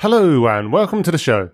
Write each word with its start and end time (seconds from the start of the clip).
Hello, 0.00 0.46
and 0.46 0.74
welcome 0.74 1.02
to 1.02 1.10
the 1.10 1.16
show. 1.16 1.52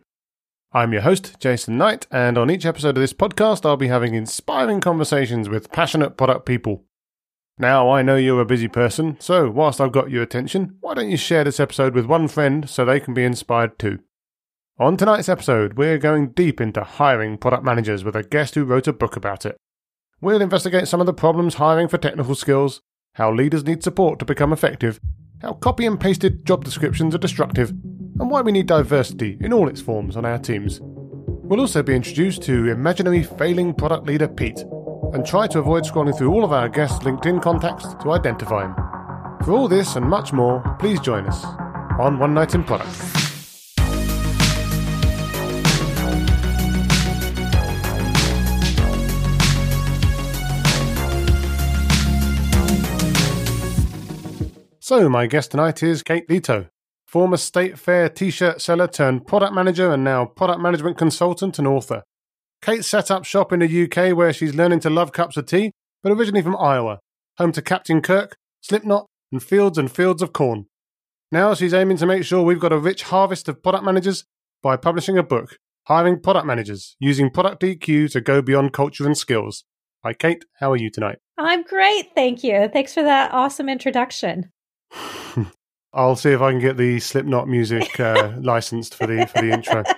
I'm 0.72 0.92
your 0.92 1.02
host, 1.02 1.38
Jason 1.38 1.78
Knight, 1.78 2.08
and 2.10 2.36
on 2.36 2.50
each 2.50 2.66
episode 2.66 2.96
of 2.96 3.00
this 3.00 3.12
podcast, 3.12 3.64
I'll 3.64 3.76
be 3.76 3.86
having 3.86 4.14
inspiring 4.14 4.80
conversations 4.80 5.48
with 5.48 5.70
passionate 5.70 6.16
product 6.16 6.44
people. 6.44 6.82
Now, 7.56 7.88
I 7.88 8.02
know 8.02 8.16
you're 8.16 8.40
a 8.40 8.44
busy 8.44 8.66
person, 8.66 9.16
so 9.20 9.48
whilst 9.48 9.80
I've 9.80 9.92
got 9.92 10.10
your 10.10 10.24
attention, 10.24 10.76
why 10.80 10.94
don't 10.94 11.08
you 11.08 11.16
share 11.16 11.44
this 11.44 11.60
episode 11.60 11.94
with 11.94 12.06
one 12.06 12.26
friend 12.26 12.68
so 12.68 12.84
they 12.84 12.98
can 12.98 13.14
be 13.14 13.22
inspired 13.22 13.78
too? 13.78 14.00
On 14.76 14.96
tonight's 14.96 15.28
episode, 15.28 15.74
we're 15.74 15.96
going 15.98 16.30
deep 16.30 16.60
into 16.60 16.82
hiring 16.82 17.38
product 17.38 17.62
managers 17.62 18.02
with 18.02 18.16
a 18.16 18.24
guest 18.24 18.56
who 18.56 18.64
wrote 18.64 18.88
a 18.88 18.92
book 18.92 19.14
about 19.14 19.46
it. 19.46 19.56
We'll 20.20 20.42
investigate 20.42 20.88
some 20.88 20.98
of 20.98 21.06
the 21.06 21.14
problems 21.14 21.54
hiring 21.54 21.86
for 21.86 21.96
technical 21.96 22.34
skills, 22.34 22.80
how 23.14 23.32
leaders 23.32 23.62
need 23.62 23.84
support 23.84 24.18
to 24.18 24.24
become 24.24 24.52
effective, 24.52 24.98
how 25.42 25.52
copy 25.52 25.86
and 25.86 26.00
pasted 26.00 26.44
job 26.44 26.64
descriptions 26.64 27.14
are 27.14 27.18
destructive, 27.18 27.72
and 28.20 28.30
why 28.30 28.40
we 28.40 28.52
need 28.52 28.66
diversity 28.66 29.38
in 29.40 29.52
all 29.52 29.68
its 29.68 29.80
forms 29.80 30.16
on 30.16 30.24
our 30.24 30.38
teams. 30.38 30.80
We'll 30.82 31.60
also 31.60 31.82
be 31.82 31.94
introduced 31.94 32.42
to 32.42 32.68
imaginary 32.68 33.22
failing 33.22 33.74
product 33.74 34.06
leader 34.06 34.28
Pete, 34.28 34.64
and 35.12 35.26
try 35.26 35.46
to 35.48 35.58
avoid 35.58 35.84
scrolling 35.84 36.16
through 36.16 36.32
all 36.32 36.44
of 36.44 36.52
our 36.52 36.68
guests' 36.68 37.00
LinkedIn 37.00 37.42
contacts 37.42 37.94
to 38.02 38.12
identify 38.12 38.64
him. 38.64 38.74
For 39.44 39.52
all 39.52 39.68
this 39.68 39.96
and 39.96 40.06
much 40.06 40.32
more, 40.32 40.62
please 40.78 41.00
join 41.00 41.26
us 41.26 41.44
on 41.98 42.18
One 42.18 42.32
Night 42.32 42.54
in 42.54 42.64
Product. 42.64 42.88
So, 54.80 55.08
my 55.08 55.26
guest 55.26 55.52
tonight 55.52 55.82
is 55.82 56.02
Kate 56.02 56.28
Leto, 56.28 56.66
former 57.12 57.36
State 57.36 57.78
Fair 57.78 58.08
t 58.08 58.30
shirt 58.30 58.62
seller 58.62 58.88
turned 58.88 59.26
product 59.26 59.52
manager 59.52 59.92
and 59.92 60.02
now 60.02 60.24
product 60.24 60.62
management 60.62 60.96
consultant 60.96 61.58
and 61.58 61.68
author. 61.68 62.02
Kate 62.62 62.86
set 62.86 63.10
up 63.10 63.26
shop 63.26 63.52
in 63.52 63.60
the 63.60 63.82
UK 63.84 64.16
where 64.16 64.32
she's 64.32 64.54
learning 64.54 64.80
to 64.80 64.88
love 64.88 65.12
cups 65.12 65.36
of 65.36 65.44
tea, 65.44 65.72
but 66.02 66.10
originally 66.10 66.40
from 66.40 66.56
Iowa, 66.56 67.00
home 67.36 67.52
to 67.52 67.60
Captain 67.60 68.00
Kirk, 68.00 68.36
Slipknot, 68.62 69.06
and 69.30 69.42
fields 69.42 69.76
and 69.76 69.92
fields 69.92 70.22
of 70.22 70.32
corn. 70.32 70.66
Now 71.30 71.52
she's 71.52 71.74
aiming 71.74 71.98
to 71.98 72.06
make 72.06 72.24
sure 72.24 72.42
we've 72.42 72.58
got 72.58 72.72
a 72.72 72.78
rich 72.78 73.02
harvest 73.02 73.46
of 73.46 73.62
product 73.62 73.84
managers 73.84 74.24
by 74.62 74.78
publishing 74.78 75.18
a 75.18 75.22
book, 75.22 75.58
Hiring 75.88 76.18
Product 76.18 76.46
Managers, 76.46 76.96
using 76.98 77.28
Product 77.28 77.60
EQ 77.62 78.10
to 78.12 78.22
go 78.22 78.40
beyond 78.40 78.72
culture 78.72 79.04
and 79.04 79.18
skills. 79.18 79.64
Hi, 80.02 80.14
Kate. 80.14 80.46
How 80.60 80.72
are 80.72 80.76
you 80.76 80.88
tonight? 80.88 81.18
I'm 81.36 81.62
great. 81.62 82.14
Thank 82.14 82.42
you. 82.42 82.70
Thanks 82.72 82.94
for 82.94 83.02
that 83.02 83.34
awesome 83.34 83.68
introduction. 83.68 84.50
I'll 85.94 86.16
see 86.16 86.30
if 86.30 86.40
I 86.40 86.50
can 86.50 86.60
get 86.60 86.76
the 86.76 87.00
Slipknot 87.00 87.48
music 87.48 87.98
uh, 88.00 88.32
licensed 88.40 88.94
for 88.94 89.06
the 89.06 89.26
for 89.26 89.42
the 89.42 89.52
intro. 89.52 89.84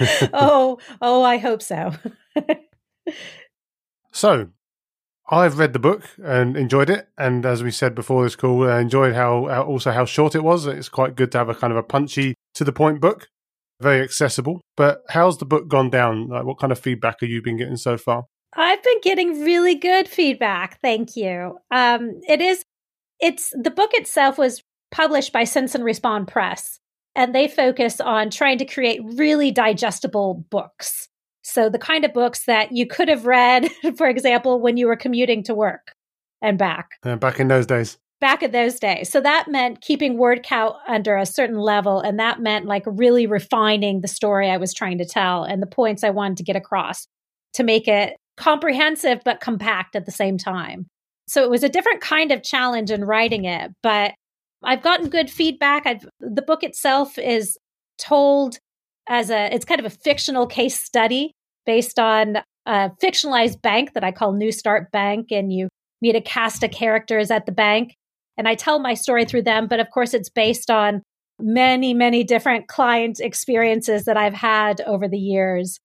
oh, 0.32 0.78
oh, 1.00 1.22
I 1.22 1.38
hope 1.38 1.62
so. 1.62 1.92
so, 4.12 4.48
I've 5.28 5.58
read 5.58 5.72
the 5.72 5.78
book 5.78 6.04
and 6.22 6.56
enjoyed 6.56 6.90
it, 6.90 7.08
and 7.16 7.44
as 7.44 7.62
we 7.62 7.70
said 7.70 7.94
before 7.94 8.22
this 8.24 8.36
call, 8.36 8.68
I 8.68 8.80
enjoyed 8.80 9.14
how 9.14 9.48
also 9.62 9.90
how 9.92 10.04
short 10.04 10.34
it 10.34 10.44
was. 10.44 10.66
It's 10.66 10.88
quite 10.88 11.16
good 11.16 11.32
to 11.32 11.38
have 11.38 11.48
a 11.48 11.54
kind 11.54 11.72
of 11.72 11.76
a 11.76 11.82
punchy, 11.82 12.34
to 12.54 12.64
the 12.64 12.72
point 12.72 13.00
book, 13.00 13.28
very 13.80 14.02
accessible. 14.02 14.60
But 14.76 15.02
how's 15.08 15.38
the 15.38 15.46
book 15.46 15.68
gone 15.68 15.90
down? 15.90 16.28
Like, 16.28 16.44
what 16.44 16.58
kind 16.58 16.72
of 16.72 16.78
feedback 16.78 17.20
have 17.20 17.30
you 17.30 17.42
been 17.42 17.56
getting 17.56 17.76
so 17.76 17.96
far? 17.96 18.24
I've 18.54 18.82
been 18.82 19.00
getting 19.02 19.42
really 19.42 19.74
good 19.74 20.08
feedback. 20.08 20.80
Thank 20.80 21.16
you. 21.16 21.58
Um, 21.70 22.20
it 22.28 22.40
is 22.40 22.64
it's 23.20 23.52
the 23.60 23.70
book 23.70 23.90
itself 23.94 24.38
was 24.38 24.62
published 24.90 25.32
by 25.32 25.44
Sense 25.44 25.74
and 25.74 25.84
Respond 25.84 26.28
Press, 26.28 26.78
and 27.14 27.34
they 27.34 27.48
focus 27.48 28.00
on 28.00 28.30
trying 28.30 28.58
to 28.58 28.64
create 28.64 29.00
really 29.04 29.50
digestible 29.50 30.44
books. 30.50 31.08
So 31.42 31.68
the 31.68 31.78
kind 31.78 32.04
of 32.04 32.12
books 32.12 32.44
that 32.44 32.72
you 32.72 32.86
could 32.86 33.08
have 33.08 33.26
read, 33.26 33.70
for 33.96 34.06
example, 34.08 34.60
when 34.60 34.76
you 34.76 34.86
were 34.86 34.96
commuting 34.96 35.42
to 35.44 35.54
work 35.54 35.94
and 36.42 36.58
back. 36.58 36.90
Uh, 37.02 37.16
back 37.16 37.40
in 37.40 37.48
those 37.48 37.66
days. 37.66 37.98
Back 38.20 38.42
in 38.42 38.50
those 38.50 38.78
days. 38.78 39.10
So 39.10 39.20
that 39.20 39.46
meant 39.48 39.80
keeping 39.80 40.18
word 40.18 40.42
count 40.42 40.76
under 40.86 41.16
a 41.16 41.24
certain 41.24 41.58
level. 41.58 42.00
And 42.00 42.18
that 42.18 42.40
meant 42.40 42.66
like 42.66 42.82
really 42.86 43.26
refining 43.26 44.00
the 44.00 44.08
story 44.08 44.50
I 44.50 44.56
was 44.56 44.74
trying 44.74 44.98
to 44.98 45.04
tell 45.04 45.44
and 45.44 45.62
the 45.62 45.66
points 45.66 46.04
I 46.04 46.10
wanted 46.10 46.36
to 46.38 46.42
get 46.42 46.56
across 46.56 47.06
to 47.54 47.62
make 47.62 47.88
it 47.88 48.16
comprehensive 48.36 49.20
but 49.24 49.40
compact 49.40 49.96
at 49.96 50.04
the 50.04 50.12
same 50.12 50.36
time. 50.36 50.86
So 51.26 51.44
it 51.44 51.50
was 51.50 51.62
a 51.62 51.68
different 51.68 52.00
kind 52.00 52.32
of 52.32 52.42
challenge 52.42 52.90
in 52.90 53.04
writing 53.04 53.44
it, 53.44 53.70
but 53.82 54.14
I've 54.62 54.82
gotten 54.82 55.08
good 55.08 55.30
feedback. 55.30 55.86
I've, 55.86 56.06
the 56.20 56.42
book 56.42 56.62
itself 56.62 57.18
is 57.18 57.56
told 57.98 58.58
as 59.08 59.30
a, 59.30 59.52
it's 59.54 59.64
kind 59.64 59.80
of 59.80 59.86
a 59.86 59.90
fictional 59.90 60.46
case 60.46 60.78
study 60.80 61.32
based 61.64 61.98
on 61.98 62.38
a 62.66 62.90
fictionalized 63.02 63.62
bank 63.62 63.94
that 63.94 64.04
I 64.04 64.12
call 64.12 64.32
New 64.32 64.52
Start 64.52 64.90
Bank. 64.90 65.28
And 65.30 65.52
you 65.52 65.68
meet 66.02 66.16
a 66.16 66.20
cast 66.20 66.62
of 66.62 66.70
characters 66.70 67.30
at 67.30 67.46
the 67.46 67.52
bank. 67.52 67.94
And 68.36 68.48
I 68.48 68.54
tell 68.54 68.78
my 68.78 68.94
story 68.94 69.24
through 69.24 69.42
them. 69.42 69.66
But 69.66 69.80
of 69.80 69.90
course, 69.90 70.14
it's 70.14 70.28
based 70.28 70.70
on 70.70 71.02
many, 71.40 71.94
many 71.94 72.24
different 72.24 72.68
client 72.68 73.20
experiences 73.20 74.04
that 74.04 74.16
I've 74.16 74.34
had 74.34 74.80
over 74.82 75.08
the 75.08 75.18
years 75.18 75.78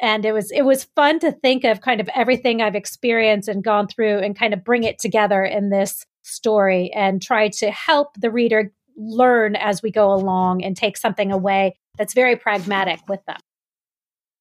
and 0.00 0.24
it 0.24 0.32
was 0.32 0.50
it 0.50 0.62
was 0.62 0.88
fun 0.96 1.20
to 1.20 1.32
think 1.32 1.64
of 1.64 1.80
kind 1.80 2.00
of 2.00 2.08
everything 2.14 2.60
I've 2.60 2.74
experienced 2.74 3.48
and 3.48 3.62
gone 3.62 3.86
through 3.86 4.18
and 4.18 4.36
kind 4.36 4.52
of 4.52 4.64
bring 4.64 4.84
it 4.84 4.98
together 4.98 5.44
in 5.44 5.70
this 5.70 6.04
story 6.22 6.90
and 6.94 7.20
try 7.20 7.48
to 7.48 7.70
help 7.70 8.14
the 8.18 8.30
reader 8.30 8.72
learn 8.96 9.56
as 9.56 9.82
we 9.82 9.90
go 9.90 10.12
along 10.12 10.62
and 10.62 10.76
take 10.76 10.96
something 10.96 11.32
away 11.32 11.76
that's 11.96 12.14
very 12.14 12.36
pragmatic 12.36 13.00
with 13.08 13.24
them. 13.26 13.38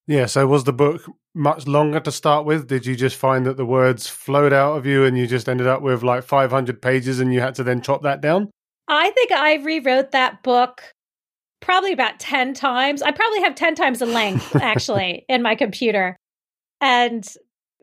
Yeah, 0.08 0.25
so 0.25 0.47
was 0.47 0.64
the 0.64 0.74
book 0.74 1.03
much 1.34 1.68
longer 1.68 2.00
to 2.02 2.12
start 2.12 2.46
with? 2.46 2.68
Did 2.68 2.86
you 2.86 2.96
just 2.96 3.16
find 3.16 3.46
that 3.46 3.58
the 3.58 3.66
words 3.66 4.08
flowed 4.08 4.52
out 4.52 4.78
of 4.78 4.86
you 4.86 5.06
and 5.06 5.18
you 5.18 5.28
just 5.28 5.47
ended 5.47 5.68
up 5.68 5.81
with 5.81 6.03
like 6.03 6.24
500 6.24 6.81
pages 6.81 7.19
and 7.19 7.34
you 7.34 7.40
had 7.40 7.56
to 7.56 7.64
then 7.64 7.81
chop 7.81 8.03
that 8.03 8.22
down? 8.22 8.50
I 8.88 9.12
think 9.12 9.31
I 9.31 9.56
rewrote 9.56 10.12
that 10.12 10.44
book 10.44 10.81
probably 11.62 11.94
about 11.94 12.19
10 12.19 12.53
times. 12.53 13.02
I 13.02 13.12
probably 13.12 13.42
have 13.42 13.56
10 13.56 13.75
times 13.75 14.00
the 14.00 14.06
length 14.06 14.56
actually 14.62 15.25
in 15.30 15.42
my 15.42 15.56
computer. 15.56 16.18
And 16.81 17.25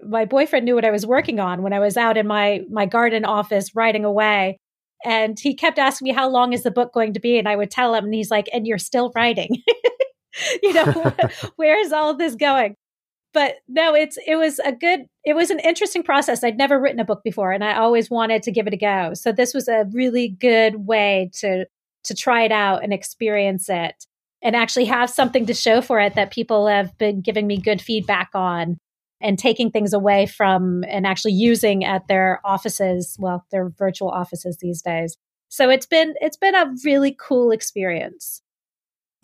my 0.07 0.25
boyfriend 0.25 0.65
knew 0.65 0.75
what 0.75 0.85
I 0.85 0.91
was 0.91 1.07
working 1.07 1.41
on 1.41 1.63
when 1.63 1.73
I 1.73 1.81
was 1.81 1.97
out 1.97 2.17
in 2.17 2.27
my 2.27 2.63
my 2.71 2.87
garden 2.87 3.25
office 3.25 3.75
writing 3.75 4.05
away. 4.05 4.59
And 5.05 5.39
he 5.39 5.55
kept 5.55 5.79
asking 5.79 6.07
me 6.07 6.13
how 6.13 6.29
long 6.29 6.53
is 6.53 6.65
the 6.65 6.73
book 6.73 6.93
going 6.93 7.15
to 7.15 7.21
be 7.21 7.39
and 7.39 7.49
I 7.49 7.55
would 7.55 7.71
tell 7.71 7.95
him 7.95 8.07
and 8.07 8.15
he's 8.15 8.31
like 8.31 8.49
and 8.53 8.67
you're 8.67 8.79
still 8.79 9.13
writing. 9.15 9.51
you 10.63 10.73
know, 10.73 11.13
where 11.57 11.81
is 11.81 11.93
all 11.93 12.15
this 12.15 12.35
going? 12.35 12.75
But 13.33 13.57
no, 13.69 13.95
it's 13.95 14.19
it 14.27 14.37
was 14.37 14.59
a 14.61 14.73
good 14.73 15.07
it 15.25 15.35
was 15.35 15.51
an 15.51 15.61
interesting 15.61 16.03
process. 16.03 16.43
I'd 16.43 16.59
never 16.59 16.81
written 16.81 17.01
a 17.01 17.05
book 17.05 17.23
before 17.23 17.53
and 17.53 17.63
I 17.63 17.77
always 17.77 18.11
wanted 18.11 18.43
to 18.45 18.53
give 18.53 18.67
it 18.67 18.75
a 18.75 18.79
go. 18.79 19.15
So 19.15 19.33
this 19.33 19.55
was 19.55 19.69
a 19.69 19.87
really 19.93 20.29
good 20.29 20.87
way 20.87 21.31
to 21.35 21.67
to 22.05 22.15
try 22.15 22.43
it 22.43 22.53
out 22.53 22.83
and 22.83 22.93
experience 22.93 23.69
it 23.69 24.07
and 24.43 24.57
actually 24.57 24.87
have 24.87 25.11
something 25.11 25.47
to 25.47 25.55
show 25.55 25.81
for 25.81 26.01
it 26.01 26.15
that 26.15 26.31
people 26.31 26.67
have 26.67 26.97
been 26.99 27.21
giving 27.21 27.47
me 27.47 27.61
good 27.61 27.83
feedback 27.83 28.31
on 28.35 28.79
and 29.21 29.39
taking 29.39 29.71
things 29.71 29.93
away 29.93 30.27
from 30.27 30.85
and 30.89 31.07
actually 31.07 31.33
using 31.33 31.85
at 31.85 32.07
their 32.09 32.41
offices 32.45 33.17
well 33.19 33.45
their 33.51 33.69
virtual 33.71 34.11
offices 34.11 34.59
these 34.61 34.83
days 34.83 35.17
so 35.49 35.71
it's 35.71 35.87
been 35.87 36.15
it's 36.21 36.37
been 36.37 36.55
a 36.55 36.75
really 36.85 37.17
cool 37.19 37.51
experience 37.51 38.43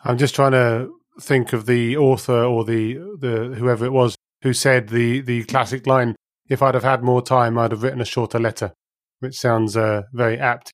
i'm 0.05 0.19
just 0.19 0.35
trying 0.35 0.53
to 0.53 0.91
think 1.21 1.53
of 1.53 1.67
the 1.67 1.97
author 1.97 2.45
or 2.45 2.65
the 2.65 2.95
the 3.21 3.55
whoever 3.57 3.85
it 3.85 3.93
was 3.93 4.17
who 4.43 4.53
said 4.53 4.89
the 4.89 5.21
the 5.21 5.45
classic 5.45 5.87
line 5.87 6.15
if 6.49 6.63
i'd 6.63 6.75
have 6.75 6.85
had 6.85 7.03
more 7.03 7.23
time 7.23 7.57
i'd 7.59 7.71
have 7.71 7.83
written 7.83 8.01
a 8.01 8.05
shorter 8.05 8.39
letter 8.39 8.73
which 9.21 9.39
sounds 9.39 9.77
uh, 9.77 10.03
very 10.13 10.39
apt 10.39 10.73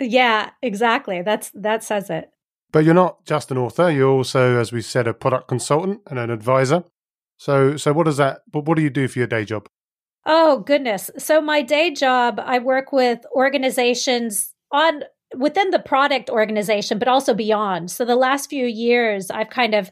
yeah, 0.00 0.50
exactly. 0.62 1.22
That's 1.22 1.50
that 1.54 1.82
says 1.82 2.10
it. 2.10 2.30
But 2.72 2.84
you're 2.84 2.94
not 2.94 3.24
just 3.24 3.50
an 3.50 3.58
author. 3.58 3.90
You're 3.90 4.10
also, 4.10 4.58
as 4.58 4.72
we 4.72 4.82
said, 4.82 5.06
a 5.06 5.14
product 5.14 5.48
consultant 5.48 6.00
and 6.08 6.18
an 6.18 6.30
advisor. 6.30 6.84
So, 7.38 7.76
so 7.76 7.92
what 7.92 8.04
does 8.04 8.16
that? 8.16 8.40
But 8.50 8.64
what 8.64 8.76
do 8.76 8.82
you 8.82 8.90
do 8.90 9.08
for 9.08 9.18
your 9.18 9.28
day 9.28 9.44
job? 9.44 9.68
Oh 10.24 10.60
goodness! 10.60 11.10
So 11.18 11.40
my 11.40 11.62
day 11.62 11.92
job, 11.92 12.40
I 12.42 12.58
work 12.58 12.92
with 12.92 13.24
organizations 13.34 14.52
on 14.72 15.04
within 15.36 15.70
the 15.70 15.78
product 15.78 16.30
organization, 16.30 16.98
but 16.98 17.08
also 17.08 17.34
beyond. 17.34 17.90
So 17.90 18.04
the 18.04 18.16
last 18.16 18.50
few 18.50 18.66
years, 18.66 19.30
I've 19.30 19.50
kind 19.50 19.74
of 19.74 19.90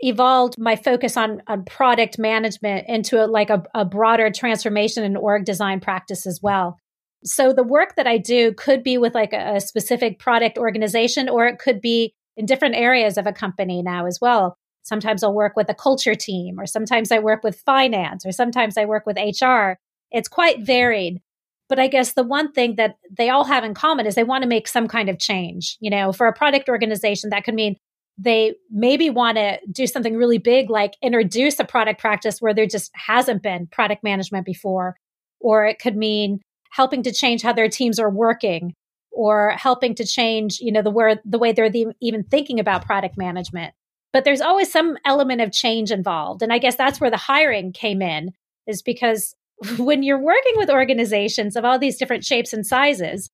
evolved 0.00 0.56
my 0.58 0.76
focus 0.76 1.16
on 1.16 1.42
on 1.46 1.64
product 1.64 2.18
management 2.18 2.86
into 2.88 3.24
a, 3.24 3.26
like 3.26 3.50
a, 3.50 3.62
a 3.74 3.84
broader 3.84 4.30
transformation 4.30 5.04
and 5.04 5.16
org 5.16 5.44
design 5.44 5.80
practice 5.80 6.26
as 6.26 6.40
well. 6.42 6.78
So 7.24 7.52
the 7.52 7.62
work 7.62 7.96
that 7.96 8.06
I 8.06 8.18
do 8.18 8.52
could 8.52 8.82
be 8.82 8.98
with 8.98 9.14
like 9.14 9.32
a, 9.32 9.56
a 9.56 9.60
specific 9.60 10.18
product 10.18 10.58
organization, 10.58 11.28
or 11.28 11.46
it 11.46 11.58
could 11.58 11.80
be 11.80 12.14
in 12.36 12.46
different 12.46 12.76
areas 12.76 13.18
of 13.18 13.26
a 13.26 13.32
company 13.32 13.82
now 13.82 14.06
as 14.06 14.18
well. 14.20 14.56
Sometimes 14.82 15.22
I'll 15.22 15.34
work 15.34 15.56
with 15.56 15.68
a 15.68 15.74
culture 15.74 16.14
team, 16.14 16.58
or 16.58 16.66
sometimes 16.66 17.12
I 17.12 17.18
work 17.18 17.44
with 17.44 17.60
finance, 17.60 18.24
or 18.24 18.32
sometimes 18.32 18.76
I 18.76 18.84
work 18.84 19.06
with 19.06 19.16
HR. 19.16 19.78
It's 20.10 20.28
quite 20.28 20.60
varied. 20.62 21.20
But 21.68 21.78
I 21.78 21.86
guess 21.86 22.14
the 22.14 22.24
one 22.24 22.50
thing 22.50 22.74
that 22.76 22.96
they 23.16 23.30
all 23.30 23.44
have 23.44 23.62
in 23.62 23.74
common 23.74 24.04
is 24.06 24.16
they 24.16 24.24
want 24.24 24.42
to 24.42 24.48
make 24.48 24.66
some 24.66 24.88
kind 24.88 25.08
of 25.08 25.18
change. 25.18 25.76
You 25.80 25.90
know, 25.90 26.12
for 26.12 26.26
a 26.26 26.32
product 26.32 26.68
organization, 26.68 27.30
that 27.30 27.44
could 27.44 27.54
mean 27.54 27.76
they 28.18 28.54
maybe 28.70 29.08
want 29.08 29.36
to 29.36 29.58
do 29.70 29.86
something 29.86 30.16
really 30.16 30.38
big, 30.38 30.68
like 30.68 30.94
introduce 31.00 31.58
a 31.58 31.64
product 31.64 32.00
practice 32.00 32.40
where 32.40 32.52
there 32.52 32.66
just 32.66 32.90
hasn't 32.94 33.42
been 33.42 33.66
product 33.68 34.02
management 34.02 34.44
before. 34.44 34.96
Or 35.38 35.64
it 35.64 35.78
could 35.78 35.96
mean 35.96 36.40
helping 36.70 37.02
to 37.04 37.12
change 37.12 37.42
how 37.42 37.52
their 37.52 37.68
teams 37.68 37.98
are 37.98 38.10
working 38.10 38.74
or 39.12 39.50
helping 39.50 39.94
to 39.96 40.04
change, 40.04 40.60
you 40.60 40.72
know, 40.72 40.82
the 40.82 40.90
where 40.90 41.20
the 41.24 41.38
way 41.38 41.52
they're 41.52 41.70
the, 41.70 41.86
even 42.00 42.24
thinking 42.24 42.60
about 42.60 42.84
product 42.84 43.16
management. 43.16 43.74
But 44.12 44.24
there's 44.24 44.40
always 44.40 44.72
some 44.72 44.96
element 45.04 45.40
of 45.40 45.52
change 45.52 45.90
involved. 45.90 46.42
And 46.42 46.52
I 46.52 46.58
guess 46.58 46.76
that's 46.76 47.00
where 47.00 47.10
the 47.10 47.16
hiring 47.16 47.72
came 47.72 48.02
in 48.02 48.32
is 48.66 48.82
because 48.82 49.34
when 49.78 50.02
you're 50.02 50.22
working 50.22 50.54
with 50.56 50.70
organizations 50.70 51.56
of 51.56 51.64
all 51.64 51.78
these 51.78 51.98
different 51.98 52.24
shapes 52.24 52.52
and 52.52 52.66
sizes, 52.66 53.30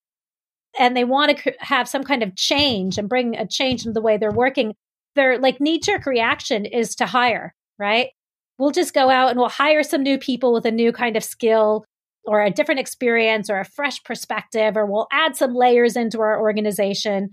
and 0.78 0.96
they 0.96 1.04
want 1.04 1.38
to 1.38 1.54
have 1.60 1.88
some 1.88 2.04
kind 2.04 2.22
of 2.22 2.36
change 2.36 2.98
and 2.98 3.08
bring 3.08 3.36
a 3.36 3.46
change 3.46 3.86
in 3.86 3.94
the 3.94 4.02
way 4.02 4.16
they're 4.18 4.30
working, 4.30 4.74
their 5.14 5.38
like 5.38 5.60
knee 5.60 5.78
jerk 5.78 6.06
reaction 6.06 6.66
is 6.66 6.94
to 6.96 7.06
hire, 7.06 7.54
right? 7.78 8.10
We'll 8.58 8.70
just 8.70 8.94
go 8.94 9.10
out 9.10 9.30
and 9.30 9.38
we'll 9.38 9.48
hire 9.48 9.82
some 9.82 10.02
new 10.02 10.18
people 10.18 10.52
with 10.52 10.66
a 10.66 10.70
new 10.70 10.92
kind 10.92 11.16
of 11.16 11.24
skill 11.24 11.84
or 12.24 12.42
a 12.42 12.50
different 12.50 12.80
experience 12.80 13.48
or 13.48 13.58
a 13.58 13.64
fresh 13.64 14.02
perspective, 14.04 14.76
or 14.76 14.84
we'll 14.84 15.06
add 15.12 15.36
some 15.36 15.54
layers 15.54 15.96
into 15.96 16.20
our 16.20 16.40
organization. 16.40 17.32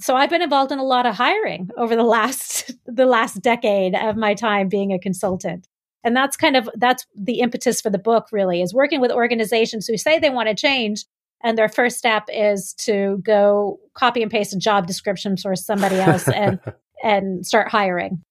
So 0.00 0.16
I've 0.16 0.30
been 0.30 0.42
involved 0.42 0.72
in 0.72 0.78
a 0.78 0.84
lot 0.84 1.06
of 1.06 1.14
hiring 1.14 1.70
over 1.76 1.94
the 1.94 2.02
last 2.16 2.72
the 2.86 3.06
last 3.06 3.40
decade 3.40 3.94
of 3.94 4.16
my 4.16 4.34
time 4.34 4.68
being 4.68 4.92
a 4.92 4.98
consultant. 4.98 5.68
And 6.02 6.16
that's 6.16 6.36
kind 6.36 6.56
of 6.56 6.68
that's 6.76 7.06
the 7.14 7.40
impetus 7.40 7.80
for 7.80 7.90
the 7.90 7.98
book 7.98 8.28
really 8.32 8.62
is 8.62 8.72
working 8.72 9.00
with 9.00 9.12
organizations 9.12 9.86
who 9.86 9.96
say 9.96 10.18
they 10.18 10.30
want 10.30 10.48
to 10.48 10.54
change 10.54 11.04
and 11.42 11.56
their 11.56 11.68
first 11.68 11.98
step 11.98 12.24
is 12.28 12.74
to 12.74 13.20
go 13.22 13.78
copy 13.94 14.22
and 14.22 14.30
paste 14.30 14.54
a 14.54 14.58
job 14.58 14.86
description 14.86 15.36
for 15.36 15.56
somebody 15.56 15.96
else 15.96 16.28
and 16.28 16.58
and 17.02 17.46
start 17.46 17.68
hiring. 17.68 18.22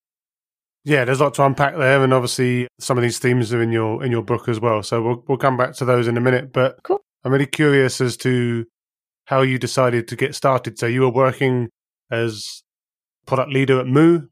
Yeah, 0.86 1.06
there's 1.06 1.20
a 1.20 1.26
lot 1.26 1.34
to 1.36 1.46
unpack 1.46 1.76
there, 1.76 2.04
and 2.04 2.14
obviously 2.14 2.68
some 2.80 2.98
of 2.98 3.02
these 3.02 3.20
themes 3.20 3.54
are 3.54 3.62
in 3.62 3.72
your 3.72 4.04
in 4.04 4.12
your 4.12 4.24
book 4.24 4.48
as 4.48 4.60
well. 4.60 4.82
So 4.84 5.02
we'll 5.02 5.24
we'll 5.28 5.38
come 5.38 5.58
back 5.58 5.74
to 5.76 5.86
those 5.86 6.08
in 6.08 6.18
a 6.18 6.22
minute. 6.22 6.54
But 6.54 6.82
cool. 6.84 7.02
I'm 7.24 7.32
really 7.32 7.46
curious 7.46 8.00
as 8.00 8.16
to 8.18 8.66
how 9.30 9.44
you 9.44 9.60
decided 9.60 10.08
to 10.08 10.16
get 10.16 10.34
started. 10.34 10.80
So 10.80 10.88
you 10.88 11.02
were 11.02 11.12
working 11.12 11.70
as 12.10 12.64
product 13.28 13.52
leader 13.52 13.80
at 13.80 13.86
Moo 13.86 14.24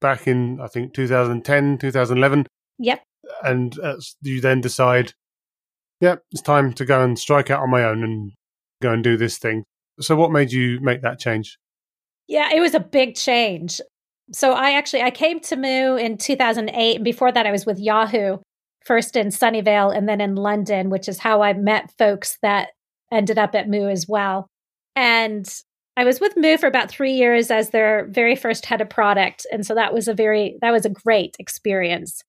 back 0.00 0.26
in 0.26 0.58
I 0.62 0.66
think 0.66 0.94
2010, 0.94 1.76
2011. 1.76 2.46
Yep. 2.78 3.02
And 3.44 3.76
you 4.22 4.40
then 4.40 4.62
decide, 4.62 5.12
yeah, 6.00 6.16
it's 6.32 6.40
time 6.40 6.72
to 6.72 6.86
go 6.86 7.04
and 7.04 7.18
strike 7.18 7.50
out 7.50 7.60
on 7.60 7.70
my 7.70 7.84
own 7.84 8.02
and 8.02 8.32
go 8.80 8.92
and 8.92 9.04
do 9.04 9.18
this 9.18 9.36
thing. 9.36 9.64
So 10.00 10.16
what 10.16 10.32
made 10.32 10.52
you 10.52 10.80
make 10.80 11.02
that 11.02 11.18
change? 11.18 11.58
Yeah, 12.26 12.48
it 12.54 12.60
was 12.60 12.74
a 12.74 12.80
big 12.80 13.14
change. 13.14 13.82
So 14.32 14.54
I 14.54 14.72
actually 14.72 15.02
I 15.02 15.10
came 15.10 15.38
to 15.40 15.56
Moo 15.56 15.96
in 15.96 16.16
2008 16.16 16.96
and 16.96 17.04
before 17.04 17.30
that 17.30 17.46
I 17.46 17.52
was 17.52 17.66
with 17.66 17.78
Yahoo 17.78 18.38
first 18.86 19.16
in 19.16 19.28
Sunnyvale 19.28 19.94
and 19.94 20.08
then 20.08 20.22
in 20.22 20.34
London, 20.34 20.88
which 20.88 21.10
is 21.10 21.18
how 21.18 21.42
I 21.42 21.52
met 21.52 21.92
folks 21.98 22.38
that 22.40 22.70
ended 23.12 23.38
up 23.38 23.54
at 23.54 23.68
Moo 23.68 23.88
as 23.88 24.06
well. 24.08 24.48
And 24.94 25.46
I 25.96 26.04
was 26.04 26.20
with 26.20 26.36
Moo 26.36 26.58
for 26.58 26.66
about 26.66 26.90
3 26.90 27.12
years 27.12 27.50
as 27.50 27.70
their 27.70 28.06
very 28.10 28.36
first 28.36 28.66
head 28.66 28.80
of 28.80 28.90
product 28.90 29.46
and 29.50 29.64
so 29.64 29.74
that 29.74 29.94
was 29.94 30.08
a 30.08 30.14
very 30.14 30.58
that 30.60 30.72
was 30.72 30.84
a 30.84 30.90
great 30.90 31.36
experience 31.38 32.22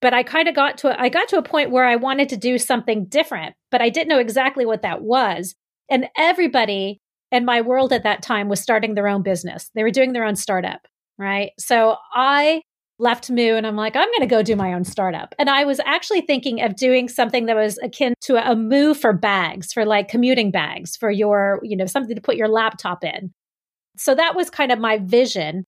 but 0.00 0.14
I 0.14 0.22
kind 0.22 0.48
of 0.48 0.54
got 0.54 0.78
to 0.78 0.88
a, 0.88 1.00
I 1.00 1.08
got 1.08 1.28
to 1.28 1.38
a 1.38 1.42
point 1.42 1.70
where 1.70 1.84
I 1.84 1.96
wanted 1.96 2.28
to 2.30 2.36
do 2.36 2.58
something 2.58 3.06
different, 3.06 3.54
but 3.70 3.82
I 3.82 3.88
didn't 3.88 4.08
know 4.08 4.18
exactly 4.18 4.64
what 4.64 4.82
that 4.82 5.02
was. 5.02 5.54
And 5.90 6.08
everybody 6.16 7.00
in 7.32 7.44
my 7.44 7.60
world 7.60 7.92
at 7.92 8.04
that 8.04 8.22
time 8.22 8.48
was 8.48 8.60
starting 8.60 8.94
their 8.94 9.08
own 9.08 9.22
business. 9.22 9.70
They 9.74 9.82
were 9.82 9.90
doing 9.90 10.12
their 10.12 10.24
own 10.24 10.36
startup, 10.36 10.80
right? 11.18 11.50
So 11.58 11.96
I 12.14 12.62
left 12.98 13.30
Moo 13.30 13.54
and 13.54 13.66
I'm 13.66 13.76
like, 13.76 13.96
I'm 13.96 14.08
going 14.08 14.20
to 14.20 14.26
go 14.26 14.42
do 14.42 14.56
my 14.56 14.72
own 14.72 14.84
startup. 14.84 15.34
And 15.38 15.48
I 15.48 15.64
was 15.64 15.80
actually 15.84 16.22
thinking 16.22 16.60
of 16.62 16.76
doing 16.76 17.08
something 17.08 17.46
that 17.46 17.56
was 17.56 17.78
akin 17.78 18.14
to 18.22 18.36
a 18.36 18.56
Moo 18.56 18.94
for 18.94 19.12
bags, 19.12 19.72
for 19.72 19.84
like 19.84 20.08
commuting 20.08 20.50
bags, 20.50 20.96
for 20.96 21.10
your, 21.10 21.60
you 21.62 21.76
know, 21.76 21.86
something 21.86 22.14
to 22.14 22.22
put 22.22 22.36
your 22.36 22.48
laptop 22.48 23.04
in. 23.04 23.32
So 23.96 24.14
that 24.14 24.34
was 24.34 24.50
kind 24.50 24.72
of 24.72 24.78
my 24.78 24.98
vision. 24.98 25.64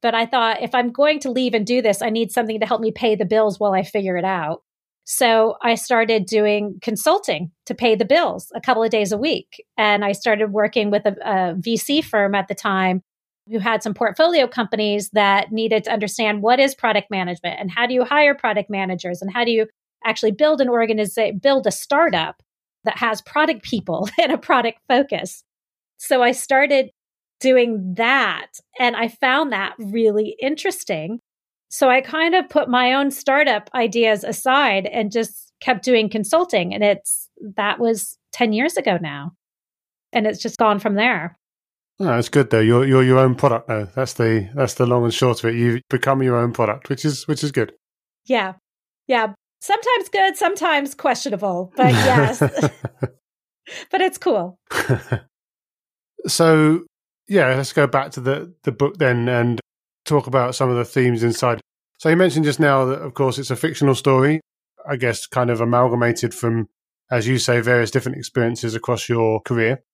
But 0.00 0.14
I 0.14 0.26
thought 0.26 0.62
if 0.62 0.74
I'm 0.74 0.90
going 0.90 1.20
to 1.20 1.30
leave 1.30 1.54
and 1.54 1.64
do 1.64 1.80
this, 1.80 2.02
I 2.02 2.10
need 2.10 2.32
something 2.32 2.58
to 2.58 2.66
help 2.66 2.80
me 2.80 2.90
pay 2.90 3.14
the 3.14 3.24
bills 3.24 3.60
while 3.60 3.72
I 3.72 3.84
figure 3.84 4.16
it 4.16 4.24
out. 4.24 4.62
So 5.04 5.56
I 5.62 5.74
started 5.74 6.26
doing 6.26 6.78
consulting 6.80 7.50
to 7.66 7.74
pay 7.74 7.96
the 7.96 8.04
bills 8.04 8.50
a 8.54 8.60
couple 8.60 8.82
of 8.82 8.90
days 8.90 9.12
a 9.12 9.18
week. 9.18 9.64
And 9.76 10.04
I 10.04 10.12
started 10.12 10.52
working 10.52 10.90
with 10.90 11.06
a, 11.06 11.14
a 11.22 11.54
VC 11.54 12.04
firm 12.04 12.34
at 12.34 12.48
the 12.48 12.54
time 12.54 13.02
who 13.52 13.58
had 13.58 13.82
some 13.82 13.94
portfolio 13.94 14.46
companies 14.46 15.10
that 15.10 15.52
needed 15.52 15.84
to 15.84 15.92
understand 15.92 16.42
what 16.42 16.58
is 16.58 16.74
product 16.74 17.10
management 17.10 17.60
and 17.60 17.70
how 17.70 17.86
do 17.86 17.94
you 17.94 18.04
hire 18.04 18.34
product 18.34 18.70
managers 18.70 19.20
and 19.20 19.32
how 19.32 19.44
do 19.44 19.50
you 19.50 19.66
actually 20.04 20.32
build 20.32 20.60
an 20.60 20.68
organization, 20.68 21.38
build 21.38 21.66
a 21.66 21.70
startup 21.70 22.42
that 22.84 22.96
has 22.96 23.22
product 23.22 23.62
people 23.62 24.08
and 24.20 24.32
a 24.32 24.38
product 24.38 24.78
focus. 24.88 25.44
So 25.98 26.22
I 26.22 26.32
started 26.32 26.90
doing 27.40 27.94
that. 27.94 28.46
And 28.78 28.96
I 28.96 29.08
found 29.08 29.52
that 29.52 29.74
really 29.78 30.36
interesting. 30.40 31.20
So 31.68 31.88
I 31.88 32.00
kind 32.00 32.34
of 32.34 32.48
put 32.48 32.68
my 32.68 32.94
own 32.94 33.10
startup 33.10 33.70
ideas 33.74 34.24
aside 34.24 34.86
and 34.86 35.12
just 35.12 35.52
kept 35.60 35.84
doing 35.84 36.08
consulting. 36.08 36.74
And 36.74 36.82
it's 36.82 37.28
that 37.56 37.78
was 37.78 38.18
10 38.32 38.52
years 38.52 38.76
ago 38.76 38.98
now. 39.00 39.32
And 40.12 40.26
it's 40.26 40.42
just 40.42 40.58
gone 40.58 40.78
from 40.78 40.94
there. 40.94 41.38
Oh, 42.04 42.18
it's 42.18 42.28
good 42.28 42.50
though. 42.50 42.58
You're 42.58 42.84
you're 42.84 43.04
your 43.04 43.18
own 43.18 43.36
product 43.36 43.68
now. 43.68 43.86
That's 43.94 44.14
the 44.14 44.50
that's 44.56 44.74
the 44.74 44.86
long 44.86 45.04
and 45.04 45.14
short 45.14 45.38
of 45.38 45.50
it. 45.50 45.54
You've 45.54 45.82
become 45.88 46.20
your 46.20 46.36
own 46.36 46.52
product, 46.52 46.88
which 46.88 47.04
is 47.04 47.28
which 47.28 47.44
is 47.44 47.52
good. 47.52 47.74
Yeah. 48.26 48.54
Yeah. 49.06 49.34
Sometimes 49.60 50.08
good, 50.08 50.36
sometimes 50.36 50.96
questionable. 50.96 51.72
But 51.76 51.92
yes. 51.92 52.40
but 53.90 54.00
it's 54.00 54.18
cool. 54.18 54.58
so 56.26 56.84
yeah, 57.28 57.54
let's 57.54 57.72
go 57.72 57.86
back 57.86 58.10
to 58.12 58.20
the 58.20 58.52
the 58.64 58.72
book 58.72 58.98
then 58.98 59.28
and 59.28 59.60
talk 60.04 60.26
about 60.26 60.56
some 60.56 60.70
of 60.70 60.76
the 60.76 60.84
themes 60.84 61.22
inside. 61.22 61.60
So 61.98 62.08
you 62.08 62.16
mentioned 62.16 62.44
just 62.44 62.58
now 62.58 62.84
that, 62.86 62.98
of 63.00 63.14
course, 63.14 63.38
it's 63.38 63.52
a 63.52 63.56
fictional 63.56 63.94
story. 63.94 64.40
I 64.84 64.96
guess 64.96 65.28
kind 65.28 65.50
of 65.50 65.60
amalgamated 65.60 66.34
from, 66.34 66.68
as 67.12 67.28
you 67.28 67.38
say, 67.38 67.60
various 67.60 67.92
different 67.92 68.18
experiences 68.18 68.74
across 68.74 69.08
your 69.08 69.40
career. 69.40 69.84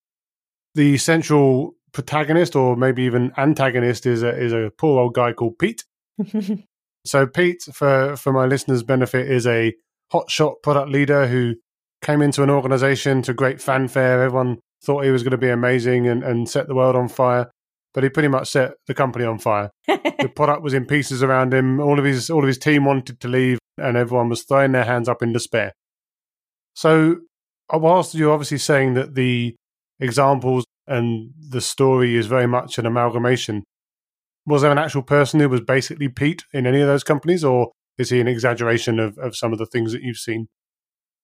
The 0.73 0.97
central 0.97 1.75
protagonist, 1.91 2.55
or 2.55 2.75
maybe 2.75 3.03
even 3.03 3.31
antagonist, 3.37 4.05
is 4.05 4.23
a 4.23 4.29
is 4.29 4.53
a 4.53 4.71
poor 4.77 4.99
old 4.99 5.13
guy 5.13 5.33
called 5.33 5.59
Pete. 5.59 5.83
so 7.05 7.27
Pete, 7.27 7.63
for 7.73 8.15
for 8.15 8.33
my 8.33 8.45
listeners' 8.45 8.83
benefit, 8.83 9.29
is 9.29 9.47
a 9.47 9.73
hotshot 10.13 10.61
product 10.63 10.89
leader 10.89 11.27
who 11.27 11.55
came 12.01 12.21
into 12.21 12.43
an 12.43 12.49
organization 12.49 13.21
to 13.23 13.33
great 13.33 13.61
fanfare. 13.61 14.23
Everyone 14.23 14.59
thought 14.83 15.03
he 15.03 15.11
was 15.11 15.23
going 15.23 15.31
to 15.31 15.37
be 15.37 15.49
amazing 15.49 16.07
and, 16.07 16.23
and 16.23 16.49
set 16.49 16.67
the 16.67 16.75
world 16.75 16.95
on 16.95 17.09
fire, 17.09 17.51
but 17.93 18.03
he 18.03 18.09
pretty 18.09 18.29
much 18.29 18.49
set 18.49 18.73
the 18.87 18.93
company 18.93 19.25
on 19.25 19.37
fire. 19.37 19.69
the 19.87 20.31
product 20.35 20.61
was 20.61 20.73
in 20.73 20.85
pieces 20.85 21.21
around 21.21 21.53
him. 21.53 21.79
All 21.79 21.99
of 21.99 22.05
his 22.05 22.29
all 22.29 22.43
of 22.43 22.47
his 22.47 22.57
team 22.57 22.85
wanted 22.85 23.19
to 23.19 23.27
leave, 23.27 23.59
and 23.77 23.97
everyone 23.97 24.29
was 24.29 24.43
throwing 24.43 24.71
their 24.71 24.85
hands 24.85 25.09
up 25.09 25.21
in 25.21 25.33
despair. 25.33 25.73
So, 26.75 27.17
uh, 27.73 27.77
whilst 27.77 28.15
you're 28.15 28.31
obviously 28.31 28.59
saying 28.59 28.93
that 28.93 29.15
the 29.15 29.55
examples 29.99 30.65
and 30.89 31.31
the 31.37 31.61
story 31.61 32.17
is 32.17 32.25
very 32.25 32.47
much 32.47 32.77
an 32.77 32.85
amalgamation, 32.85 33.63
was 34.45 34.63
there 34.63 34.71
an 34.71 34.79
actual 34.79 35.03
person 35.03 35.39
who 35.39 35.47
was 35.47 35.61
basically 35.61 36.09
Pete 36.09 36.43
in 36.51 36.65
any 36.65 36.81
of 36.81 36.87
those 36.87 37.03
companies, 37.03 37.43
or 37.43 37.69
is 37.97 38.09
he 38.09 38.19
an 38.19 38.27
exaggeration 38.27 38.99
of, 38.99 39.17
of 39.19 39.35
some 39.35 39.53
of 39.53 39.59
the 39.59 39.67
things 39.67 39.93
that 39.93 40.01
you've 40.01 40.17
seen? 40.17 40.47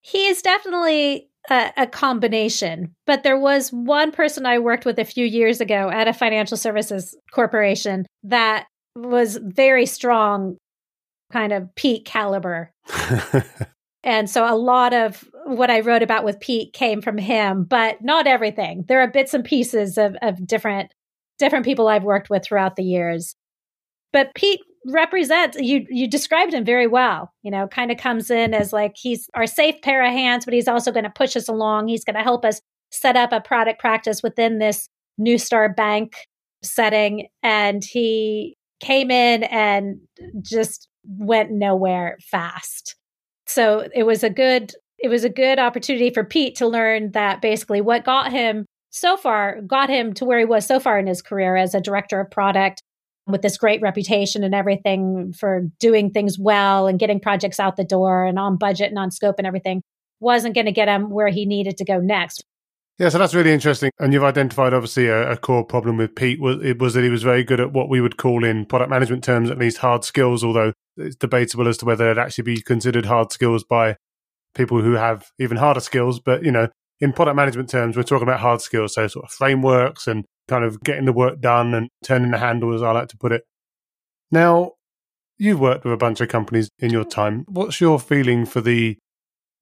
He 0.02 0.28
is 0.28 0.44
definitely 0.44 1.30
a, 1.50 1.72
a, 1.78 1.88
combination, 1.88 2.94
but 3.08 3.24
there 3.24 3.40
was 3.40 3.70
one 3.70 4.12
person 4.12 4.46
I 4.46 4.60
worked 4.60 4.86
with 4.86 5.00
a 5.00 5.06
few 5.06 5.26
years 5.26 5.60
ago 5.60 5.90
at 5.90 6.08
a 6.08 6.14
financial 6.14 6.58
services 6.58 7.18
corporation 7.32 8.06
that 8.24 8.68
was 8.96 9.40
very 9.42 9.88
strong, 9.88 10.58
kind 11.32 11.52
of 11.52 11.74
Pete 11.76 12.06
caliber. 12.06 12.72
and 14.04 14.30
so 14.30 14.46
a 14.46 14.54
lot 14.56 14.94
of 14.94 15.28
what 15.46 15.70
I 15.70 15.82
wrote 15.82 16.02
about 16.02 16.26
with 16.26 16.40
Pete 16.40 16.74
came 16.74 17.02
from 17.02 17.20
him, 17.20 17.66
but 17.66 18.04
not 18.04 18.26
everything. 18.26 18.84
There 18.88 19.02
are 19.02 19.08
bits 19.08 19.34
and 19.34 19.46
pieces 19.46 19.98
of, 19.98 20.16
of 20.22 20.46
different 20.46 20.92
different 21.38 21.66
people 21.66 21.88
I've 21.88 22.04
worked 22.04 22.30
with 22.30 22.44
throughout 22.44 22.76
the 22.78 22.84
years. 22.84 23.36
But 24.12 24.34
Pete 24.36 24.62
represents 24.88 25.58
you 25.60 25.86
you 25.90 26.08
described 26.08 26.54
him 26.54 26.64
very 26.64 26.86
well 26.86 27.34
you 27.42 27.50
know 27.50 27.68
kind 27.68 27.92
of 27.92 27.98
comes 27.98 28.30
in 28.30 28.54
as 28.54 28.72
like 28.72 28.94
he's 28.96 29.28
our 29.34 29.48
safe 29.48 29.82
pair 29.82 30.06
of 30.06 30.12
hands 30.12 30.46
but 30.46 30.54
he's 30.54 30.68
also 30.68 30.92
going 30.92 31.04
to 31.04 31.10
push 31.10 31.36
us 31.36 31.50
along 31.50 31.88
he's 31.88 32.06
going 32.06 32.16
to 32.16 32.22
help 32.22 32.46
us 32.46 32.62
set 32.92 33.16
up 33.16 33.32
a 33.32 33.42
product 33.42 33.80
practice 33.80 34.22
within 34.22 34.60
this 34.60 34.88
new 35.18 35.40
start 35.40 35.76
bank 35.76 36.16
setting 36.62 37.28
and 37.42 37.84
he 37.84 38.56
came 38.80 39.10
in 39.10 39.42
and 39.46 39.98
just 40.44 40.88
went 41.04 41.50
nowhere 41.50 42.16
fast 42.22 42.96
so 43.48 43.88
it 43.96 44.04
was 44.04 44.24
a 44.24 44.30
good 44.30 44.72
it 44.98 45.10
was 45.10 45.24
a 45.24 45.30
good 45.30 45.60
opportunity 45.60 46.10
for 46.10 46.24
Pete 46.24 46.56
to 46.56 46.68
learn 46.68 47.12
that 47.12 47.42
basically 47.42 47.82
what 47.82 48.06
got 48.06 48.32
him 48.32 48.66
so 48.92 49.18
far, 49.18 49.62
got 49.62 49.90
him 49.90 50.14
to 50.14 50.26
where 50.26 50.40
he 50.40 50.46
was 50.46 50.66
so 50.66 50.80
far 50.80 50.98
in 50.98 51.08
his 51.08 51.22
career 51.22 51.56
as 51.56 51.76
a 51.76 51.82
director 51.82 52.20
of 52.20 52.32
product 52.32 52.82
with 53.28 53.42
this 53.42 53.58
great 53.58 53.82
reputation 53.82 54.44
and 54.44 54.56
everything 54.56 55.34
for 55.34 55.68
doing 55.80 56.12
things 56.12 56.38
well 56.40 56.88
and 56.88 57.00
getting 57.00 57.20
projects 57.20 57.60
out 57.60 57.76
the 57.76 57.84
door 57.84 58.26
and 58.26 58.40
on 58.40 58.56
budget 58.58 58.90
and 58.90 59.00
on 59.00 59.12
scope 59.12 59.36
and 59.38 59.48
everything 59.48 59.82
wasn't 60.20 60.56
going 60.56 60.66
to 60.66 60.72
get 60.72 60.88
him 60.88 61.10
where 61.10 61.28
he 61.28 61.46
needed 61.46 61.78
to 61.78 61.86
go 61.86 62.00
next. 62.00 62.44
Yeah, 62.98 63.10
so 63.10 63.18
that's 63.18 63.34
really 63.34 63.52
interesting. 63.52 63.92
And 64.00 64.14
you've 64.14 64.24
identified 64.24 64.74
obviously 64.74 65.08
a, 65.08 65.32
a, 65.32 65.38
core 65.38 65.66
problem 65.66 65.98
with 65.98 66.16
Pete 66.16 66.40
was 66.40 66.64
it 66.64 66.80
was 66.80 66.94
that 66.94 67.04
he 67.04 67.10
was 67.10 67.24
very 67.24 67.44
good 67.44 67.60
at 67.60 67.74
what 67.74 67.90
we 67.90 68.00
would 68.00 68.16
call 68.16 68.46
in 68.46 68.66
product 68.66 68.90
management 68.90 69.22
terms 69.22 69.50
at 69.52 69.58
least 69.58 69.80
hard 69.80 70.06
skills, 70.06 70.46
although 70.46 70.72
it's 70.96 71.18
debatable 71.18 71.68
as 71.68 71.78
to 71.80 71.86
whether 71.86 72.06
it'd 72.06 72.18
actually 72.18 72.46
be 72.46 72.62
considered 72.62 73.06
hard 73.06 73.34
skills 73.34 73.66
by 73.66 73.98
people 74.56 74.82
who 74.82 74.94
have 74.94 75.28
even 75.40 75.58
harder 75.58 75.80
skills. 75.80 76.20
But 76.20 76.44
you 76.44 76.52
know, 76.52 76.70
in 77.00 77.14
product 77.14 77.36
management 77.36 77.70
terms, 77.70 77.96
we're 77.96 78.04
talking 78.04 78.28
about 78.28 78.40
hard 78.40 78.62
skills, 78.62 78.96
so 78.96 79.08
sort 79.08 79.26
of 79.26 79.32
frameworks 79.32 80.08
and 80.08 80.26
kind 80.48 80.64
of 80.64 80.82
getting 80.82 81.06
the 81.06 81.14
work 81.14 81.40
done 81.40 81.74
and 81.74 81.90
turning 82.04 82.32
the 82.32 82.38
handle, 82.38 82.74
as 82.74 82.82
I 82.82 82.92
like 82.92 83.10
to 83.10 83.18
put 83.18 83.32
it. 83.32 83.44
Now, 84.32 84.72
you've 85.38 85.60
worked 85.60 85.84
with 85.84 85.94
a 85.94 85.98
bunch 85.98 86.22
of 86.22 86.30
companies 86.30 86.70
in 86.80 86.92
your 86.92 87.06
time. 87.06 87.46
What's 87.48 87.82
your 87.82 88.00
feeling 88.00 88.46
for 88.46 88.62
the 88.62 88.98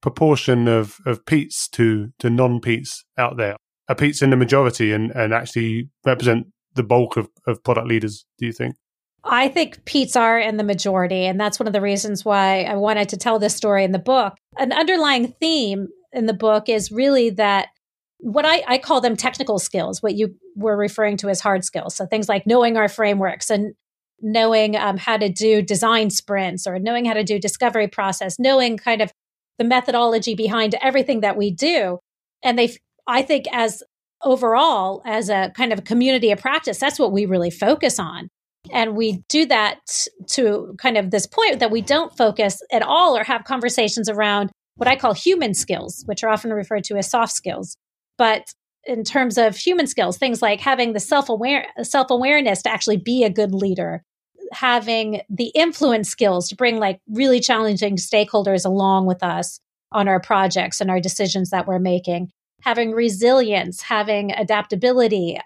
proportion 0.01 0.67
of, 0.67 0.97
of 1.05 1.25
Pete's 1.25 1.67
to, 1.69 2.11
to 2.19 2.29
non 2.29 2.59
Pete's 2.59 3.03
out 3.17 3.37
there? 3.37 3.55
Are 3.89 3.95
Pete's 3.95 4.21
in 4.21 4.29
the 4.29 4.37
majority 4.37 4.91
and, 4.91 5.11
and 5.11 5.33
actually 5.33 5.89
represent 6.05 6.47
the 6.75 6.83
bulk 6.83 7.17
of, 7.17 7.29
of 7.47 7.63
product 7.63 7.87
leaders, 7.87 8.25
do 8.37 8.45
you 8.45 8.53
think? 8.53 8.75
I 9.25 9.47
think 9.47 9.85
Pete's 9.85 10.15
are 10.15 10.37
in 10.37 10.57
the 10.57 10.63
majority. 10.63 11.25
And 11.25 11.39
that's 11.39 11.59
one 11.59 11.67
of 11.67 11.73
the 11.73 11.81
reasons 11.81 12.25
why 12.25 12.63
I 12.63 12.75
wanted 12.75 13.09
to 13.09 13.17
tell 13.17 13.39
this 13.39 13.55
story 13.55 13.83
in 13.83 13.91
the 13.91 13.99
book. 13.99 14.35
An 14.57 14.71
underlying 14.73 15.33
theme 15.39 15.87
in 16.11 16.25
the 16.25 16.33
book 16.33 16.67
is 16.67 16.91
really 16.91 17.29
that 17.31 17.69
what 18.19 18.45
I, 18.45 18.63
I 18.67 18.77
call 18.77 19.01
them 19.01 19.17
technical 19.17 19.59
skills, 19.59 20.01
what 20.01 20.15
you 20.15 20.35
were 20.55 20.77
referring 20.77 21.17
to 21.17 21.29
as 21.29 21.41
hard 21.41 21.63
skills. 21.63 21.95
So 21.95 22.05
things 22.05 22.29
like 22.29 22.45
knowing 22.45 22.77
our 22.77 22.87
frameworks 22.87 23.49
and 23.49 23.73
knowing 24.21 24.75
um, 24.75 24.97
how 24.97 25.17
to 25.17 25.29
do 25.29 25.61
design 25.61 26.09
sprints 26.09 26.65
or 26.65 26.79
knowing 26.79 27.05
how 27.05 27.13
to 27.13 27.23
do 27.23 27.39
discovery 27.39 27.87
process, 27.87 28.39
knowing 28.39 28.77
kind 28.77 29.01
of 29.01 29.11
the 29.57 29.65
methodology 29.65 30.35
behind 30.35 30.75
everything 30.81 31.21
that 31.21 31.37
we 31.37 31.51
do. 31.51 31.99
And 32.41 32.57
they, 32.57 32.75
I 33.07 33.21
think, 33.21 33.45
as 33.51 33.83
overall, 34.21 35.01
as 35.05 35.29
a 35.29 35.51
kind 35.55 35.73
of 35.73 35.83
community 35.83 36.31
of 36.31 36.39
practice, 36.39 36.79
that's 36.79 36.99
what 36.99 37.11
we 37.11 37.25
really 37.25 37.51
focus 37.51 37.99
on. 37.99 38.29
And 38.71 38.95
we 38.95 39.23
do 39.29 39.45
that 39.47 39.79
to 40.29 40.75
kind 40.77 40.97
of 40.97 41.11
this 41.11 41.27
point 41.27 41.59
that 41.59 41.71
we 41.71 41.81
don't 41.81 42.15
focus 42.15 42.61
at 42.71 42.81
all 42.81 43.17
or 43.17 43.23
have 43.23 43.43
conversations 43.43 44.09
around 44.09 44.51
what 44.75 44.87
I 44.87 44.95
call 44.95 45.13
human 45.13 45.53
skills, 45.53 46.03
which 46.05 46.23
are 46.23 46.29
often 46.29 46.53
referred 46.53 46.83
to 46.85 46.95
as 46.97 47.09
soft 47.09 47.33
skills. 47.33 47.77
But 48.17 48.53
in 48.85 49.03
terms 49.03 49.37
of 49.37 49.55
human 49.55 49.87
skills, 49.87 50.17
things 50.17 50.41
like 50.41 50.59
having 50.59 50.93
the 50.93 50.99
self 50.99 51.29
aware 51.29 51.67
self 51.83 52.09
awareness 52.09 52.61
to 52.63 52.71
actually 52.71 52.97
be 52.97 53.23
a 53.23 53.29
good 53.29 53.53
leader, 53.53 54.03
having 54.51 55.21
the 55.29 55.51
influence 55.55 56.09
skills 56.09 56.49
to 56.49 56.55
bring 56.55 56.79
like 56.79 56.99
really 57.09 57.39
challenging 57.39 57.97
stakeholders 57.97 58.65
along 58.65 59.05
with 59.05 59.23
us 59.23 59.59
on 59.91 60.07
our 60.07 60.19
projects 60.19 60.81
and 60.81 60.89
our 60.89 60.99
decisions 60.99 61.49
that 61.51 61.67
we're 61.67 61.79
making, 61.79 62.29
having 62.61 62.91
resilience, 62.91 63.81
having 63.81 64.31
adaptability. 64.31 65.39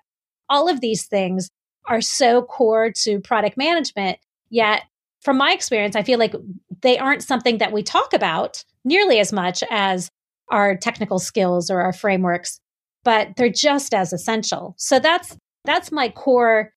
All 0.50 0.69
of 0.69 0.79
these 0.79 1.05
things 1.05 1.50
are 1.88 2.01
so 2.01 2.41
core 2.44 2.91
to 2.91 3.20
product 3.20 3.58
management. 3.58 4.20
Yet, 4.50 4.84
from 5.22 5.38
my 5.38 5.51
experience, 5.51 5.96
I 5.96 6.03
feel 6.03 6.20
like 6.20 6.36
they 6.82 6.98
aren't 6.98 7.24
something 7.24 7.58
that 7.58 7.72
we 7.72 7.84
talk 7.84 8.13
about 8.13 8.63
nearly 8.86 9.20
as 9.20 9.34
much 9.34 9.63
as 9.70 10.10
our 10.50 10.75
technical 10.75 11.20
skills 11.20 11.70
or 11.70 11.82
our 11.82 11.94
frameworks, 11.94 12.60
but 13.03 13.29
they're 13.36 13.50
just 13.50 13.94
as 13.94 14.13
essential. 14.13 14.75
So 14.77 15.00
that's 15.00 15.38
that's 15.65 15.91
my 15.91 16.10
core 16.10 16.72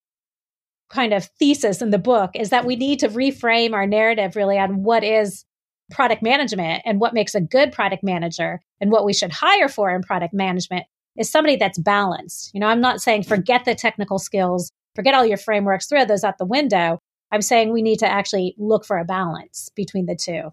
kind 0.91 1.15
of 1.15 1.27
thesis 1.39 1.81
in 1.81 1.91
the 1.91 1.99
book 1.99 2.33
is 2.35 2.51
that 2.51 2.65
we 2.65 2.75
need 2.75 2.99
to 2.99 3.09
reframe 3.09 3.73
our 3.73 3.87
narrative 3.87 4.35
really 4.35 4.59
on 4.59 4.83
what 4.83 5.05
is 5.05 5.45
product 5.91 6.23
management 6.23 6.83
and 6.85 7.01
what 7.01 7.15
makes 7.15 7.35
a 7.35 7.41
good 7.41 7.73
product 7.73 8.03
manager 8.03 8.61
and 8.81 8.91
what 8.91 9.05
we 9.05 9.13
should 9.13 9.33
hire 9.33 9.69
for 9.69 9.95
in 9.95 10.03
product 10.03 10.35
management 10.35 10.85
is 11.17 11.31
somebody 11.31 11.57
that's 11.57 11.79
balanced. 11.79 12.53
You 12.55 12.61
know, 12.61 12.67
I'm 12.67 12.81
not 12.81 13.01
saying 13.01 13.25
forget 13.25 13.65
the 13.65 13.75
technical 13.75 14.19
skills, 14.19 14.73
forget 14.95 15.15
all 15.15 15.27
your 15.27 15.39
frameworks, 15.39 15.87
throw 15.87 16.05
those 16.05 16.25
out 16.25 16.39
the 16.39 16.45
window. 16.45 16.99
I'm 17.33 17.43
saying 17.43 17.73
we 17.73 17.83
need 17.83 17.99
to 18.01 18.11
actually 18.11 18.55
look 18.59 18.85
for 18.85 18.99
a 18.99 19.05
balance 19.05 19.71
between 19.75 20.07
the 20.07 20.17
two. 20.17 20.53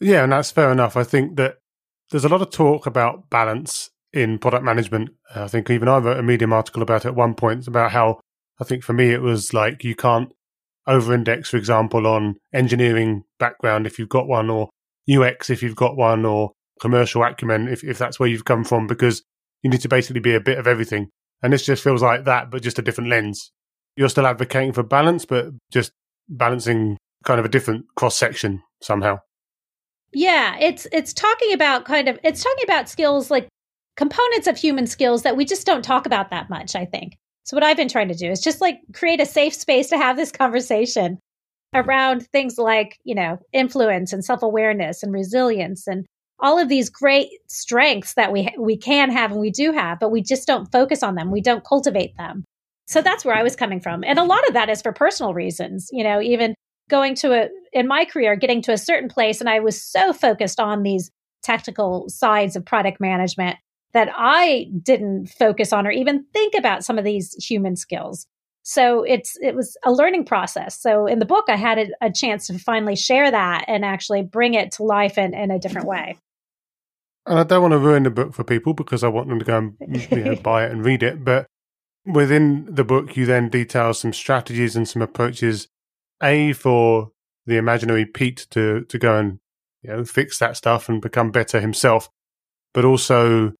Yeah, 0.00 0.24
and 0.24 0.32
that's 0.32 0.50
fair 0.50 0.72
enough. 0.72 0.96
I 0.96 1.04
think 1.04 1.36
that 1.36 1.58
there's 2.10 2.24
a 2.24 2.28
lot 2.28 2.42
of 2.42 2.50
talk 2.50 2.86
about 2.86 3.30
balance 3.30 3.90
in 4.12 4.38
product 4.38 4.64
management. 4.64 5.10
I 5.34 5.48
think 5.48 5.68
even 5.70 5.88
I 5.88 5.98
wrote 5.98 6.18
a 6.18 6.22
Medium 6.22 6.52
article 6.52 6.82
about 6.82 7.04
it 7.04 7.08
at 7.08 7.14
one 7.14 7.34
point 7.34 7.66
about 7.66 7.90
how 7.92 8.20
I 8.60 8.64
think 8.64 8.84
for 8.84 8.92
me, 8.92 9.10
it 9.10 9.22
was 9.22 9.52
like 9.52 9.84
you 9.84 9.94
can't 9.94 10.32
over 10.86 11.14
index, 11.14 11.50
for 11.50 11.56
example, 11.56 12.06
on 12.06 12.36
engineering 12.52 13.24
background 13.38 13.86
if 13.86 13.98
you've 13.98 14.08
got 14.08 14.28
one, 14.28 14.50
or 14.50 14.70
UX 15.10 15.50
if 15.50 15.62
you've 15.62 15.76
got 15.76 15.96
one, 15.96 16.24
or 16.24 16.52
commercial 16.80 17.22
acumen 17.22 17.68
if, 17.68 17.82
if 17.84 17.98
that's 17.98 18.20
where 18.20 18.28
you've 18.28 18.44
come 18.44 18.64
from, 18.64 18.86
because 18.86 19.22
you 19.62 19.70
need 19.70 19.80
to 19.80 19.88
basically 19.88 20.20
be 20.20 20.34
a 20.34 20.40
bit 20.40 20.58
of 20.58 20.66
everything. 20.66 21.08
And 21.44 21.52
this 21.52 21.66
just 21.66 21.84
feels 21.84 22.02
like 22.02 22.24
that, 22.24 22.50
but 22.50 22.62
just 22.62 22.78
a 22.78 22.82
different 22.82 23.10
lens. 23.10 23.52
You're 23.96 24.08
still 24.08 24.26
advocating 24.26 24.72
for 24.72 24.82
balance, 24.82 25.26
but 25.26 25.48
just 25.70 25.92
balancing 26.26 26.96
kind 27.26 27.38
of 27.38 27.44
a 27.44 27.50
different 27.50 27.84
cross 27.96 28.16
section 28.16 28.62
somehow. 28.80 29.18
Yeah, 30.14 30.56
it's 30.58 30.86
it's 30.90 31.12
talking 31.12 31.52
about 31.52 31.84
kind 31.84 32.08
of 32.08 32.18
it's 32.24 32.42
talking 32.42 32.64
about 32.64 32.88
skills 32.88 33.30
like 33.30 33.46
components 33.94 34.46
of 34.46 34.56
human 34.56 34.86
skills 34.86 35.22
that 35.24 35.36
we 35.36 35.44
just 35.44 35.66
don't 35.66 35.84
talk 35.84 36.06
about 36.06 36.30
that 36.30 36.48
much, 36.48 36.74
I 36.74 36.86
think. 36.86 37.18
So 37.42 37.54
what 37.54 37.62
I've 37.62 37.76
been 37.76 37.90
trying 37.90 38.08
to 38.08 38.14
do 38.14 38.30
is 38.30 38.40
just 38.40 38.62
like 38.62 38.78
create 38.94 39.20
a 39.20 39.26
safe 39.26 39.54
space 39.54 39.90
to 39.90 39.98
have 39.98 40.16
this 40.16 40.32
conversation 40.32 41.18
around 41.74 42.26
things 42.28 42.56
like, 42.56 42.96
you 43.04 43.14
know, 43.14 43.38
influence 43.52 44.14
and 44.14 44.24
self-awareness 44.24 45.02
and 45.02 45.12
resilience 45.12 45.86
and 45.86 46.06
all 46.44 46.58
of 46.58 46.68
these 46.68 46.90
great 46.90 47.30
strengths 47.48 48.14
that 48.14 48.30
we 48.30 48.54
we 48.58 48.76
can 48.76 49.10
have 49.10 49.32
and 49.32 49.40
we 49.40 49.50
do 49.50 49.72
have, 49.72 49.98
but 49.98 50.10
we 50.10 50.22
just 50.22 50.46
don't 50.46 50.70
focus 50.70 51.02
on 51.02 51.14
them. 51.14 51.32
We 51.32 51.40
don't 51.40 51.64
cultivate 51.64 52.16
them. 52.18 52.44
So 52.86 53.00
that's 53.00 53.24
where 53.24 53.34
I 53.34 53.42
was 53.42 53.56
coming 53.56 53.80
from. 53.80 54.04
And 54.04 54.18
a 54.18 54.24
lot 54.24 54.46
of 54.46 54.52
that 54.52 54.68
is 54.68 54.82
for 54.82 54.92
personal 54.92 55.32
reasons, 55.32 55.88
you 55.90 56.04
know, 56.04 56.20
even 56.20 56.54
going 56.90 57.14
to 57.14 57.32
a 57.32 57.48
in 57.72 57.88
my 57.88 58.04
career 58.04 58.36
getting 58.36 58.60
to 58.62 58.72
a 58.72 58.78
certain 58.78 59.08
place 59.08 59.40
and 59.40 59.48
I 59.48 59.60
was 59.60 59.82
so 59.82 60.12
focused 60.12 60.60
on 60.60 60.82
these 60.82 61.10
technical 61.42 62.10
sides 62.10 62.56
of 62.56 62.64
product 62.64 63.00
management 63.00 63.56
that 63.94 64.10
I 64.14 64.66
didn't 64.82 65.28
focus 65.28 65.72
on 65.72 65.86
or 65.86 65.92
even 65.92 66.26
think 66.34 66.54
about 66.54 66.84
some 66.84 66.98
of 66.98 67.04
these 67.04 67.32
human 67.42 67.74
skills. 67.74 68.26
So 68.64 69.02
it's 69.02 69.38
it 69.40 69.54
was 69.54 69.78
a 69.82 69.92
learning 69.92 70.26
process. 70.26 70.78
So 70.78 71.06
in 71.06 71.20
the 71.20 71.26
book, 71.26 71.46
I 71.48 71.56
had 71.56 71.78
a, 71.78 71.86
a 72.02 72.12
chance 72.12 72.48
to 72.48 72.58
finally 72.58 72.96
share 72.96 73.30
that 73.30 73.64
and 73.66 73.82
actually 73.82 74.22
bring 74.22 74.52
it 74.52 74.72
to 74.72 74.82
life 74.82 75.16
in, 75.16 75.32
in 75.32 75.50
a 75.50 75.58
different 75.58 75.86
way. 75.86 76.18
And 77.26 77.38
I 77.38 77.44
don't 77.44 77.62
want 77.62 77.72
to 77.72 77.78
ruin 77.78 78.02
the 78.02 78.10
book 78.10 78.34
for 78.34 78.44
people 78.44 78.74
because 78.74 79.02
I 79.02 79.08
want 79.08 79.28
them 79.28 79.38
to 79.38 79.44
go 79.44 79.56
and 79.56 79.76
you 80.10 80.16
know, 80.24 80.36
buy 80.36 80.66
it 80.66 80.72
and 80.72 80.84
read 80.84 81.02
it. 81.02 81.24
But 81.24 81.46
within 82.04 82.66
the 82.72 82.84
book, 82.84 83.16
you 83.16 83.26
then 83.26 83.48
detail 83.48 83.94
some 83.94 84.12
strategies 84.12 84.76
and 84.76 84.88
some 84.88 85.02
approaches. 85.02 85.68
A 86.22 86.52
for 86.52 87.10
the 87.46 87.56
imaginary 87.56 88.06
Pete 88.06 88.46
to 88.50 88.84
to 88.84 88.98
go 88.98 89.18
and 89.18 89.38
you 89.82 89.90
know 89.90 90.04
fix 90.04 90.38
that 90.38 90.56
stuff 90.56 90.88
and 90.88 91.00
become 91.00 91.30
better 91.30 91.60
himself, 91.60 92.08
but 92.72 92.84
also 92.84 93.52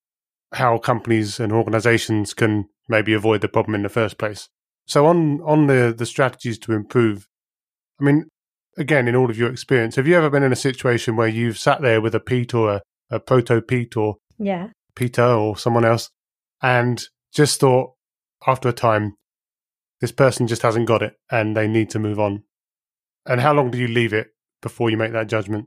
how 0.52 0.78
companies 0.78 1.40
and 1.40 1.52
organizations 1.52 2.32
can 2.32 2.68
maybe 2.88 3.12
avoid 3.12 3.40
the 3.40 3.48
problem 3.48 3.74
in 3.74 3.82
the 3.82 3.88
first 3.88 4.18
place. 4.18 4.48
So 4.86 5.06
on 5.06 5.40
on 5.42 5.66
the 5.66 5.94
the 5.96 6.06
strategies 6.06 6.58
to 6.60 6.72
improve, 6.72 7.26
I 8.00 8.04
mean, 8.04 8.28
again, 8.76 9.08
in 9.08 9.16
all 9.16 9.30
of 9.30 9.38
your 9.38 9.50
experience, 9.50 9.96
have 9.96 10.06
you 10.06 10.16
ever 10.16 10.30
been 10.30 10.42
in 10.42 10.52
a 10.52 10.56
situation 10.56 11.16
where 11.16 11.28
you've 11.28 11.58
sat 11.58 11.82
there 11.82 12.00
with 12.00 12.14
a 12.14 12.20
Pete 12.20 12.54
or 12.54 12.70
a, 12.74 12.82
a 13.14 13.20
proto 13.20 13.60
Pete 13.60 13.96
or 13.96 14.16
yeah 14.38 14.68
Peter 14.94 15.24
or 15.24 15.56
someone 15.56 15.84
else, 15.84 16.10
and 16.62 17.02
just 17.32 17.60
thought 17.60 17.92
after 18.46 18.68
a 18.68 18.72
time, 18.72 19.14
this 20.00 20.12
person 20.12 20.46
just 20.46 20.62
hasn't 20.62 20.86
got 20.86 21.02
it 21.02 21.14
and 21.30 21.56
they 21.56 21.66
need 21.66 21.90
to 21.90 21.98
move 21.98 22.20
on. 22.20 22.42
And 23.26 23.40
how 23.40 23.54
long 23.54 23.70
do 23.70 23.78
you 23.78 23.88
leave 23.88 24.12
it 24.12 24.28
before 24.60 24.90
you 24.90 24.96
make 24.96 25.12
that 25.12 25.28
judgment? 25.28 25.66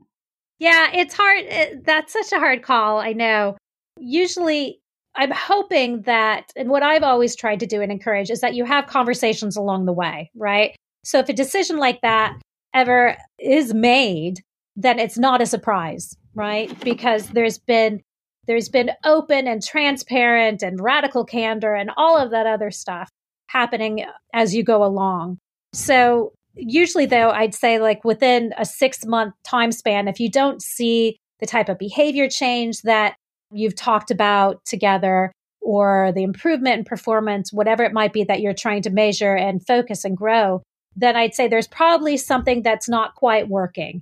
Yeah, 0.58 0.88
it's 0.92 1.14
hard. 1.14 1.44
Eh, 1.48 1.74
that's 1.84 2.12
such 2.12 2.32
a 2.32 2.38
hard 2.38 2.62
call. 2.62 2.98
I 2.98 3.12
know 3.12 3.56
usually 3.98 4.80
I'm 5.14 5.30
hoping 5.32 6.02
that, 6.02 6.52
and 6.56 6.68
what 6.68 6.82
I've 6.82 7.02
always 7.02 7.34
tried 7.34 7.60
to 7.60 7.66
do 7.66 7.82
and 7.82 7.90
encourage 7.90 8.30
is 8.30 8.40
that 8.40 8.54
you 8.54 8.64
have 8.64 8.86
conversations 8.86 9.56
along 9.56 9.86
the 9.86 9.92
way, 9.92 10.30
right? 10.36 10.76
So 11.04 11.18
if 11.18 11.28
a 11.28 11.32
decision 11.32 11.78
like 11.78 12.00
that 12.02 12.38
ever 12.74 13.16
is 13.38 13.74
made, 13.74 14.40
then 14.76 14.98
it's 14.98 15.18
not 15.18 15.42
a 15.42 15.46
surprise, 15.46 16.14
right? 16.34 16.78
Because 16.84 17.28
there's 17.28 17.58
been 17.58 18.02
there's 18.46 18.68
been 18.68 18.90
open 19.04 19.46
and 19.46 19.62
transparent 19.62 20.62
and 20.62 20.80
radical 20.80 21.24
candor 21.24 21.74
and 21.74 21.90
all 21.96 22.16
of 22.16 22.30
that 22.30 22.46
other 22.46 22.70
stuff 22.70 23.10
happening 23.48 24.04
as 24.32 24.54
you 24.54 24.64
go 24.64 24.82
along. 24.84 25.38
So 25.74 26.32
usually 26.54 27.06
though 27.06 27.30
I'd 27.30 27.54
say 27.54 27.78
like 27.78 28.04
within 28.04 28.54
a 28.56 28.64
6 28.64 29.06
month 29.06 29.34
time 29.44 29.70
span 29.70 30.08
if 30.08 30.18
you 30.18 30.30
don't 30.30 30.62
see 30.62 31.18
the 31.40 31.46
type 31.46 31.68
of 31.68 31.78
behavior 31.78 32.28
change 32.28 32.82
that 32.82 33.14
you've 33.52 33.76
talked 33.76 34.10
about 34.10 34.64
together, 34.64 35.32
or 35.60 36.12
the 36.14 36.22
improvement 36.22 36.78
in 36.78 36.84
performance, 36.84 37.52
whatever 37.52 37.82
it 37.82 37.92
might 37.92 38.12
be 38.12 38.24
that 38.24 38.40
you're 38.40 38.54
trying 38.54 38.80
to 38.80 38.90
measure 38.90 39.34
and 39.34 39.66
focus 39.66 40.04
and 40.04 40.16
grow, 40.16 40.62
then 40.96 41.14
I'd 41.14 41.34
say 41.34 41.46
there's 41.46 41.68
probably 41.68 42.16
something 42.16 42.62
that's 42.62 42.88
not 42.88 43.14
quite 43.14 43.48
working. 43.48 44.00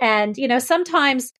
And, 0.00 0.36
you 0.36 0.48
know, 0.48 0.58
sometimes 0.58 1.32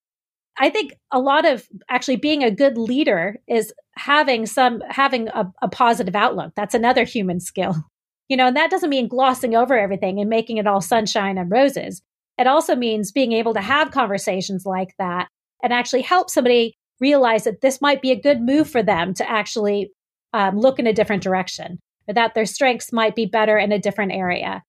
I 0.59 0.71
think 0.71 0.93
a 1.11 1.19
lot 1.19 1.47
of 1.47 1.67
actually 1.89 2.17
being 2.17 2.45
a 2.45 2.51
good 2.51 2.77
leader 2.77 3.37
is 3.49 3.73
having 3.97 4.47
some, 4.47 4.83
having 4.89 5.29
a, 5.29 5.51
a 5.63 5.69
positive 5.69 6.15
outlook. 6.15 6.53
That's 6.57 6.75
another 6.75 7.05
human 7.05 7.41
skill. 7.41 7.75
You 8.29 8.37
know, 8.37 8.47
and 8.47 8.57
that 8.57 8.71
doesn't 8.71 8.91
mean 8.91 9.09
glossing 9.09 9.57
over 9.57 9.77
everything 9.77 10.21
and 10.21 10.31
making 10.31 10.59
it 10.59 10.67
all 10.69 10.81
sunshine 10.81 11.37
and 11.37 11.51
roses. 11.51 12.01
It 12.39 12.47
also 12.47 12.77
means 12.77 13.11
being 13.11 13.33
able 13.33 13.55
to 13.55 13.61
have 13.61 13.91
conversations 13.91 14.65
like 14.65 14.95
that 14.99 15.27
and 15.65 15.73
actually 15.73 16.03
help 16.03 16.31
somebody 16.31 16.75
realize 17.01 17.45
that 17.45 17.61
this 17.61 17.81
might 17.81 18.01
be 18.01 18.13
a 18.13 18.21
good 18.21 18.41
move 18.41 18.71
for 18.71 18.83
them 18.83 19.15
to 19.15 19.29
actually 19.29 19.91
um, 20.33 20.57
look 20.57 20.79
in 20.79 20.87
a 20.87 20.93
different 20.93 21.23
direction 21.23 21.79
or 22.07 22.15
that 22.15 22.35
their 22.35 22.47
strengths 22.47 22.93
might 22.93 23.17
be 23.17 23.27
better 23.27 23.59
in 23.59 23.73
a 23.73 23.79
different 23.79 24.13
area. 24.13 24.63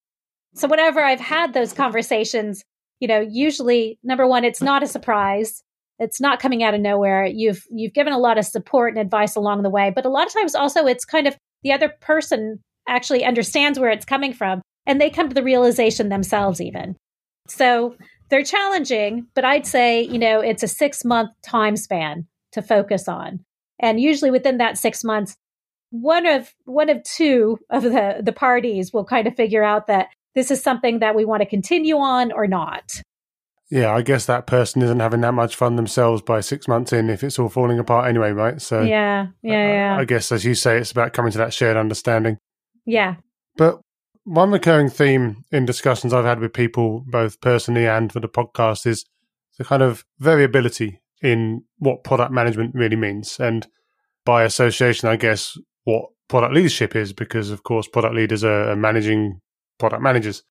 So, 0.55 0.67
whenever 0.67 1.01
I've 1.01 1.19
had 1.19 1.53
those 1.53 1.71
conversations, 1.71 2.63
you 3.01 3.08
know, 3.08 3.20
usually 3.20 4.00
number 4.03 4.27
one, 4.27 4.46
it's 4.46 4.62
not 4.62 4.84
a 4.84 4.88
surprise. 4.88 5.63
It's 6.00 6.22
not 6.22 6.39
coming 6.39 6.63
out 6.63 6.74
of 6.74 6.79
nowhere. 6.79 7.25
You've 7.25 7.63
you've 7.70 7.93
given 7.93 8.13
a 8.13 8.20
lot 8.20 8.38
of 8.38 8.46
support 8.46 8.93
and 8.93 9.01
advice 9.01 9.36
along 9.36 9.63
the 9.63 9.70
way, 9.70 9.91
but 9.93 10.05
a 10.05 10.10
lot 10.10 10.27
of 10.27 10.34
times 10.34 10.55
also 10.55 10.86
it's 10.86 11.03
kind 11.03 11.27
of 11.27 11.36
the 11.63 11.74
other 11.74 11.89
person 12.00 12.60
actually 12.88 13.25
understands 13.25 13.79
where 13.79 13.89
it's 13.89 14.05
coming 14.05 14.34
from 14.34 14.62
and 14.86 15.01
they 15.01 15.10
come 15.10 15.29
to 15.29 15.36
the 15.36 15.43
realization 15.43 16.10
themselves 16.10 16.62
even. 16.62 16.96
So 17.48 17.96
they're 18.29 18.43
challenging, 18.43 19.27
but 19.36 19.46
I'd 19.46 19.67
say, 19.67 20.03
you 20.03 20.17
know, 20.17 20.39
it's 20.39 20.63
a 20.63 20.67
six 20.67 21.03
month 21.03 21.31
time 21.43 21.75
span 21.75 22.27
to 22.53 22.62
focus 22.62 23.08
on. 23.08 23.39
And 23.79 24.00
usually 24.00 24.31
within 24.31 24.58
that 24.58 24.77
six 24.77 25.03
months, 25.03 25.36
one 25.89 26.25
of 26.25 26.53
one 26.65 26.89
of 26.89 27.03
two 27.03 27.58
of 27.70 27.84
the 27.84 28.22
the 28.24 28.31
parties 28.31 28.93
will 28.93 29.05
kind 29.05 29.27
of 29.27 29.36
figure 29.36 29.63
out 29.63 29.88
that 29.88 30.08
this 30.35 30.51
is 30.51 30.61
something 30.61 31.00
that 31.00 31.15
we 31.15 31.25
want 31.25 31.41
to 31.41 31.45
continue 31.45 31.97
on 31.97 32.31
or 32.31 32.47
not. 32.47 32.91
Yeah, 33.69 33.93
I 33.93 34.01
guess 34.01 34.25
that 34.25 34.47
person 34.47 34.81
isn't 34.81 35.00
having 35.00 35.21
that 35.21 35.33
much 35.33 35.55
fun 35.55 35.77
themselves 35.77 36.21
by 36.21 36.41
six 36.41 36.67
months 36.67 36.91
in 36.91 37.09
if 37.09 37.23
it's 37.23 37.39
all 37.39 37.47
falling 37.47 37.79
apart 37.79 38.09
anyway, 38.09 38.31
right? 38.31 38.61
So 38.61 38.81
yeah, 38.81 39.27
yeah, 39.41 39.73
yeah. 39.73 39.95
I, 39.97 40.01
I 40.01 40.05
guess 40.05 40.31
as 40.31 40.43
you 40.43 40.55
say, 40.55 40.77
it's 40.77 40.91
about 40.91 41.13
coming 41.13 41.31
to 41.31 41.38
that 41.38 41.53
shared 41.53 41.77
understanding. 41.77 42.38
Yeah. 42.85 43.15
But 43.55 43.79
one 44.25 44.51
recurring 44.51 44.89
theme 44.89 45.45
in 45.51 45.65
discussions 45.65 46.13
I've 46.13 46.25
had 46.25 46.39
with 46.39 46.53
people, 46.53 47.05
both 47.07 47.39
personally 47.39 47.88
and 47.88 48.11
for 48.11 48.19
the 48.19 48.27
podcast, 48.27 48.85
is 48.85 49.05
the 49.57 49.63
kind 49.63 49.81
of 49.81 50.03
variability 50.19 51.01
in 51.21 51.63
what 51.77 52.03
product 52.03 52.31
management 52.31 52.75
really 52.75 52.95
means. 52.95 53.39
And 53.39 53.67
by 54.25 54.43
association, 54.43 55.07
I 55.07 55.15
guess, 55.15 55.57
what 55.85 56.09
product 56.27 56.53
leadership 56.53 56.95
is, 56.95 57.13
because 57.13 57.51
of 57.51 57.63
course, 57.63 57.88
product 57.88 58.15
leaders 58.15 58.43
are 58.43 58.75
managing 58.75 59.39
product 59.81 60.01
managers. 60.01 60.43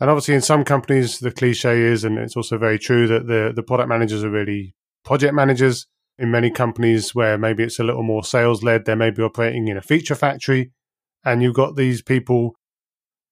And 0.00 0.10
obviously, 0.10 0.34
in 0.34 0.40
some 0.40 0.64
companies, 0.64 1.18
the 1.18 1.30
cliche 1.30 1.82
is, 1.82 2.04
and 2.04 2.18
it's 2.18 2.36
also 2.36 2.58
very 2.58 2.78
true, 2.78 3.06
that 3.06 3.26
the, 3.26 3.52
the 3.54 3.62
product 3.62 3.88
managers 3.88 4.24
are 4.24 4.30
really 4.30 4.74
project 5.04 5.34
managers. 5.34 5.86
In 6.20 6.32
many 6.32 6.50
companies 6.50 7.14
where 7.14 7.38
maybe 7.38 7.62
it's 7.62 7.78
a 7.78 7.84
little 7.84 8.02
more 8.02 8.24
sales 8.24 8.64
led, 8.64 8.84
they 8.84 8.96
may 8.96 9.10
be 9.10 9.22
operating 9.22 9.68
in 9.68 9.76
a 9.76 9.82
feature 9.82 10.16
factory. 10.16 10.72
And 11.24 11.42
you've 11.42 11.54
got 11.54 11.76
these 11.76 12.02
people 12.02 12.56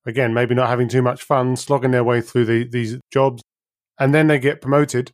again, 0.06 0.32
maybe 0.32 0.54
not 0.54 0.68
having 0.68 0.88
too 0.88 1.02
much 1.02 1.22
fun, 1.22 1.56
slogging 1.56 1.90
their 1.90 2.04
way 2.04 2.20
through 2.20 2.44
the, 2.44 2.68
these 2.68 2.98
jobs, 3.12 3.42
and 3.98 4.14
then 4.14 4.28
they 4.28 4.38
get 4.38 4.60
promoted 4.60 5.12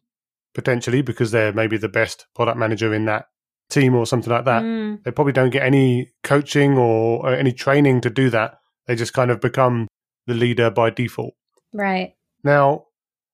potentially 0.54 1.00
because 1.00 1.30
they're 1.30 1.52
maybe 1.52 1.78
the 1.78 1.88
best 1.88 2.26
product 2.34 2.58
manager 2.58 2.92
in 2.92 3.06
that 3.06 3.24
team 3.70 3.94
or 3.94 4.04
something 4.04 4.30
like 4.30 4.44
that. 4.44 4.62
Mm. 4.62 5.02
They 5.02 5.10
probably 5.10 5.32
don't 5.32 5.50
get 5.50 5.62
any 5.62 6.12
coaching 6.22 6.76
or, 6.76 7.24
or 7.24 7.34
any 7.34 7.52
training 7.52 8.02
to 8.02 8.10
do 8.10 8.28
that. 8.30 8.58
They 8.86 8.94
just 8.96 9.14
kind 9.14 9.30
of 9.30 9.40
become 9.40 9.88
the 10.26 10.34
leader 10.34 10.70
by 10.70 10.90
default. 10.90 11.34
Right. 11.72 12.14
Now, 12.44 12.86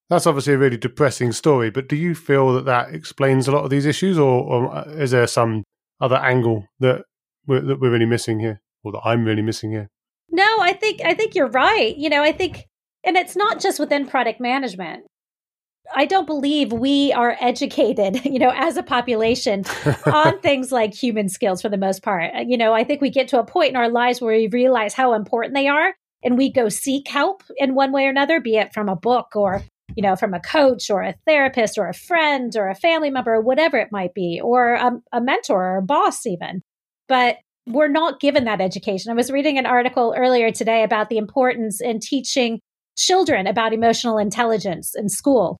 that's 0.08 0.26
obviously 0.26 0.54
a 0.54 0.58
really 0.58 0.76
depressing 0.76 1.32
story, 1.32 1.70
but 1.70 1.88
do 1.88 1.96
you 1.96 2.14
feel 2.14 2.54
that 2.54 2.64
that 2.64 2.94
explains 2.94 3.46
a 3.46 3.52
lot 3.52 3.64
of 3.64 3.70
these 3.70 3.86
issues, 3.86 4.18
or, 4.18 4.42
or 4.42 4.74
uh, 4.74 4.84
is 4.84 5.10
there 5.10 5.26
some 5.26 5.64
other 6.00 6.16
angle 6.16 6.66
that 6.80 7.02
we're, 7.46 7.60
that 7.60 7.80
we're 7.80 7.90
really 7.90 8.06
missing 8.06 8.40
here, 8.40 8.60
or 8.82 8.92
that 8.92 9.02
I'm 9.04 9.24
really 9.24 9.42
missing 9.42 9.70
here? 9.70 9.90
No, 10.30 10.46
I 10.60 10.72
think 10.72 11.00
I 11.04 11.14
think 11.14 11.34
you're 11.34 11.48
right. 11.48 11.96
You 11.96 12.08
know, 12.10 12.22
I 12.22 12.32
think 12.32 12.66
and 13.04 13.16
it's 13.16 13.36
not 13.36 13.60
just 13.60 13.78
within 13.78 14.06
product 14.06 14.40
management. 14.40 15.04
I 15.94 16.04
don't 16.04 16.26
believe 16.26 16.70
we 16.70 17.12
are 17.14 17.36
educated, 17.40 18.24
you 18.24 18.38
know, 18.38 18.52
as 18.54 18.76
a 18.76 18.82
population 18.82 19.64
on 20.06 20.40
things 20.40 20.70
like 20.70 20.94
human 20.94 21.28
skills 21.28 21.62
for 21.62 21.68
the 21.68 21.78
most 21.78 22.02
part. 22.02 22.32
You 22.46 22.58
know, 22.58 22.72
I 22.72 22.84
think 22.84 23.00
we 23.00 23.10
get 23.10 23.28
to 23.28 23.40
a 23.40 23.44
point 23.44 23.70
in 23.70 23.76
our 23.76 23.88
lives 23.88 24.20
where 24.20 24.36
we 24.36 24.48
realize 24.48 24.94
how 24.94 25.14
important 25.14 25.54
they 25.54 25.68
are 25.68 25.94
and 26.22 26.36
we 26.36 26.52
go 26.52 26.68
seek 26.68 27.08
help 27.08 27.42
in 27.56 27.74
one 27.74 27.92
way 27.92 28.06
or 28.06 28.10
another, 28.10 28.40
be 28.40 28.56
it 28.56 28.72
from 28.72 28.88
a 28.88 28.96
book 28.96 29.34
or, 29.34 29.62
you 29.94 30.02
know, 30.02 30.16
from 30.16 30.34
a 30.34 30.40
coach 30.40 30.90
or 30.90 31.02
a 31.02 31.14
therapist 31.26 31.78
or 31.78 31.88
a 31.88 31.94
friend 31.94 32.54
or 32.56 32.68
a 32.68 32.74
family 32.74 33.10
member 33.10 33.34
or 33.34 33.40
whatever 33.40 33.76
it 33.78 33.92
might 33.92 34.14
be, 34.14 34.40
or 34.42 34.74
a, 34.74 34.92
a 35.12 35.20
mentor 35.20 35.62
or 35.62 35.76
a 35.78 35.82
boss 35.82 36.26
even. 36.26 36.62
But 37.08 37.38
we're 37.66 37.88
not 37.88 38.20
given 38.20 38.44
that 38.44 38.60
education. 38.60 39.10
I 39.10 39.14
was 39.14 39.30
reading 39.30 39.58
an 39.58 39.66
article 39.66 40.14
earlier 40.16 40.50
today 40.50 40.82
about 40.82 41.10
the 41.10 41.18
importance 41.18 41.80
in 41.80 42.00
teaching 42.00 42.60
children 42.96 43.46
about 43.46 43.72
emotional 43.72 44.18
intelligence 44.18 44.94
in 44.96 45.08
school. 45.08 45.58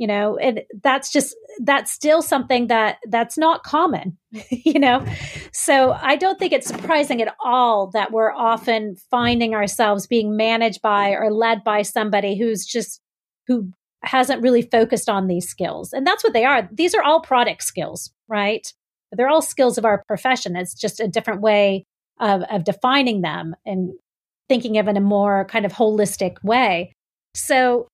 You 0.00 0.06
know, 0.06 0.38
and 0.38 0.62
that's 0.82 1.12
just 1.12 1.36
that's 1.62 1.92
still 1.92 2.22
something 2.22 2.68
that 2.68 2.96
that's 3.08 3.36
not 3.36 3.62
common, 3.62 4.16
you 4.50 4.80
know. 4.80 5.04
So 5.52 5.92
I 5.92 6.16
don't 6.16 6.38
think 6.38 6.52
it's 6.52 6.66
surprising 6.66 7.20
at 7.20 7.36
all 7.44 7.90
that 7.92 8.10
we're 8.10 8.32
often 8.32 8.96
finding 9.10 9.54
ourselves 9.54 10.06
being 10.06 10.36
managed 10.36 10.80
by 10.80 11.10
or 11.10 11.30
led 11.30 11.62
by 11.62 11.82
somebody 11.82 12.38
who's 12.38 12.64
just 12.64 13.02
who 13.46 13.70
hasn't 14.02 14.42
really 14.42 14.62
focused 14.62 15.10
on 15.10 15.26
these 15.26 15.46
skills. 15.46 15.92
And 15.92 16.06
that's 16.06 16.24
what 16.24 16.32
they 16.32 16.46
are. 16.46 16.66
These 16.72 16.94
are 16.94 17.02
all 17.02 17.20
product 17.20 17.62
skills, 17.62 18.10
right? 18.26 18.66
they're 19.12 19.28
all 19.28 19.42
skills 19.42 19.78
of 19.78 19.84
our 19.84 20.04
profession. 20.06 20.56
It's 20.56 20.74
just 20.74 21.00
a 21.00 21.08
different 21.08 21.40
way 21.40 21.84
of, 22.18 22.42
of 22.42 22.64
defining 22.64 23.22
them 23.22 23.54
and 23.66 23.92
thinking 24.48 24.78
of 24.78 24.88
in 24.88 24.96
a 24.96 25.00
more 25.00 25.44
kind 25.46 25.64
of 25.64 25.72
holistic 25.72 26.42
way. 26.42 26.92
So 27.34 27.88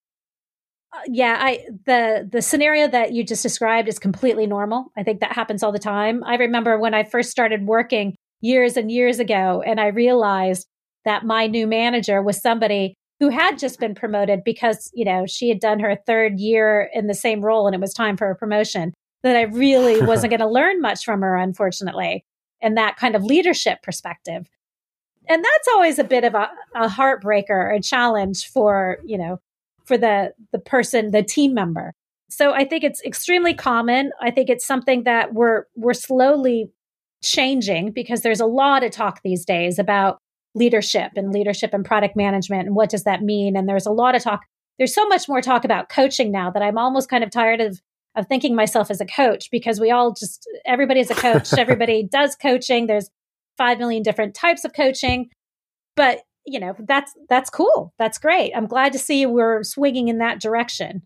Uh, 0.96 1.00
yeah, 1.08 1.36
I 1.40 1.66
the 1.84 2.28
the 2.30 2.40
scenario 2.40 2.88
that 2.88 3.12
you 3.12 3.24
just 3.24 3.42
described 3.42 3.88
is 3.88 3.98
completely 3.98 4.46
normal. 4.46 4.92
I 4.96 5.02
think 5.02 5.20
that 5.20 5.32
happens 5.32 5.62
all 5.62 5.72
the 5.72 5.78
time. 5.78 6.24
I 6.24 6.36
remember 6.36 6.78
when 6.78 6.94
I 6.94 7.04
first 7.04 7.30
started 7.30 7.66
working 7.66 8.16
years 8.40 8.76
and 8.76 8.90
years 8.90 9.18
ago 9.18 9.62
and 9.66 9.80
I 9.80 9.88
realized 9.88 10.66
that 11.04 11.24
my 11.24 11.46
new 11.46 11.66
manager 11.66 12.22
was 12.22 12.40
somebody 12.40 12.94
who 13.20 13.28
had 13.30 13.58
just 13.58 13.80
been 13.80 13.94
promoted 13.94 14.44
because, 14.44 14.90
you 14.94 15.04
know, 15.04 15.24
she 15.26 15.48
had 15.48 15.60
done 15.60 15.80
her 15.80 15.96
third 16.06 16.38
year 16.38 16.90
in 16.92 17.06
the 17.06 17.14
same 17.14 17.40
role 17.40 17.66
and 17.66 17.74
it 17.74 17.80
was 17.80 17.94
time 17.94 18.16
for 18.16 18.30
a 18.30 18.36
promotion 18.36 18.92
that 19.22 19.36
I 19.36 19.42
really 19.42 20.02
wasn't 20.06 20.30
going 20.30 20.40
to 20.40 20.48
learn 20.48 20.80
much 20.80 21.04
from 21.04 21.22
her, 21.22 21.36
unfortunately, 21.36 22.24
and 22.60 22.76
that 22.76 22.96
kind 22.96 23.16
of 23.16 23.24
leadership 23.24 23.82
perspective. 23.82 24.48
And 25.28 25.44
that's 25.44 25.68
always 25.68 25.98
a 25.98 26.04
bit 26.04 26.24
of 26.24 26.34
a, 26.34 26.48
a 26.74 26.88
heartbreaker, 26.88 27.76
a 27.76 27.80
challenge 27.80 28.48
for, 28.48 28.98
you 29.04 29.18
know, 29.18 29.40
for 29.86 29.96
the, 29.96 30.32
the 30.52 30.58
person, 30.58 31.10
the 31.10 31.22
team 31.22 31.54
member. 31.54 31.92
So 32.28 32.52
I 32.52 32.64
think 32.64 32.82
it's 32.84 33.02
extremely 33.04 33.54
common. 33.54 34.10
I 34.20 34.30
think 34.30 34.50
it's 34.50 34.66
something 34.66 35.04
that 35.04 35.32
we're, 35.32 35.64
we're 35.76 35.94
slowly 35.94 36.70
changing 37.22 37.92
because 37.92 38.22
there's 38.22 38.40
a 38.40 38.46
lot 38.46 38.82
of 38.84 38.90
talk 38.90 39.20
these 39.22 39.44
days 39.44 39.78
about 39.78 40.18
leadership 40.54 41.12
and 41.16 41.32
leadership 41.32 41.72
and 41.72 41.84
product 41.84 42.16
management 42.16 42.66
and 42.66 42.74
what 42.74 42.90
does 42.90 43.04
that 43.04 43.22
mean? 43.22 43.56
And 43.56 43.68
there's 43.68 43.86
a 43.86 43.92
lot 43.92 44.14
of 44.14 44.22
talk. 44.22 44.44
There's 44.78 44.94
so 44.94 45.06
much 45.06 45.28
more 45.28 45.40
talk 45.40 45.64
about 45.64 45.88
coaching 45.88 46.30
now 46.30 46.50
that 46.50 46.62
i'm 46.62 46.76
almost 46.76 47.08
kind 47.08 47.24
of 47.24 47.30
tired 47.30 47.60
of 47.60 47.80
of 48.16 48.26
thinking 48.26 48.54
myself 48.54 48.90
as 48.90 49.00
a 49.00 49.06
coach 49.06 49.50
because 49.50 49.78
we 49.78 49.90
all 49.90 50.12
just 50.12 50.48
everybody's 50.64 51.10
a 51.10 51.14
coach. 51.14 51.52
Everybody 51.58 52.02
does 52.02 52.34
coaching. 52.34 52.86
There's 52.86 53.10
5 53.58 53.78
million 53.78 54.02
different 54.02 54.34
types 54.34 54.64
of 54.64 54.72
coaching. 54.72 55.28
But 55.94 56.22
you 56.46 56.60
know 56.60 56.74
that's 56.78 57.12
that's 57.28 57.50
cool. 57.50 57.92
That's 57.98 58.18
great. 58.18 58.52
I'm 58.54 58.66
glad 58.66 58.92
to 58.92 58.98
see 58.98 59.26
we're 59.26 59.62
swinging 59.62 60.08
in 60.08 60.18
that 60.18 60.40
direction. 60.40 61.02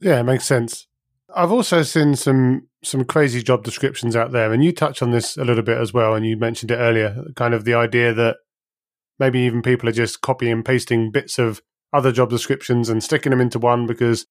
Yeah 0.00 0.20
it 0.20 0.24
makes 0.24 0.44
sense. 0.44 0.86
I've 1.34 1.52
also 1.52 1.82
seen 1.82 2.14
some 2.14 2.68
some 2.82 3.04
crazy 3.04 3.42
job 3.42 3.64
descriptions 3.64 4.14
out 4.14 4.32
there 4.32 4.52
and 4.52 4.62
you 4.62 4.72
touch 4.72 5.02
on 5.02 5.10
this 5.10 5.36
a 5.36 5.44
little 5.44 5.64
bit 5.64 5.78
as 5.78 5.92
well 5.92 6.14
and 6.14 6.26
you 6.26 6.36
mentioned 6.36 6.70
it 6.70 6.76
earlier 6.76 7.24
kind 7.34 7.54
of 7.54 7.64
the 7.64 7.74
idea 7.74 8.12
that 8.12 8.36
maybe 9.18 9.40
even 9.40 9.62
people 9.62 9.88
are 9.88 9.92
just 9.92 10.20
copying 10.20 10.52
and 10.52 10.64
pasting 10.64 11.10
bits 11.10 11.38
of 11.38 11.62
other 11.94 12.12
job 12.12 12.28
descriptions 12.28 12.88
and 12.88 13.02
sticking 13.02 13.30
them 13.30 13.40
into 13.40 13.58
one 13.58 13.86
because 13.86 14.26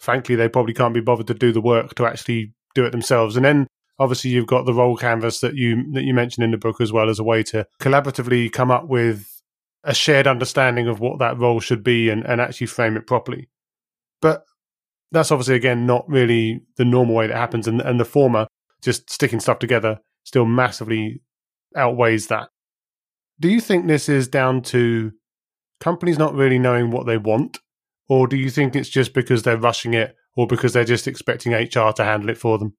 frankly, 0.00 0.34
they 0.34 0.48
probably 0.48 0.74
can't 0.74 0.94
be 0.94 1.00
bothered 1.00 1.28
to 1.28 1.34
do 1.34 1.52
the 1.52 1.60
work 1.60 1.94
to 1.94 2.06
actually 2.06 2.52
do 2.74 2.84
it 2.84 2.90
themselves. 2.90 3.36
And 3.36 3.44
then 3.44 3.66
obviously 4.00 4.30
you've 4.30 4.46
got 4.46 4.64
the 4.64 4.74
role 4.74 4.96
canvas 4.96 5.40
that 5.40 5.54
you 5.54 5.92
that 5.92 6.02
you 6.02 6.14
mentioned 6.14 6.42
in 6.42 6.50
the 6.50 6.56
book 6.56 6.80
as 6.80 6.92
well 6.92 7.08
as 7.08 7.18
a 7.18 7.24
way 7.24 7.42
to 7.44 7.66
collaboratively 7.80 8.50
come 8.50 8.70
up 8.70 8.88
with 8.88 9.42
a 9.84 9.94
shared 9.94 10.26
understanding 10.26 10.88
of 10.88 10.98
what 11.00 11.18
that 11.18 11.38
role 11.38 11.60
should 11.60 11.84
be 11.84 12.08
and, 12.08 12.24
and 12.26 12.40
actually 12.40 12.66
frame 12.66 12.96
it 12.96 13.06
properly. 13.06 13.48
But 14.20 14.44
that's 15.12 15.30
obviously 15.30 15.54
again 15.54 15.86
not 15.86 16.08
really 16.08 16.62
the 16.76 16.84
normal 16.84 17.14
way 17.14 17.26
that 17.28 17.36
happens, 17.36 17.68
and 17.68 17.80
and 17.82 18.00
the 18.00 18.04
former 18.04 18.46
just 18.82 19.10
sticking 19.10 19.40
stuff 19.40 19.58
together 19.58 20.00
still 20.24 20.46
massively 20.46 21.20
outweighs 21.76 22.28
that. 22.28 22.48
Do 23.38 23.48
you 23.48 23.60
think 23.60 23.86
this 23.86 24.08
is 24.08 24.28
down 24.28 24.62
to 24.62 25.12
companies 25.78 26.18
not 26.18 26.34
really 26.34 26.58
knowing 26.58 26.90
what 26.90 27.06
they 27.06 27.18
want, 27.18 27.58
or 28.08 28.26
do 28.26 28.36
you 28.36 28.50
think 28.50 28.74
it's 28.74 28.88
just 28.88 29.12
because 29.12 29.42
they're 29.42 29.58
rushing 29.58 29.92
it, 29.92 30.16
or 30.36 30.46
because 30.46 30.72
they're 30.72 30.84
just 30.84 31.06
expecting 31.06 31.52
HR 31.52 31.92
to 31.92 32.04
handle 32.04 32.30
it 32.30 32.38
for 32.38 32.58
them? 32.58 32.74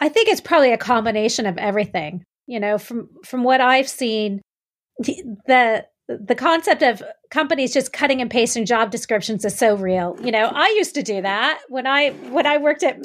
I 0.00 0.08
think 0.08 0.28
it's 0.28 0.40
probably 0.40 0.72
a 0.72 0.78
combination 0.78 1.46
of 1.46 1.58
everything. 1.58 2.24
You 2.46 2.60
know, 2.60 2.78
from 2.78 3.08
from 3.24 3.42
what 3.42 3.60
I've 3.60 3.88
seen, 3.88 4.40
the, 4.98 5.84
the 6.08 6.34
concept 6.34 6.82
of 6.82 7.02
companies 7.30 7.72
just 7.72 7.92
cutting 7.92 8.20
and 8.20 8.30
pasting 8.30 8.64
job 8.64 8.90
descriptions 8.90 9.44
is 9.44 9.58
so 9.58 9.74
real. 9.74 10.16
You 10.22 10.30
know, 10.30 10.50
I 10.54 10.72
used 10.76 10.94
to 10.94 11.02
do 11.02 11.22
that 11.22 11.60
when 11.68 11.86
I 11.86 12.10
when 12.30 12.46
I 12.46 12.58
worked 12.58 12.84
at 12.84 12.98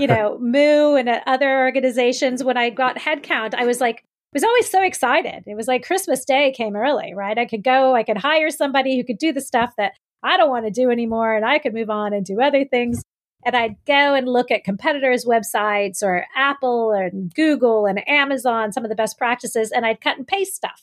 you 0.00 0.06
know 0.06 0.38
Moo 0.40 0.94
and 0.94 1.08
at 1.08 1.22
other 1.26 1.60
organizations. 1.60 2.42
When 2.42 2.56
I 2.56 2.70
got 2.70 2.96
headcount, 2.96 3.54
I 3.54 3.66
was 3.66 3.80
like 3.80 4.04
was 4.32 4.44
always 4.44 4.70
so 4.70 4.82
excited. 4.82 5.44
It 5.46 5.56
was 5.56 5.68
like 5.68 5.86
Christmas 5.86 6.24
Day 6.24 6.52
came 6.52 6.76
early, 6.76 7.14
right? 7.14 7.38
I 7.38 7.46
could 7.46 7.64
go, 7.64 7.94
I 7.94 8.02
could 8.02 8.18
hire 8.18 8.50
somebody 8.50 8.96
who 8.96 9.04
could 9.04 9.18
do 9.18 9.32
the 9.32 9.40
stuff 9.40 9.72
that 9.78 9.92
I 10.22 10.36
don't 10.36 10.50
want 10.50 10.66
to 10.66 10.70
do 10.70 10.90
anymore, 10.90 11.34
and 11.34 11.44
I 11.44 11.58
could 11.58 11.74
move 11.74 11.90
on 11.90 12.12
and 12.12 12.24
do 12.24 12.40
other 12.40 12.64
things. 12.64 13.02
And 13.48 13.56
I'd 13.56 13.76
go 13.86 14.14
and 14.14 14.28
look 14.28 14.50
at 14.50 14.62
competitors' 14.62 15.24
websites 15.24 16.02
or 16.02 16.26
Apple 16.36 16.92
and 16.92 17.34
Google 17.34 17.86
and 17.86 18.06
Amazon, 18.06 18.72
some 18.72 18.84
of 18.84 18.90
the 18.90 18.94
best 18.94 19.16
practices, 19.16 19.72
and 19.72 19.86
I'd 19.86 20.02
cut 20.02 20.18
and 20.18 20.26
paste 20.26 20.54
stuff 20.54 20.82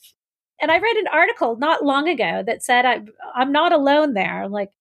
and 0.62 0.72
I 0.72 0.78
read 0.78 0.98
an 0.98 1.08
article 1.12 1.58
not 1.58 1.84
long 1.84 2.08
ago 2.08 2.44
that 2.46 2.64
said 2.64 2.86
I, 2.86 3.02
I'm 3.36 3.52
not 3.52 3.72
alone 3.72 4.14
there. 4.14 4.48
Like 4.48 4.72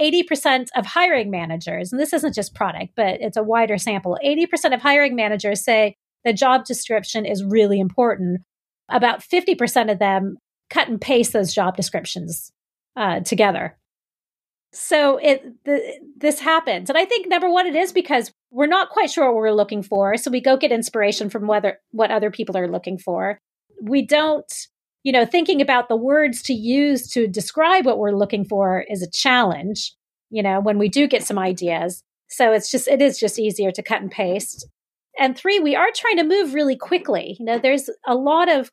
80% 0.00 0.68
of 0.76 0.86
hiring 0.86 1.30
managers, 1.30 1.92
and 1.92 2.00
this 2.00 2.12
isn't 2.12 2.34
just 2.34 2.54
product, 2.54 2.92
but 2.96 3.20
it's 3.20 3.36
a 3.36 3.42
wider 3.42 3.78
sample, 3.78 4.18
80% 4.24 4.74
of 4.74 4.80
hiring 4.80 5.14
managers 5.14 5.62
say 5.64 5.96
the 6.24 6.32
job 6.32 6.64
description 6.64 7.26
is 7.26 7.44
really 7.44 7.80
important. 7.80 8.42
About 8.88 9.20
50% 9.20 9.90
of 9.90 9.98
them 9.98 10.36
cut 10.68 10.88
and 10.88 11.00
paste 11.00 11.32
those 11.32 11.54
job 11.54 11.76
descriptions 11.76 12.50
uh, 12.96 13.20
together. 13.20 13.76
So 14.72 15.16
it 15.18 15.64
the, 15.64 15.98
this 16.16 16.40
happens, 16.40 16.88
and 16.88 16.98
I 16.98 17.04
think 17.04 17.28
number 17.28 17.50
one, 17.50 17.66
it 17.66 17.74
is 17.74 17.92
because 17.92 18.32
we're 18.52 18.66
not 18.66 18.90
quite 18.90 19.10
sure 19.10 19.26
what 19.26 19.34
we're 19.34 19.50
looking 19.50 19.82
for, 19.82 20.16
so 20.16 20.30
we 20.30 20.40
go 20.40 20.56
get 20.56 20.70
inspiration 20.72 21.28
from 21.28 21.46
whether 21.46 21.78
what 21.90 22.10
other 22.10 22.30
people 22.30 22.56
are 22.56 22.68
looking 22.68 22.98
for. 22.98 23.40
We 23.82 24.06
don't 24.06 24.52
you 25.02 25.12
know, 25.12 25.24
thinking 25.24 25.60
about 25.60 25.88
the 25.88 25.96
words 25.96 26.42
to 26.42 26.52
use 26.52 27.08
to 27.08 27.26
describe 27.26 27.86
what 27.86 27.98
we're 27.98 28.10
looking 28.10 28.44
for 28.44 28.84
is 28.88 29.02
a 29.02 29.10
challenge, 29.10 29.94
you 30.30 30.42
know, 30.42 30.60
when 30.60 30.78
we 30.78 30.88
do 30.88 31.06
get 31.06 31.24
some 31.24 31.38
ideas. 31.38 32.02
So 32.28 32.52
it's 32.52 32.70
just, 32.70 32.86
it 32.86 33.00
is 33.00 33.18
just 33.18 33.38
easier 33.38 33.72
to 33.72 33.82
cut 33.82 34.02
and 34.02 34.10
paste. 34.10 34.68
And 35.18 35.36
three, 35.36 35.58
we 35.58 35.74
are 35.74 35.88
trying 35.94 36.18
to 36.18 36.24
move 36.24 36.54
really 36.54 36.76
quickly. 36.76 37.36
You 37.38 37.46
know, 37.46 37.58
there's 37.58 37.88
a 38.06 38.14
lot 38.14 38.50
of 38.50 38.70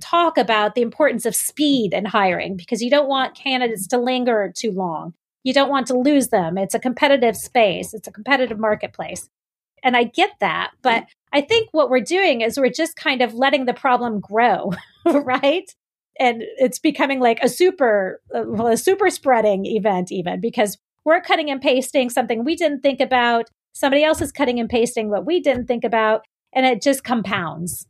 talk 0.00 0.38
about 0.38 0.74
the 0.74 0.82
importance 0.82 1.26
of 1.26 1.34
speed 1.34 1.92
in 1.92 2.04
hiring 2.04 2.56
because 2.56 2.82
you 2.82 2.90
don't 2.90 3.08
want 3.08 3.36
candidates 3.36 3.86
to 3.88 3.98
linger 3.98 4.52
too 4.56 4.70
long. 4.70 5.14
You 5.42 5.52
don't 5.52 5.70
want 5.70 5.86
to 5.88 5.98
lose 5.98 6.28
them. 6.28 6.58
It's 6.58 6.74
a 6.74 6.78
competitive 6.78 7.36
space, 7.36 7.94
it's 7.94 8.08
a 8.08 8.12
competitive 8.12 8.58
marketplace. 8.58 9.28
And 9.82 9.96
I 9.96 10.04
get 10.04 10.30
that. 10.40 10.72
But 10.82 11.06
I 11.32 11.40
think 11.40 11.68
what 11.72 11.88
we're 11.88 12.00
doing 12.00 12.42
is 12.42 12.58
we're 12.58 12.70
just 12.70 12.96
kind 12.96 13.22
of 13.22 13.34
letting 13.34 13.64
the 13.64 13.72
problem 13.72 14.20
grow, 14.20 14.72
right? 15.06 15.70
And 16.18 16.42
it's 16.58 16.78
becoming 16.78 17.20
like 17.20 17.38
a 17.42 17.48
super, 17.48 18.20
well, 18.30 18.66
a 18.66 18.76
super 18.76 19.08
spreading 19.08 19.64
event, 19.64 20.12
even 20.12 20.40
because 20.40 20.76
we're 21.04 21.20
cutting 21.22 21.50
and 21.50 21.62
pasting 21.62 22.10
something 22.10 22.44
we 22.44 22.56
didn't 22.56 22.80
think 22.80 23.00
about. 23.00 23.48
Somebody 23.72 24.04
else 24.04 24.20
is 24.20 24.32
cutting 24.32 24.60
and 24.60 24.68
pasting 24.68 25.08
what 25.08 25.24
we 25.24 25.40
didn't 25.40 25.66
think 25.66 25.84
about, 25.84 26.26
and 26.52 26.66
it 26.66 26.82
just 26.82 27.04
compounds. 27.04 27.86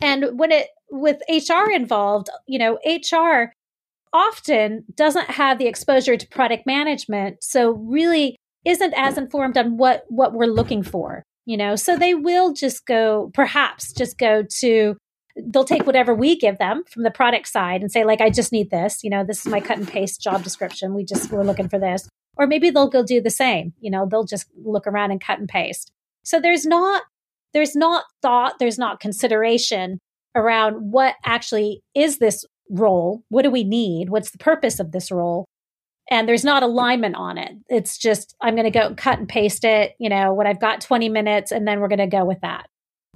And 0.00 0.38
when 0.38 0.52
it, 0.52 0.68
with 0.90 1.20
HR 1.28 1.70
involved, 1.70 2.28
you 2.46 2.58
know, 2.58 2.78
HR 2.86 3.52
often 4.12 4.84
doesn't 4.94 5.30
have 5.30 5.58
the 5.58 5.66
exposure 5.66 6.16
to 6.16 6.28
product 6.28 6.66
management. 6.66 7.42
So 7.42 7.72
really 7.72 8.36
isn't 8.64 8.94
as 8.94 9.16
informed 9.16 9.56
on 9.56 9.76
what, 9.76 10.04
what 10.08 10.32
we're 10.32 10.46
looking 10.46 10.82
for 10.82 11.24
you 11.48 11.56
know 11.56 11.74
so 11.74 11.96
they 11.96 12.14
will 12.14 12.52
just 12.52 12.86
go 12.86 13.32
perhaps 13.34 13.92
just 13.92 14.18
go 14.18 14.44
to 14.60 14.96
they'll 15.50 15.64
take 15.64 15.86
whatever 15.86 16.14
we 16.14 16.36
give 16.36 16.58
them 16.58 16.84
from 16.90 17.02
the 17.04 17.10
product 17.10 17.48
side 17.48 17.80
and 17.80 17.90
say 17.90 18.04
like 18.04 18.20
i 18.20 18.28
just 18.28 18.52
need 18.52 18.70
this 18.70 19.02
you 19.02 19.10
know 19.10 19.24
this 19.24 19.44
is 19.44 19.50
my 19.50 19.58
cut 19.58 19.78
and 19.78 19.88
paste 19.88 20.20
job 20.20 20.44
description 20.44 20.94
we 20.94 21.02
just 21.02 21.32
we're 21.32 21.42
looking 21.42 21.68
for 21.68 21.78
this 21.78 22.06
or 22.36 22.46
maybe 22.46 22.70
they'll 22.70 22.88
go 22.88 23.02
do 23.02 23.20
the 23.20 23.30
same 23.30 23.72
you 23.80 23.90
know 23.90 24.06
they'll 24.06 24.24
just 24.24 24.46
look 24.62 24.86
around 24.86 25.10
and 25.10 25.22
cut 25.22 25.38
and 25.38 25.48
paste 25.48 25.90
so 26.22 26.38
there's 26.38 26.66
not 26.66 27.02
there's 27.54 27.74
not 27.74 28.04
thought 28.20 28.58
there's 28.58 28.78
not 28.78 29.00
consideration 29.00 29.98
around 30.34 30.74
what 30.92 31.14
actually 31.24 31.82
is 31.94 32.18
this 32.18 32.44
role 32.70 33.22
what 33.28 33.42
do 33.42 33.50
we 33.50 33.64
need 33.64 34.10
what's 34.10 34.30
the 34.30 34.38
purpose 34.38 34.78
of 34.78 34.92
this 34.92 35.10
role 35.10 35.46
and 36.10 36.28
there's 36.28 36.44
not 36.44 36.62
alignment 36.62 37.16
on 37.16 37.36
it. 37.36 37.52
It's 37.68 37.98
just, 37.98 38.34
I'm 38.40 38.54
going 38.54 38.70
to 38.70 38.78
go 38.78 38.94
cut 38.94 39.18
and 39.18 39.28
paste 39.28 39.64
it, 39.64 39.94
you 39.98 40.08
know, 40.08 40.32
when 40.32 40.46
I've 40.46 40.60
got 40.60 40.80
20 40.80 41.08
minutes, 41.08 41.52
and 41.52 41.68
then 41.68 41.80
we're 41.80 41.88
going 41.88 41.98
to 41.98 42.06
go 42.06 42.24
with 42.24 42.40
that. 42.40 42.66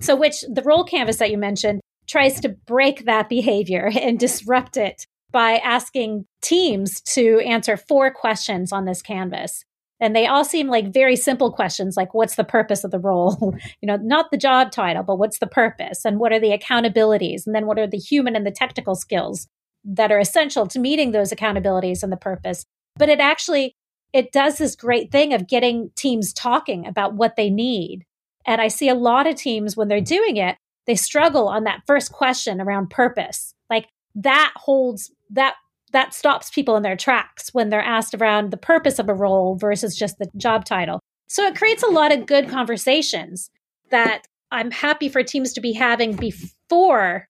So, 0.01 0.15
which 0.15 0.43
the 0.43 0.63
role 0.63 0.85
canvas 0.85 1.17
that 1.17 1.31
you 1.31 1.39
mentioned 1.39 1.81
tries 2.07 2.41
to 2.41 2.51
break 2.51 3.07
that 3.07 3.29
behavior 3.29 3.91
and 4.01 4.19
disrupt 4.19 4.77
it 4.77 5.07
by 5.31 5.53
asking 5.59 6.27
teams 6.43 7.01
to 7.01 7.41
answer 7.41 7.77
four 7.77 8.13
questions 8.13 8.73
on 8.73 8.85
this 8.85 9.01
canvas. 9.01 9.65
And 10.03 10.15
they 10.15 10.27
all 10.27 10.45
seem 10.45 10.69
like 10.69 10.93
very 10.93 11.17
simple 11.17 11.51
questions, 11.51 11.97
like 11.97 12.13
what's 12.13 12.35
the 12.35 12.45
purpose 12.45 12.85
of 12.85 12.91
the 12.91 12.99
role? 12.99 13.57
you 13.81 13.87
know, 13.87 13.97
not 13.97 14.31
the 14.31 14.37
job 14.37 14.71
title, 14.71 15.03
but 15.03 15.17
what's 15.17 15.39
the 15.39 15.47
purpose? 15.47 16.05
And 16.05 16.19
what 16.19 16.33
are 16.33 16.41
the 16.41 16.59
accountabilities? 16.59 17.47
And 17.47 17.55
then 17.55 17.67
what 17.67 17.79
are 17.79 17.87
the 17.87 17.99
human 17.99 18.37
and 18.37 18.45
the 18.45 18.51
technical 18.51 18.95
skills 18.95 19.47
that 19.85 20.13
are 20.13 20.19
essential 20.19 20.67
to 20.67 20.79
meeting 20.79 21.13
those 21.13 21.33
accountabilities 21.33 22.03
and 22.03 22.13
the 22.13 22.19
purpose? 22.19 22.67
but 22.97 23.09
it 23.09 23.21
actually 23.21 23.77
it 24.13 24.33
does 24.33 24.59
this 24.59 24.77
great 24.77 25.11
thing 25.11 25.33
of 25.33 25.49
getting 25.49 25.91
teams 25.97 26.33
talking 26.33 26.87
about 26.87 27.15
what 27.15 27.37
they 27.37 27.51
need 27.51 28.05
and 28.47 28.61
i 28.61 28.69
see 28.69 28.89
a 28.89 28.95
lot 28.95 29.27
of 29.27 29.37
teams 29.37 29.77
when 29.77 29.89
they're 29.89 30.01
doing 30.01 30.37
it 30.37 30.57
they 30.87 30.95
struggle 30.95 31.49
on 31.49 31.65
that 31.65 31.83
first 31.87 32.13
question 32.13 32.61
around 32.61 32.91
purpose 32.91 33.55
like 33.71 33.89
that 34.15 34.53
holds 34.57 35.11
that 35.31 35.55
that 35.93 36.15
stops 36.15 36.51
people 36.51 36.77
in 36.77 36.83
their 36.83 36.97
tracks 36.97 37.51
when 37.53 37.69
they're 37.69 37.81
asked 37.81 38.15
around 38.15 38.51
the 38.51 38.57
purpose 38.57 38.99
of 38.99 39.09
a 39.09 39.15
role 39.15 39.57
versus 39.57 39.97
just 39.97 40.19
the 40.19 40.29
job 40.37 40.65
title 40.65 41.01
so 41.29 41.45
it 41.47 41.57
creates 41.57 41.83
a 41.83 41.89
lot 41.89 42.13
of 42.13 42.27
good 42.27 42.49
conversations 42.49 43.51
that 43.91 44.27
i'm 44.51 44.71
happy 44.71 45.09
for 45.09 45.23
teams 45.23 45.53
to 45.53 45.61
be 45.61 45.73
having 45.73 46.15
before 46.17 47.27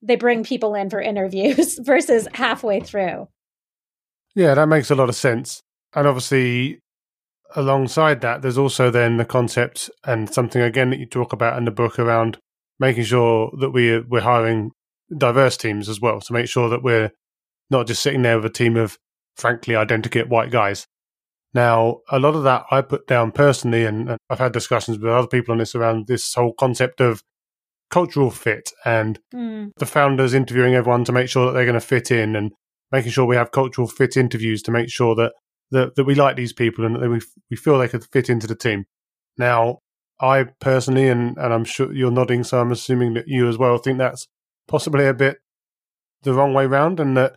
they 0.00 0.16
bring 0.16 0.44
people 0.44 0.74
in 0.74 0.88
for 0.88 1.00
interviews 1.00 1.78
versus 1.82 2.28
halfway 2.34 2.80
through 2.80 3.26
yeah, 4.38 4.54
that 4.54 4.68
makes 4.68 4.88
a 4.92 4.94
lot 4.94 5.08
of 5.08 5.16
sense. 5.16 5.62
And 5.94 6.06
obviously, 6.06 6.78
alongside 7.56 8.20
that, 8.20 8.40
there's 8.40 8.56
also 8.56 8.88
then 8.88 9.16
the 9.16 9.24
concept 9.24 9.90
and 10.04 10.32
something 10.32 10.62
again 10.62 10.90
that 10.90 11.00
you 11.00 11.06
talk 11.06 11.32
about 11.32 11.58
in 11.58 11.64
the 11.64 11.72
book 11.72 11.98
around 11.98 12.38
making 12.78 13.02
sure 13.02 13.50
that 13.58 13.70
we 13.70 13.98
we're 13.98 14.20
hiring 14.20 14.70
diverse 15.16 15.56
teams 15.56 15.88
as 15.88 16.00
well 16.00 16.20
to 16.20 16.32
make 16.32 16.48
sure 16.48 16.68
that 16.68 16.84
we're 16.84 17.10
not 17.70 17.86
just 17.86 18.02
sitting 18.02 18.22
there 18.22 18.36
with 18.36 18.46
a 18.46 18.50
team 18.50 18.76
of 18.76 18.98
frankly 19.36 19.74
identikit 19.74 20.28
white 20.28 20.50
guys. 20.50 20.86
Now, 21.54 22.00
a 22.10 22.18
lot 22.18 22.34
of 22.34 22.42
that 22.42 22.64
I 22.70 22.82
put 22.82 23.06
down 23.06 23.32
personally, 23.32 23.84
and 23.84 24.16
I've 24.28 24.38
had 24.38 24.52
discussions 24.52 24.98
with 24.98 25.10
other 25.10 25.26
people 25.26 25.52
on 25.52 25.58
this 25.58 25.74
around 25.74 26.06
this 26.06 26.34
whole 26.34 26.52
concept 26.52 27.00
of 27.00 27.22
cultural 27.90 28.30
fit 28.30 28.70
and 28.84 29.18
mm. 29.34 29.70
the 29.78 29.86
founders 29.86 30.34
interviewing 30.34 30.74
everyone 30.74 31.04
to 31.04 31.12
make 31.12 31.28
sure 31.28 31.46
that 31.46 31.52
they're 31.52 31.64
going 31.64 31.72
to 31.72 31.80
fit 31.80 32.10
in 32.10 32.36
and 32.36 32.52
making 32.92 33.10
sure 33.10 33.24
we 33.24 33.36
have 33.36 33.50
cultural 33.50 33.88
fit 33.88 34.16
interviews 34.16 34.62
to 34.62 34.70
make 34.70 34.90
sure 34.90 35.14
that 35.14 35.32
that, 35.70 35.94
that 35.96 36.04
we 36.04 36.14
like 36.14 36.36
these 36.36 36.52
people 36.52 36.84
and 36.84 36.96
that 36.96 37.08
we 37.08 37.20
we 37.50 37.56
feel 37.56 37.78
they 37.78 37.88
could 37.88 38.04
fit 38.04 38.28
into 38.28 38.46
the 38.46 38.54
team. 38.54 38.84
Now, 39.36 39.78
I 40.20 40.44
personally, 40.60 41.08
and 41.08 41.36
and 41.38 41.52
I'm 41.52 41.64
sure 41.64 41.92
you're 41.92 42.10
nodding, 42.10 42.44
so 42.44 42.60
I'm 42.60 42.72
assuming 42.72 43.14
that 43.14 43.28
you 43.28 43.48
as 43.48 43.58
well 43.58 43.78
think 43.78 43.98
that's 43.98 44.26
possibly 44.66 45.06
a 45.06 45.14
bit 45.14 45.38
the 46.22 46.34
wrong 46.34 46.54
way 46.54 46.66
round, 46.66 47.00
and 47.00 47.16
that 47.16 47.36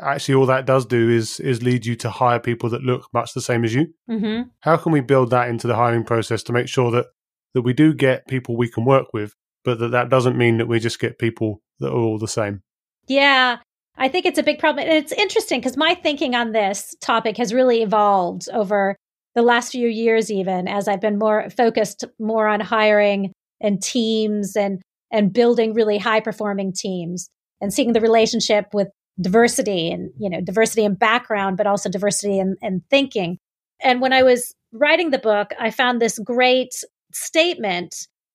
actually 0.00 0.34
all 0.34 0.46
that 0.46 0.66
does 0.66 0.86
do 0.86 1.10
is 1.10 1.40
is 1.40 1.62
lead 1.62 1.86
you 1.86 1.96
to 1.96 2.10
hire 2.10 2.38
people 2.38 2.68
that 2.70 2.82
look 2.82 3.08
much 3.12 3.32
the 3.32 3.40
same 3.40 3.64
as 3.64 3.74
you. 3.74 3.86
Mm-hmm. 4.10 4.48
How 4.60 4.76
can 4.76 4.92
we 4.92 5.00
build 5.00 5.30
that 5.30 5.48
into 5.48 5.66
the 5.66 5.76
hiring 5.76 6.04
process 6.04 6.42
to 6.44 6.52
make 6.52 6.68
sure 6.68 6.90
that 6.90 7.06
that 7.54 7.62
we 7.62 7.72
do 7.72 7.94
get 7.94 8.26
people 8.26 8.56
we 8.56 8.68
can 8.68 8.84
work 8.84 9.06
with, 9.12 9.34
but 9.64 9.78
that 9.78 9.92
that 9.92 10.08
doesn't 10.08 10.36
mean 10.36 10.58
that 10.58 10.68
we 10.68 10.78
just 10.78 11.00
get 11.00 11.18
people 11.18 11.62
that 11.80 11.88
are 11.88 11.98
all 11.98 12.18
the 12.18 12.28
same? 12.28 12.62
Yeah, 13.08 13.58
I 13.96 14.08
think 14.08 14.26
it's 14.26 14.38
a 14.38 14.42
big 14.42 14.58
problem. 14.58 14.86
And 14.86 14.96
it's 14.96 15.12
interesting 15.12 15.60
because 15.60 15.76
my 15.76 15.94
thinking 15.94 16.34
on 16.34 16.52
this 16.52 16.94
topic 17.00 17.36
has 17.38 17.54
really 17.54 17.82
evolved 17.82 18.48
over 18.52 18.96
the 19.34 19.42
last 19.42 19.72
few 19.72 19.88
years, 19.88 20.30
even 20.30 20.68
as 20.68 20.88
I've 20.88 21.00
been 21.00 21.18
more 21.18 21.48
focused 21.50 22.04
more 22.18 22.46
on 22.46 22.60
hiring 22.60 23.32
and 23.60 23.82
teams 23.82 24.56
and 24.56 24.80
and 25.10 25.32
building 25.32 25.72
really 25.72 25.98
high 25.98 26.20
performing 26.20 26.72
teams 26.72 27.28
and 27.60 27.72
seeing 27.72 27.92
the 27.92 28.00
relationship 28.00 28.66
with 28.74 28.88
diversity 29.20 29.90
and 29.90 30.10
you 30.18 30.28
know 30.28 30.40
diversity 30.40 30.84
in 30.84 30.94
background 30.94 31.56
but 31.56 31.66
also 31.66 31.88
diversity 31.88 32.38
in, 32.38 32.56
in 32.60 32.82
thinking 32.90 33.38
and 33.82 34.00
when 34.00 34.12
i 34.12 34.22
was 34.22 34.54
writing 34.78 35.10
the 35.10 35.18
book, 35.18 35.52
I 35.58 35.70
found 35.70 36.00
this 36.00 36.18
great 36.18 36.74
statement 37.12 37.94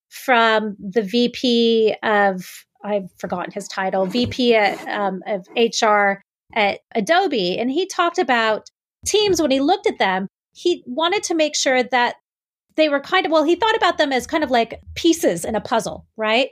from 0.10 0.76
the 0.80 1.02
VP 1.02 1.96
of, 2.04 2.65
I've 2.84 3.10
forgotten 3.17 3.52
his 3.52 3.67
title, 3.67 4.06
VP 4.06 4.56
at, 4.56 4.88
um, 4.88 5.22
of 5.28 5.48
HR 5.56 6.22
at 6.54 6.80
Adobe. 6.96 7.58
And 7.58 7.72
he 7.72 7.86
talked 7.86 8.17
about 8.17 8.70
teams 9.06 9.41
when 9.41 9.52
he 9.52 9.60
looked 9.60 9.88
at 9.88 10.00
them, 10.00 10.28
he 10.54 10.84
wanted 10.86 11.24
to 11.24 11.36
make 11.36 11.56
sure 11.56 11.84
that 11.84 12.15
they 12.76 12.89
were 12.89 13.00
kind 13.00 13.26
of, 13.26 13.32
well, 13.32 13.44
he 13.44 13.56
thought 13.56 13.76
about 13.76 13.98
them 13.98 14.12
as 14.12 14.28
kind 14.28 14.44
of 14.44 14.52
like 14.52 14.82
pieces 14.96 15.46
in 15.46 15.56
a 15.56 15.62
puzzle, 15.62 16.08
right? 16.17 16.50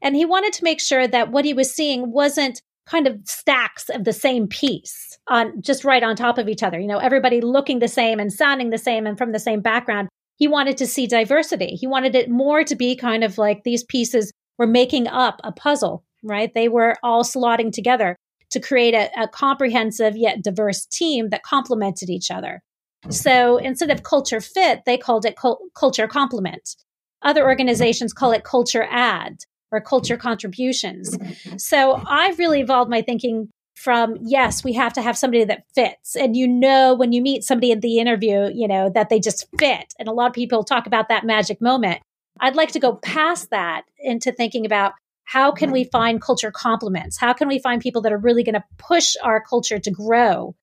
And 0.00 0.16
he 0.16 0.24
wanted 0.24 0.52
to 0.54 0.64
make 0.64 0.80
sure 0.80 1.06
that 1.06 1.30
what 1.30 1.44
he 1.44 1.54
was 1.54 1.74
seeing 1.74 2.12
wasn't 2.12 2.62
kind 2.86 3.06
of 3.06 3.18
stacks 3.24 3.88
of 3.88 4.04
the 4.04 4.12
same 4.12 4.46
piece 4.48 5.18
on 5.28 5.60
just 5.60 5.84
right 5.84 6.02
on 6.02 6.16
top 6.16 6.38
of 6.38 6.48
each 6.48 6.62
other. 6.62 6.80
You 6.80 6.88
know, 6.88 6.98
everybody 6.98 7.40
looking 7.40 7.78
the 7.78 7.88
same 7.88 8.18
and 8.18 8.32
sounding 8.32 8.70
the 8.70 8.78
same 8.78 9.06
and 9.06 9.16
from 9.16 9.32
the 9.32 9.38
same 9.38 9.60
background. 9.60 10.08
He 10.36 10.48
wanted 10.48 10.76
to 10.78 10.86
see 10.86 11.06
diversity. 11.06 11.76
He 11.76 11.86
wanted 11.86 12.14
it 12.14 12.30
more 12.30 12.64
to 12.64 12.74
be 12.74 12.96
kind 12.96 13.22
of 13.22 13.38
like 13.38 13.62
these 13.62 13.84
pieces 13.84 14.32
were 14.58 14.66
making 14.66 15.06
up 15.06 15.40
a 15.44 15.52
puzzle, 15.52 16.04
right? 16.22 16.52
They 16.52 16.68
were 16.68 16.96
all 17.02 17.22
slotting 17.22 17.72
together 17.72 18.16
to 18.50 18.60
create 18.60 18.94
a, 18.94 19.10
a 19.20 19.28
comprehensive 19.28 20.16
yet 20.16 20.42
diverse 20.42 20.86
team 20.86 21.30
that 21.30 21.42
complemented 21.42 22.10
each 22.10 22.30
other. 22.30 22.62
So 23.08 23.56
instead 23.56 23.90
of 23.90 24.02
culture 24.02 24.40
fit, 24.40 24.80
they 24.84 24.96
called 24.96 25.24
it 25.24 25.36
cul- 25.36 25.60
culture 25.74 26.06
complement. 26.06 26.76
Other 27.22 27.44
organizations 27.44 28.12
call 28.12 28.32
it 28.32 28.44
culture 28.44 28.86
add 28.90 29.38
or 29.72 29.80
culture 29.80 30.16
contributions. 30.16 31.16
So 31.56 32.00
I've 32.06 32.38
really 32.38 32.60
evolved 32.60 32.90
my 32.90 33.02
thinking 33.02 33.48
from 33.74 34.16
yes, 34.20 34.62
we 34.62 34.74
have 34.74 34.92
to 34.92 35.02
have 35.02 35.18
somebody 35.18 35.44
that 35.44 35.64
fits. 35.74 36.14
And 36.14 36.36
you 36.36 36.46
know, 36.46 36.94
when 36.94 37.12
you 37.12 37.20
meet 37.20 37.42
somebody 37.42 37.72
in 37.72 37.80
the 37.80 37.98
interview, 37.98 38.48
you 38.52 38.68
know, 38.68 38.90
that 38.90 39.08
they 39.08 39.18
just 39.18 39.48
fit. 39.58 39.94
And 39.98 40.08
a 40.08 40.12
lot 40.12 40.28
of 40.28 40.34
people 40.34 40.62
talk 40.62 40.86
about 40.86 41.08
that 41.08 41.24
magic 41.24 41.60
moment. 41.60 42.00
I'd 42.38 42.56
like 42.56 42.72
to 42.72 42.80
go 42.80 42.94
past 42.94 43.50
that 43.50 43.82
into 43.98 44.30
thinking 44.30 44.66
about 44.66 44.92
how 45.24 45.52
can 45.52 45.70
we 45.70 45.84
find 45.84 46.20
culture 46.20 46.50
complements? 46.50 47.16
How 47.16 47.32
can 47.32 47.48
we 47.48 47.58
find 47.58 47.80
people 47.80 48.02
that 48.02 48.12
are 48.12 48.18
really 48.18 48.42
going 48.42 48.54
to 48.54 48.64
push 48.76 49.16
our 49.22 49.40
culture 49.40 49.78
to 49.78 49.90
grow 49.90 50.54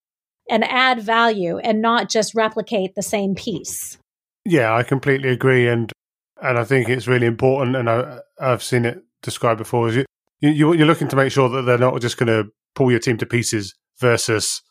and 0.49 0.63
add 0.63 0.99
value 1.01 1.57
and 1.57 1.81
not 1.81 2.09
just 2.09 2.35
replicate 2.35 2.95
the 2.95 3.01
same 3.01 3.35
piece? 3.35 3.97
Yeah, 4.45 4.75
I 4.75 4.83
completely 4.83 5.29
agree. 5.29 5.67
And 5.67 5.91
and 6.41 6.58
I 6.58 6.63
think 6.63 6.89
it's 6.89 7.08
really 7.08 7.28
important, 7.28 7.75
and 7.75 7.89
I, 7.89 8.19
I've 8.39 8.63
seen 8.63 8.86
it 8.86 8.99
described 9.21 9.58
before. 9.58 9.89
Is 9.89 9.95
you, 9.95 10.06
you 10.41 10.73
you're 10.73 10.88
looking 10.88 11.08
to 11.10 11.15
make 11.15 11.32
sure 11.32 11.49
that 11.49 11.63
they're 11.63 11.78
not 11.78 11.99
just 12.02 12.17
going 12.17 12.28
to 12.28 12.49
pull 12.75 12.91
your 12.91 12.99
team 12.99 13.17
to 13.17 13.25
pieces 13.25 13.75
versus 13.99 14.62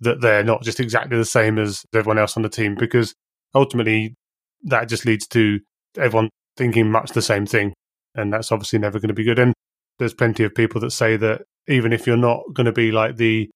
that 0.00 0.20
they're 0.20 0.44
not 0.44 0.62
just 0.62 0.80
exactly 0.80 1.16
the 1.16 1.24
same 1.24 1.58
as 1.58 1.84
everyone 1.94 2.18
else 2.18 2.36
on 2.36 2.42
the 2.42 2.48
team, 2.48 2.74
because 2.74 3.14
ultimately 3.54 4.14
that 4.64 4.88
just 4.88 5.06
leads 5.06 5.26
to 5.28 5.60
everyone 5.96 6.28
thinking 6.56 6.90
much 6.90 7.10
the 7.10 7.22
same 7.22 7.46
thing, 7.46 7.72
and 8.14 8.32
that's 8.32 8.52
obviously 8.52 8.78
never 8.78 8.98
going 8.98 9.08
to 9.08 9.14
be 9.14 9.24
good. 9.24 9.38
And 9.38 9.54
there's 9.98 10.14
plenty 10.14 10.44
of 10.44 10.54
people 10.54 10.80
that 10.80 10.90
say 10.90 11.16
that 11.16 11.42
even 11.68 11.92
if 11.92 12.06
you're 12.06 12.16
not 12.16 12.42
going 12.52 12.66
to 12.66 12.72
be 12.72 12.92
like 12.92 13.16
the 13.16 13.48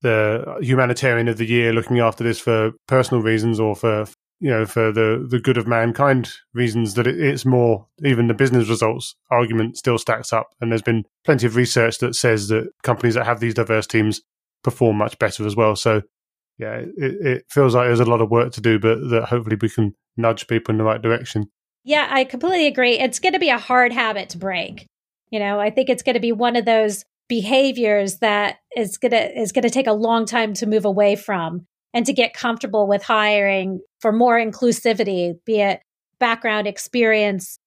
the 0.00 0.58
humanitarian 0.60 1.26
of 1.26 1.38
the 1.38 1.44
year 1.44 1.72
looking 1.72 1.98
after 1.98 2.22
this 2.22 2.38
for 2.38 2.70
personal 2.86 3.22
reasons 3.22 3.58
or 3.58 3.74
for 3.74 4.06
you 4.40 4.50
know, 4.50 4.64
for 4.64 4.92
the, 4.92 5.26
the 5.28 5.40
good 5.40 5.56
of 5.56 5.66
mankind 5.66 6.30
reasons 6.54 6.94
that 6.94 7.06
it, 7.06 7.20
it's 7.20 7.44
more, 7.44 7.86
even 8.04 8.28
the 8.28 8.34
business 8.34 8.68
results 8.68 9.16
argument 9.30 9.76
still 9.76 9.98
stacks 9.98 10.32
up. 10.32 10.54
And 10.60 10.70
there's 10.70 10.82
been 10.82 11.04
plenty 11.24 11.46
of 11.46 11.56
research 11.56 11.98
that 11.98 12.14
says 12.14 12.48
that 12.48 12.70
companies 12.82 13.14
that 13.14 13.26
have 13.26 13.40
these 13.40 13.54
diverse 13.54 13.86
teams 13.86 14.20
perform 14.62 14.96
much 14.96 15.18
better 15.18 15.46
as 15.46 15.56
well. 15.56 15.74
So, 15.74 16.02
yeah, 16.58 16.76
it, 16.76 16.92
it 16.96 17.44
feels 17.48 17.74
like 17.74 17.88
there's 17.88 18.00
a 18.00 18.04
lot 18.04 18.20
of 18.20 18.30
work 18.30 18.52
to 18.52 18.60
do, 18.60 18.78
but 18.78 19.10
that 19.10 19.26
hopefully 19.28 19.56
we 19.60 19.68
can 19.68 19.94
nudge 20.16 20.46
people 20.46 20.72
in 20.72 20.78
the 20.78 20.84
right 20.84 21.02
direction. 21.02 21.50
Yeah, 21.84 22.06
I 22.10 22.24
completely 22.24 22.66
agree. 22.66 22.98
It's 22.98 23.18
going 23.18 23.32
to 23.32 23.38
be 23.38 23.50
a 23.50 23.58
hard 23.58 23.92
habit 23.92 24.30
to 24.30 24.38
break. 24.38 24.86
You 25.30 25.38
know, 25.38 25.60
I 25.60 25.70
think 25.70 25.88
it's 25.88 26.02
going 26.02 26.14
to 26.14 26.20
be 26.20 26.32
one 26.32 26.56
of 26.56 26.64
those 26.64 27.04
behaviors 27.28 28.18
that 28.18 28.58
is 28.76 28.96
going 28.96 29.12
to 29.12 29.40
is 29.40 29.52
going 29.52 29.62
to 29.62 29.70
take 29.70 29.86
a 29.86 29.92
long 29.92 30.24
time 30.26 30.54
to 30.54 30.66
move 30.66 30.84
away 30.84 31.14
from 31.14 31.66
and 31.94 32.06
to 32.06 32.12
get 32.12 32.34
comfortable 32.34 32.86
with 32.86 33.02
hiring 33.02 33.80
for 34.00 34.12
more 34.12 34.38
inclusivity, 34.38 35.34
be 35.44 35.60
it 35.60 35.80
background, 36.18 36.66
experience, 36.66 37.58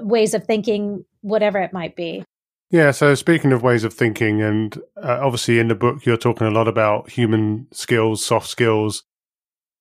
ways 0.00 0.34
of 0.34 0.44
thinking, 0.44 1.04
whatever 1.22 1.58
it 1.60 1.72
might 1.72 1.96
be. 1.96 2.24
Yeah, 2.70 2.90
so 2.90 3.14
speaking 3.14 3.52
of 3.52 3.62
ways 3.62 3.84
of 3.84 3.94
thinking, 3.94 4.42
and 4.42 4.76
uh, 5.00 5.20
obviously 5.22 5.58
in 5.58 5.68
the 5.68 5.74
book, 5.74 6.04
you're 6.04 6.16
talking 6.16 6.46
a 6.46 6.50
lot 6.50 6.66
about 6.66 7.10
human 7.10 7.68
skills, 7.72 8.24
soft 8.24 8.48
skills, 8.48 9.04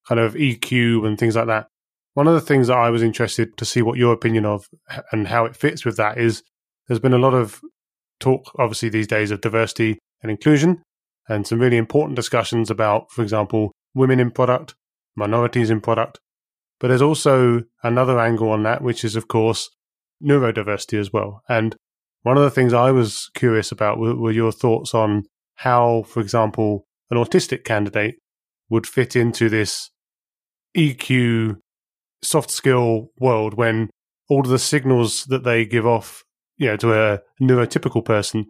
kind 0.07 0.19
of 0.19 0.35
EQ 0.35 1.07
and 1.07 1.17
things 1.17 1.35
like 1.35 1.47
that. 1.47 1.67
One 2.13 2.27
of 2.27 2.35
the 2.35 2.41
things 2.41 2.67
that 2.67 2.77
I 2.77 2.91
was 2.91 3.01
interested 3.01 3.57
to 3.57 3.65
see 3.65 3.81
what 3.81 3.97
your 3.97 4.13
opinion 4.13 4.45
of 4.45 4.67
and 5.11 5.27
how 5.27 5.45
it 5.45 5.55
fits 5.55 5.83
with 5.83 5.97
that 5.97 6.19
is 6.19 6.43
there's 6.87 6.99
been 6.99 7.13
a 7.13 7.17
lot 7.17 7.33
of 7.33 7.61
talk, 8.19 8.51
obviously, 8.59 8.89
these 8.89 9.07
days 9.07 9.31
of 9.31 9.41
diversity 9.41 9.97
and 10.21 10.29
inclusion 10.29 10.83
and 11.27 11.47
some 11.47 11.59
really 11.59 11.77
important 11.77 12.15
discussions 12.15 12.69
about, 12.69 13.11
for 13.11 13.21
example, 13.21 13.71
women 13.93 14.19
in 14.19 14.31
product, 14.31 14.75
minorities 15.15 15.69
in 15.69 15.81
product. 15.81 16.19
But 16.79 16.89
there's 16.89 17.01
also 17.01 17.63
another 17.83 18.19
angle 18.19 18.49
on 18.49 18.63
that, 18.63 18.81
which 18.81 19.03
is, 19.03 19.15
of 19.15 19.27
course, 19.27 19.69
neurodiversity 20.21 20.99
as 20.99 21.13
well. 21.13 21.41
And 21.47 21.75
one 22.23 22.37
of 22.37 22.43
the 22.43 22.51
things 22.51 22.73
I 22.73 22.91
was 22.91 23.29
curious 23.33 23.71
about 23.71 23.99
were, 23.99 24.15
were 24.15 24.31
your 24.31 24.51
thoughts 24.51 24.93
on 24.93 25.23
how, 25.55 26.03
for 26.03 26.19
example, 26.19 26.85
an 27.09 27.17
autistic 27.17 27.63
candidate 27.63 28.15
would 28.69 28.87
fit 28.87 29.15
into 29.15 29.49
this 29.49 29.91
EQ 30.75 31.57
soft 32.21 32.49
skill 32.49 33.11
world 33.19 33.53
when 33.53 33.89
all 34.29 34.41
of 34.41 34.47
the 34.47 34.59
signals 34.59 35.25
that 35.25 35.43
they 35.43 35.65
give 35.65 35.85
off, 35.85 36.23
you 36.57 36.67
know, 36.67 36.77
to 36.77 36.93
a 36.93 37.19
neurotypical 37.41 38.03
person 38.03 38.45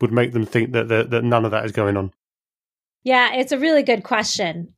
would 0.00 0.12
make 0.12 0.32
them 0.32 0.46
think 0.46 0.72
that, 0.72 0.88
that, 0.88 1.10
that 1.10 1.24
none 1.24 1.44
of 1.44 1.50
that 1.50 1.64
is 1.64 1.72
going 1.72 1.96
on? 1.96 2.12
Yeah, 3.02 3.34
it's 3.34 3.52
a 3.52 3.58
really 3.58 3.82
good 3.82 4.04
question 4.04 4.74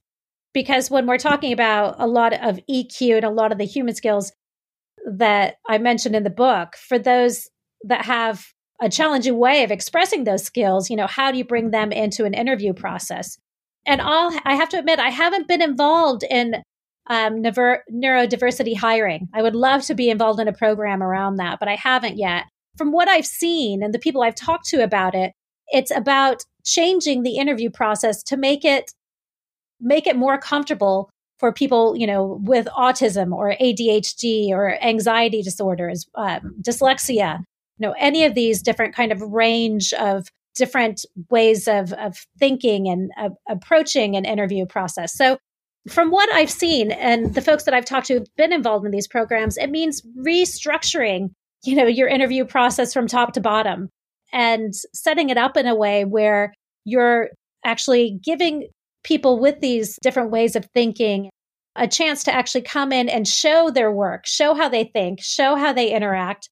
because 0.52 0.90
when 0.90 1.06
we're 1.06 1.18
talking 1.18 1.52
about 1.52 1.96
a 1.98 2.06
lot 2.06 2.32
of 2.32 2.61
EQ 2.70 3.16
and 3.16 3.24
a 3.24 3.30
lot 3.30 3.52
of 3.52 3.58
the 3.58 3.64
human 3.64 3.94
skills 3.94 4.32
that 5.11 5.56
I 5.68 5.78
mentioned 5.78 6.14
in 6.14 6.22
the 6.22 6.30
book, 6.30 6.76
for 6.76 6.98
those 6.98 7.48
that 7.85 8.04
have 8.04 8.46
a 8.80 8.88
challenging 8.88 9.38
way 9.38 9.64
of 9.64 9.70
expressing 9.70 10.24
those 10.24 10.44
skills, 10.44 10.90
you 10.90 10.96
know, 10.96 11.06
how 11.06 11.30
do 11.30 11.38
you 11.38 11.44
bring 11.44 11.70
them 11.70 11.92
into 11.92 12.24
an 12.24 12.35
interview 12.35 12.72
process? 12.72 13.38
And 13.87 14.00
I'll, 14.00 14.37
I 14.44 14.54
have 14.54 14.68
to 14.70 14.78
admit, 14.78 15.00
I 15.00 15.11
haven't 15.11 15.48
been 15.48 15.62
involved 15.62 16.22
in 16.28 16.62
um, 17.08 17.42
neurodiversity 17.42 18.76
hiring. 18.76 19.28
I 19.35 19.42
would 19.42 19.56
love 19.56 19.82
to 19.87 19.94
be 19.94 20.11
involved 20.11 20.38
in 20.38 20.48
a 20.48 20.52
program 20.52 21.02
around 21.02 21.37
that, 21.37 21.58
but 21.58 21.68
I 21.68 21.74
haven't 21.74 22.16
yet 22.16 22.44
from 22.76 22.92
what 22.92 23.08
I've 23.08 23.26
seen 23.26 23.82
and 23.82 23.92
the 23.92 23.98
people 23.98 24.22
I've 24.22 24.35
talked 24.35 24.66
to 24.68 24.82
about 24.82 25.14
it, 25.14 25.32
it's 25.68 25.90
about 25.90 26.42
changing 26.64 27.22
the 27.22 27.37
interview 27.37 27.70
process 27.70 28.22
to 28.24 28.37
make 28.37 28.64
it 28.64 28.92
make 29.80 30.06
it 30.06 30.16
more 30.16 30.38
comfortable 30.38 31.11
for 31.38 31.52
people, 31.52 31.96
you 31.96 32.06
know, 32.06 32.38
with 32.44 32.66
autism 32.66 33.35
or 33.35 33.56
ADHD 33.61 34.50
or 34.50 34.78
anxiety 34.80 35.42
disorders, 35.42 36.06
um, 36.14 36.54
dyslexia, 36.62 37.38
you 37.38 37.88
know, 37.88 37.94
any 37.98 38.24
of 38.24 38.37
these 38.37 38.62
different 38.62 38.94
kind 38.94 39.11
of 39.11 39.20
range 39.20 39.92
of 39.94 40.28
different 40.54 41.04
ways 41.30 41.66
of, 41.66 41.92
of 41.94 42.16
thinking 42.38 42.88
and 42.88 43.11
approaching 43.48 44.14
an 44.14 44.24
interview 44.24 44.66
process. 44.66 45.16
So 45.16 45.37
from 45.88 46.12
what 46.12 46.32
I've 46.32 46.50
seen 46.50 46.92
and 46.92 47.35
the 47.35 47.40
folks 47.40 47.64
that 47.64 47.74
I've 47.74 47.87
talked 47.87 48.06
to 48.06 48.14
have 48.14 48.37
been 48.37 48.52
involved 48.52 48.85
in 48.85 48.92
these 48.92 49.08
programs, 49.08 49.56
it 49.56 49.68
means 49.68 50.00
restructuring 50.16 51.30
you 51.64 51.77
know, 51.77 51.87
your 51.87 52.09
interview 52.09 52.44
process 52.44 52.92
from 52.92 53.07
top 53.07 53.33
to 53.33 53.40
bottom 53.40 53.88
and 54.33 54.72
setting 54.94 55.31
it 55.31 55.37
up 55.37 55.57
in 55.57 55.66
a 55.66 55.75
way 55.75 56.05
where 56.05 56.53
you're 56.85 57.31
actually 57.64 58.18
giving 58.25 58.68
people 59.05 59.38
with 59.38 59.61
these 59.61 59.98
different 60.03 60.31
ways 60.31 60.57
of 60.57 60.66
thinking 60.75 61.31
a 61.77 61.88
chance 61.88 62.25
to 62.25 62.35
actually 62.35 62.62
come 62.62 62.92
in 62.92 63.09
and 63.09 63.27
show 63.27 63.70
their 63.70 63.90
work, 63.90 64.27
show 64.27 64.55
how 64.55 64.68
they 64.68 64.85
think, 64.85 65.20
show 65.22 65.57
how 65.57 65.72
they 65.72 65.90
interact 65.90 66.48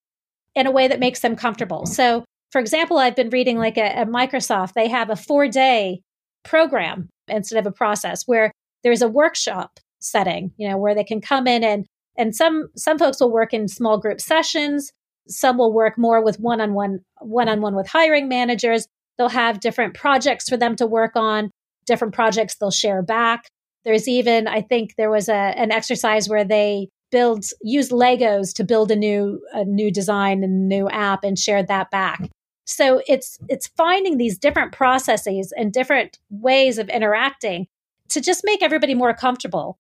in 0.55 0.67
a 0.67 0.71
way 0.71 0.89
that 0.89 1.01
makes 1.01 1.21
them 1.21 1.37
comfortable. 1.37 1.87
So, 1.87 2.25
for 2.51 2.61
example, 2.61 2.99
I've 2.99 3.17
been 3.17 3.31
reading 3.31 3.59
like 3.59 3.79
at 3.79 4.09
Microsoft, 4.09 4.73
they 4.73 4.89
have 4.89 5.11
a 5.11 5.17
four 5.17 5.47
day 5.47 6.01
program 6.45 7.09
instead 7.29 7.59
of 7.59 7.67
a 7.67 7.75
process 7.75 8.23
where 8.27 8.51
there's 8.83 9.03
a 9.03 9.09
workshop 9.09 9.79
setting, 10.01 10.53
you 10.57 10.69
know, 10.69 10.79
where 10.79 10.95
they 10.95 11.05
can 11.05 11.21
come 11.21 11.47
in 11.47 11.63
and 11.63 11.87
and 12.17 12.35
some 12.35 12.69
some 12.77 12.99
folks 12.99 13.21
will 13.21 13.31
work 13.31 13.55
in 13.55 13.69
small 13.69 13.99
group 13.99 14.21
sessions 14.21 14.91
some 15.29 15.59
will 15.59 15.73
work 15.73 15.99
more 15.99 16.23
with 16.23 16.41
one 16.41 16.61
on 16.61 16.75
one, 16.75 17.01
one 17.21 17.49
on 17.49 17.61
one 17.61 17.75
with 17.75 17.89
hiring 17.89 18.29
managers. 18.29 18.87
They'll 19.19 19.29
have 19.29 19.61
different 19.61 19.95
projects 19.95 20.49
for 20.49 20.57
them 20.57 20.77
to 20.77 20.87
work 20.87 21.13
on, 21.15 21.51
different 21.87 22.15
projects 22.15 22.57
they'll 22.57 22.71
share 22.71 23.03
back. 23.03 23.49
There's 23.85 24.09
even, 24.09 24.47
I 24.47 24.61
think 24.63 24.95
there 24.97 25.11
was 25.11 25.29
a, 25.29 25.33
an 25.33 25.73
exercise 25.73 26.29
where 26.29 26.45
they 26.45 26.89
build, 27.11 27.45
use 27.63 27.91
Legos 27.91 28.55
to 28.55 28.65
build 28.65 28.91
a 28.91 28.97
new, 28.97 29.41
a 29.53 29.65
new 29.65 29.91
design 29.91 30.45
and 30.45 30.69
new 30.69 30.89
app 30.89 31.25
and 31.25 31.39
shared 31.39 31.69
that 31.69 31.91
back. 31.91 32.29
So 32.65 33.03
it's, 33.07 33.39
it's 33.49 33.67
finding 33.67 34.17
these 34.17 34.39
different 34.39 34.73
processes 34.73 35.53
and 35.57 35.73
different 35.73 36.19
ways 36.31 36.79
of 36.79 36.89
interacting 36.89 37.67
to 38.11 38.21
just 38.21 38.43
make 38.45 38.63
everybody 38.63 38.95
more 38.95 39.15
comfortable 39.15 39.79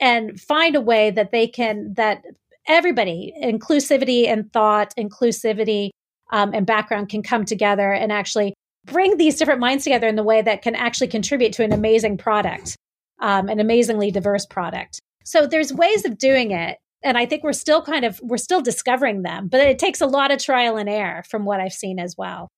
and 0.00 0.40
find 0.40 0.74
a 0.74 0.80
way 0.80 1.10
that 1.10 1.32
they 1.32 1.46
can 1.46 1.94
that 1.94 2.24
everybody 2.66 3.32
inclusivity 3.42 4.28
and 4.28 4.52
thought 4.52 4.94
inclusivity 4.98 5.90
um, 6.32 6.52
and 6.54 6.66
background 6.66 7.08
can 7.08 7.22
come 7.22 7.44
together 7.44 7.92
and 7.92 8.12
actually 8.12 8.54
bring 8.84 9.16
these 9.16 9.36
different 9.36 9.60
minds 9.60 9.84
together 9.84 10.06
in 10.06 10.16
the 10.16 10.22
way 10.22 10.40
that 10.40 10.62
can 10.62 10.74
actually 10.74 11.08
contribute 11.08 11.52
to 11.52 11.64
an 11.64 11.72
amazing 11.72 12.16
product 12.16 12.76
um, 13.20 13.48
an 13.48 13.60
amazingly 13.60 14.10
diverse 14.10 14.46
product. 14.46 14.98
So 15.24 15.46
there's 15.46 15.72
ways 15.72 16.04
of 16.04 16.18
doing 16.18 16.50
it 16.50 16.78
and 17.02 17.16
i 17.16 17.24
think 17.24 17.42
we're 17.42 17.52
still 17.52 17.82
kind 17.82 18.04
of 18.04 18.20
we're 18.22 18.36
still 18.36 18.60
discovering 18.60 19.22
them 19.22 19.48
but 19.48 19.60
it 19.60 19.78
takes 19.78 20.00
a 20.00 20.06
lot 20.06 20.30
of 20.30 20.38
trial 20.38 20.76
and 20.76 20.88
error 20.88 21.22
from 21.28 21.44
what 21.44 21.60
i've 21.60 21.72
seen 21.72 21.98
as 21.98 22.14
well. 22.16 22.48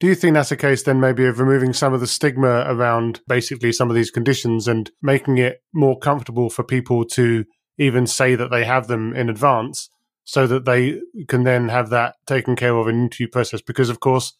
Do 0.00 0.06
you 0.06 0.14
think 0.14 0.34
that's 0.34 0.52
a 0.52 0.56
case 0.56 0.84
then 0.84 1.00
maybe 1.00 1.26
of 1.26 1.40
removing 1.40 1.72
some 1.72 1.92
of 1.92 2.00
the 2.00 2.06
stigma 2.06 2.64
around 2.68 3.20
basically 3.26 3.72
some 3.72 3.90
of 3.90 3.96
these 3.96 4.10
conditions 4.10 4.68
and 4.68 4.90
making 5.02 5.38
it 5.38 5.60
more 5.74 5.98
comfortable 5.98 6.50
for 6.50 6.62
people 6.62 7.04
to 7.06 7.44
even 7.78 8.06
say 8.06 8.34
that 8.34 8.50
they 8.50 8.64
have 8.64 8.86
them 8.86 9.14
in 9.14 9.28
advance 9.28 9.88
so 10.24 10.46
that 10.46 10.64
they 10.64 11.00
can 11.28 11.44
then 11.44 11.68
have 11.68 11.90
that 11.90 12.16
taken 12.26 12.56
care 12.56 12.76
of 12.76 12.88
in 12.88 13.02
interview 13.02 13.28
process? 13.28 13.62
Because 13.62 13.90
of 13.90 14.00
course 14.00 14.36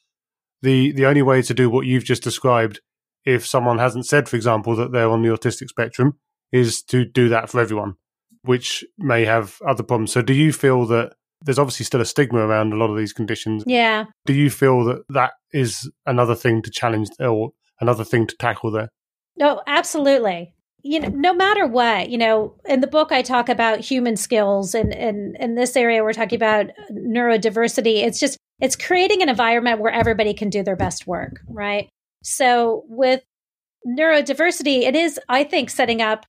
the 0.62 0.92
the 0.92 1.06
only 1.06 1.22
way 1.22 1.42
to 1.42 1.54
do 1.54 1.70
what 1.70 1.86
you've 1.86 2.04
just 2.04 2.22
described 2.22 2.80
if 3.24 3.46
someone 3.46 3.78
hasn't 3.78 4.06
said, 4.06 4.28
for 4.28 4.36
example, 4.36 4.74
that 4.76 4.92
they're 4.92 5.10
on 5.10 5.22
the 5.22 5.28
autistic 5.28 5.68
spectrum, 5.68 6.18
is 6.50 6.82
to 6.82 7.04
do 7.04 7.28
that 7.28 7.50
for 7.50 7.60
everyone, 7.60 7.94
which 8.42 8.84
may 8.96 9.24
have 9.24 9.58
other 9.66 9.82
problems. 9.82 10.12
So 10.12 10.22
do 10.22 10.32
you 10.32 10.52
feel 10.52 10.86
that 10.86 11.12
there's 11.42 11.58
obviously 11.58 11.84
still 11.84 12.00
a 12.00 12.04
stigma 12.04 12.40
around 12.40 12.72
a 12.72 12.76
lot 12.76 12.90
of 12.90 12.96
these 12.96 13.12
conditions. 13.12 13.64
Yeah. 13.66 14.06
Do 14.26 14.32
you 14.32 14.50
feel 14.50 14.84
that 14.84 15.02
that 15.10 15.32
is 15.52 15.90
another 16.06 16.34
thing 16.34 16.62
to 16.62 16.70
challenge 16.70 17.08
or 17.20 17.50
another 17.80 18.04
thing 18.04 18.26
to 18.26 18.36
tackle 18.36 18.70
there? 18.70 18.88
No, 19.36 19.62
absolutely. 19.66 20.54
You 20.88 21.00
know, 21.00 21.08
no 21.10 21.34
matter 21.34 21.66
what, 21.66 22.08
you 22.08 22.16
know, 22.16 22.54
in 22.64 22.80
the 22.80 22.86
book 22.86 23.12
I 23.12 23.20
talk 23.20 23.50
about 23.50 23.80
human 23.80 24.16
skills 24.16 24.74
and 24.74 24.94
and 24.94 25.36
in 25.38 25.54
this 25.54 25.76
area 25.76 26.02
we're 26.02 26.14
talking 26.14 26.36
about 26.36 26.70
neurodiversity. 26.90 27.98
It's 27.98 28.18
just 28.18 28.38
it's 28.58 28.74
creating 28.74 29.20
an 29.20 29.28
environment 29.28 29.80
where 29.80 29.92
everybody 29.92 30.32
can 30.32 30.48
do 30.48 30.62
their 30.62 30.76
best 30.76 31.06
work, 31.06 31.40
right? 31.46 31.90
So 32.24 32.84
with 32.88 33.20
neurodiversity, 33.86 34.84
it 34.84 34.96
is, 34.96 35.20
I 35.28 35.44
think, 35.44 35.68
setting 35.68 36.00
up 36.00 36.24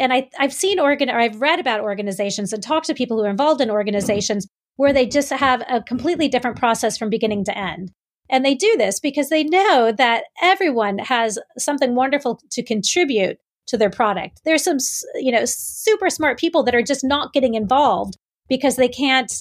and 0.00 0.10
I, 0.10 0.30
I've 0.38 0.54
seen 0.54 0.80
organ 0.80 1.10
or 1.10 1.18
I've 1.18 1.42
read 1.42 1.60
about 1.60 1.80
organizations 1.80 2.54
and 2.54 2.62
talked 2.62 2.86
to 2.86 2.94
people 2.94 3.18
who 3.18 3.24
are 3.24 3.30
involved 3.30 3.60
in 3.60 3.70
organizations 3.70 4.46
where 4.76 4.94
they 4.94 5.04
just 5.04 5.28
have 5.28 5.62
a 5.68 5.82
completely 5.82 6.28
different 6.28 6.56
process 6.56 6.96
from 6.96 7.10
beginning 7.10 7.44
to 7.44 7.58
end. 7.58 7.92
And 8.30 8.42
they 8.42 8.54
do 8.54 8.74
this 8.78 9.00
because 9.00 9.28
they 9.28 9.44
know 9.44 9.92
that 9.92 10.24
everyone 10.40 10.96
has 10.96 11.38
something 11.58 11.94
wonderful 11.94 12.40
to 12.52 12.62
contribute 12.62 13.38
to 13.68 13.78
their 13.78 13.90
product. 13.90 14.40
There's 14.44 14.64
some, 14.64 14.78
you 15.14 15.32
know, 15.32 15.44
super 15.44 16.10
smart 16.10 16.38
people 16.38 16.62
that 16.64 16.74
are 16.74 16.82
just 16.82 17.04
not 17.04 17.32
getting 17.32 17.54
involved 17.54 18.16
because 18.48 18.76
they 18.76 18.88
can't, 18.88 19.32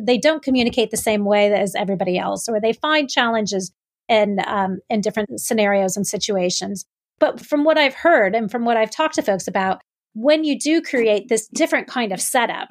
they 0.00 0.18
don't 0.18 0.42
communicate 0.42 0.90
the 0.90 0.96
same 0.96 1.24
way 1.24 1.52
as 1.52 1.74
everybody 1.74 2.16
else, 2.18 2.48
or 2.48 2.60
they 2.60 2.72
find 2.72 3.10
challenges 3.10 3.72
in 4.08 4.38
um, 4.46 4.78
in 4.90 5.00
different 5.00 5.40
scenarios 5.40 5.96
and 5.96 6.06
situations. 6.06 6.84
But 7.18 7.44
from 7.44 7.64
what 7.64 7.78
I've 7.78 7.94
heard 7.94 8.34
and 8.34 8.50
from 8.50 8.64
what 8.64 8.76
I've 8.76 8.90
talked 8.90 9.14
to 9.16 9.22
folks 9.22 9.48
about, 9.48 9.80
when 10.14 10.44
you 10.44 10.58
do 10.58 10.80
create 10.82 11.28
this 11.28 11.48
different 11.48 11.86
kind 11.86 12.12
of 12.12 12.20
setup 12.20 12.68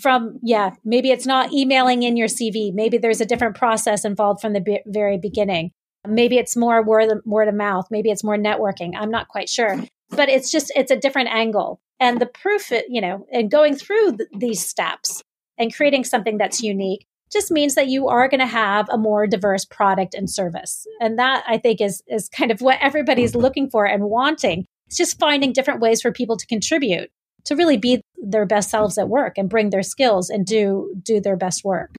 from 0.00 0.38
yeah 0.42 0.70
maybe 0.84 1.10
it's 1.10 1.26
not 1.26 1.52
emailing 1.52 2.02
in 2.02 2.16
your 2.16 2.28
cv 2.28 2.72
maybe 2.72 2.98
there's 2.98 3.20
a 3.20 3.26
different 3.26 3.56
process 3.56 4.04
involved 4.04 4.40
from 4.40 4.52
the 4.52 4.80
very 4.86 5.18
beginning 5.18 5.70
maybe 6.06 6.38
it's 6.38 6.56
more 6.56 6.84
word 6.84 7.20
word 7.24 7.48
of 7.48 7.54
mouth 7.54 7.86
maybe 7.90 8.10
it's 8.10 8.24
more 8.24 8.36
networking 8.36 8.92
i'm 8.96 9.10
not 9.10 9.28
quite 9.28 9.48
sure 9.48 9.82
but 10.10 10.28
it's 10.28 10.50
just 10.50 10.72
it's 10.74 10.90
a 10.90 10.96
different 10.96 11.28
angle. 11.30 11.80
And 12.00 12.20
the 12.20 12.26
proof 12.26 12.70
you 12.88 13.00
know 13.00 13.26
and 13.32 13.50
going 13.50 13.76
through 13.76 14.16
th- 14.16 14.30
these 14.36 14.64
steps 14.64 15.22
and 15.58 15.74
creating 15.74 16.04
something 16.04 16.38
that's 16.38 16.62
unique 16.62 17.06
just 17.30 17.50
means 17.50 17.74
that 17.74 17.88
you 17.88 18.08
are 18.08 18.28
going 18.28 18.40
to 18.40 18.46
have 18.46 18.88
a 18.88 18.96
more 18.96 19.26
diverse 19.26 19.64
product 19.64 20.14
and 20.14 20.30
service. 20.30 20.86
And 21.00 21.18
that 21.18 21.44
i 21.46 21.58
think 21.58 21.80
is 21.80 22.02
is 22.06 22.28
kind 22.28 22.50
of 22.50 22.60
what 22.60 22.78
everybody's 22.80 23.32
mm-hmm. 23.32 23.40
looking 23.40 23.70
for 23.70 23.86
and 23.86 24.04
wanting. 24.04 24.66
It's 24.86 24.96
just 24.96 25.18
finding 25.18 25.52
different 25.52 25.80
ways 25.80 26.00
for 26.00 26.12
people 26.12 26.36
to 26.36 26.46
contribute 26.46 27.10
to 27.44 27.56
really 27.56 27.76
be 27.76 28.02
their 28.16 28.46
best 28.46 28.70
selves 28.70 28.98
at 28.98 29.08
work 29.08 29.38
and 29.38 29.48
bring 29.48 29.70
their 29.70 29.82
skills 29.82 30.30
and 30.30 30.46
do 30.46 30.94
do 31.02 31.20
their 31.20 31.36
best 31.36 31.64
work. 31.64 31.94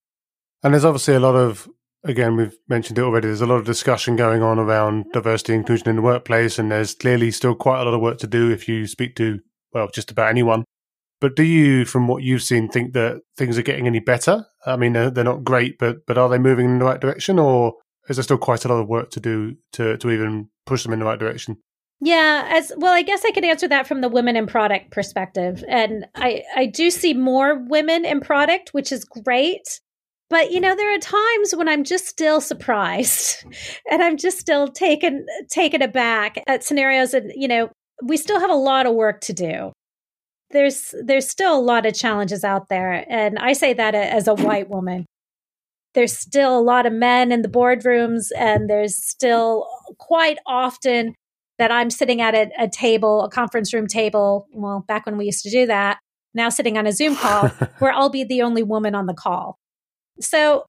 And 0.64 0.74
there's 0.74 0.86
obviously 0.86 1.16
a 1.16 1.20
lot 1.20 1.36
of 1.36 1.70
again 2.04 2.36
we've 2.36 2.58
mentioned 2.68 2.98
it 2.98 3.02
already 3.02 3.28
there's 3.28 3.42
a 3.42 3.46
lot 3.46 3.56
of 3.56 3.66
discussion 3.66 4.16
going 4.16 4.42
on 4.42 4.58
around 4.58 5.06
diversity 5.14 5.54
and 5.54 5.62
inclusion 5.62 5.90
in 5.90 5.98
the 5.98 6.02
workplace 6.02 6.58
and 6.58 6.72
there's 6.72 6.96
clearly 6.96 7.32
still 7.32 7.56
quite 7.56 7.82
a 7.82 7.84
lot 7.84 7.94
of 7.94 8.02
work 8.02 8.18
to 8.18 8.28
do 8.28 8.50
if 8.50 8.68
you 8.68 8.88
speak 8.88 9.16
to 9.16 9.40
well 9.74 9.90
just 9.94 10.12
about 10.12 10.30
anyone 10.30 10.64
but 11.20 11.36
do 11.36 11.44
you 11.44 11.86
from 11.86 12.08
what 12.08 12.24
you've 12.24 12.44
seen 12.44 12.70
think 12.70 12.94
that 12.94 13.22
things 13.38 13.58
are 13.58 13.64
getting 13.64 13.88
any 13.88 14.00
better 14.00 14.46
i 14.66 14.76
mean 14.76 14.94
they're, 14.94 15.10
they're 15.10 15.24
not 15.24 15.44
great 15.44 15.78
but 15.78 15.98
but 16.06 16.18
are 16.18 16.30
they 16.30 16.38
moving 16.38 16.66
in 16.66 16.80
the 16.80 16.86
right 16.86 17.02
direction 17.02 17.38
or 17.38 17.74
is 18.08 18.16
there 18.16 18.24
still 18.24 18.38
quite 18.38 18.66
a 18.66 18.68
lot 18.68 18.80
of 18.80 18.88
work 18.88 19.10
to 19.12 19.20
do 19.20 19.56
to 19.74 19.98
to 19.98 20.10
even 20.10 20.50
push 20.66 20.84
them 20.84 20.94
in 20.94 21.00
the 21.00 21.06
right 21.06 21.20
direction 21.20 21.58
yeah, 22.02 22.48
as 22.50 22.72
well, 22.78 22.94
I 22.94 23.02
guess 23.02 23.26
I 23.26 23.32
could 23.32 23.44
answer 23.44 23.68
that 23.68 23.86
from 23.86 24.00
the 24.00 24.08
women 24.08 24.38
in 24.38 24.48
product 24.48 24.92
perspective. 24.92 25.64
And 25.68 26.06
I, 26.16 26.44
I 26.56 26.66
do 26.66 26.90
see 26.90 27.14
more 27.14 27.56
women 27.56 28.06
in 28.06 28.22
product, 28.22 28.70
which 28.74 28.94
is 28.94 29.04
great. 29.04 29.82
But 30.30 30.52
you 30.52 30.60
know, 30.60 30.76
there 30.76 30.94
are 30.94 31.00
times 31.00 31.56
when 31.56 31.68
I'm 31.68 31.84
just 31.84 32.06
still 32.06 32.40
surprised 32.42 33.44
and 33.92 34.04
I'm 34.04 34.18
just 34.18 34.40
still 34.40 34.68
taken 34.68 35.26
taken 35.50 35.82
aback 35.82 36.44
at 36.48 36.64
scenarios 36.64 37.14
and 37.14 37.32
you 37.36 37.48
know, 37.48 37.70
we 38.04 38.18
still 38.18 38.40
have 38.40 38.52
a 38.52 38.56
lot 38.56 38.86
of 38.86 38.96
work 38.96 39.22
to 39.22 39.34
do. 39.34 39.72
There's 40.52 40.94
there's 41.04 41.30
still 41.30 41.58
a 41.58 41.62
lot 41.62 41.86
of 41.86 41.94
challenges 41.94 42.44
out 42.44 42.70
there. 42.70 43.06
And 43.10 43.38
I 43.40 43.54
say 43.54 43.74
that 43.74 43.96
as 43.96 44.28
a 44.28 44.36
white 44.36 44.70
woman 44.70 45.06
there's 45.94 46.18
still 46.18 46.58
a 46.58 46.62
lot 46.62 46.86
of 46.86 46.94
men 46.94 47.32
in 47.32 47.42
the 47.42 47.48
boardrooms 47.48 48.28
and 48.38 48.70
there's 48.70 48.96
still 48.96 49.68
quite 49.98 50.38
often 50.46 51.16
that 51.58 51.72
I'm 51.72 51.90
sitting 51.90 52.22
at 52.22 52.36
a, 52.36 52.50
a, 52.58 52.70
table, 52.70 53.24
a 53.24 53.30
conference 53.30 53.74
room 53.74 53.88
table. 53.88 54.48
Well, 54.54 54.86
back 54.88 55.06
when 55.06 55.18
we 55.18 55.26
used 55.26 55.44
to 55.44 55.50
do 55.50 55.66
that, 55.66 55.98
now 56.34 56.50
sitting 56.50 56.78
on 56.78 56.88
a 56.88 56.92
Zoom 56.92 57.16
call 57.16 57.48
where 57.80 57.92
I'll 57.92 58.10
be 58.10 58.24
the 58.24 58.42
only 58.42 58.64
woman 58.64 58.96
on 58.96 59.08
the 59.08 59.14
call. 59.14 59.58
So, 60.22 60.66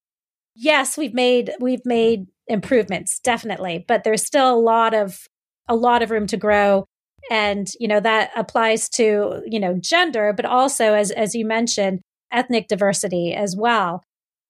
yes, 0.54 0.96
we've 0.96 1.14
made 1.14 1.52
we've 1.60 1.84
made 1.84 2.26
improvements 2.46 3.20
definitely, 3.20 3.84
but 3.86 4.04
there's 4.04 4.24
still 4.24 4.52
a 4.52 4.58
lot 4.58 4.94
of 4.94 5.26
a 5.68 5.74
lot 5.74 6.02
of 6.02 6.10
room 6.10 6.26
to 6.28 6.36
grow. 6.36 6.86
And 7.30 7.70
you 7.78 7.86
know 7.86 8.00
that 8.00 8.30
applies 8.36 8.88
to 8.90 9.42
you 9.46 9.60
know 9.60 9.78
gender 9.78 10.32
but 10.32 10.44
also 10.44 10.94
as 10.94 11.10
as 11.10 11.34
you 11.34 11.44
mentioned 11.44 12.00
ethnic 12.32 12.68
diversity 12.68 13.34
as 13.34 13.56
well. 13.56 14.02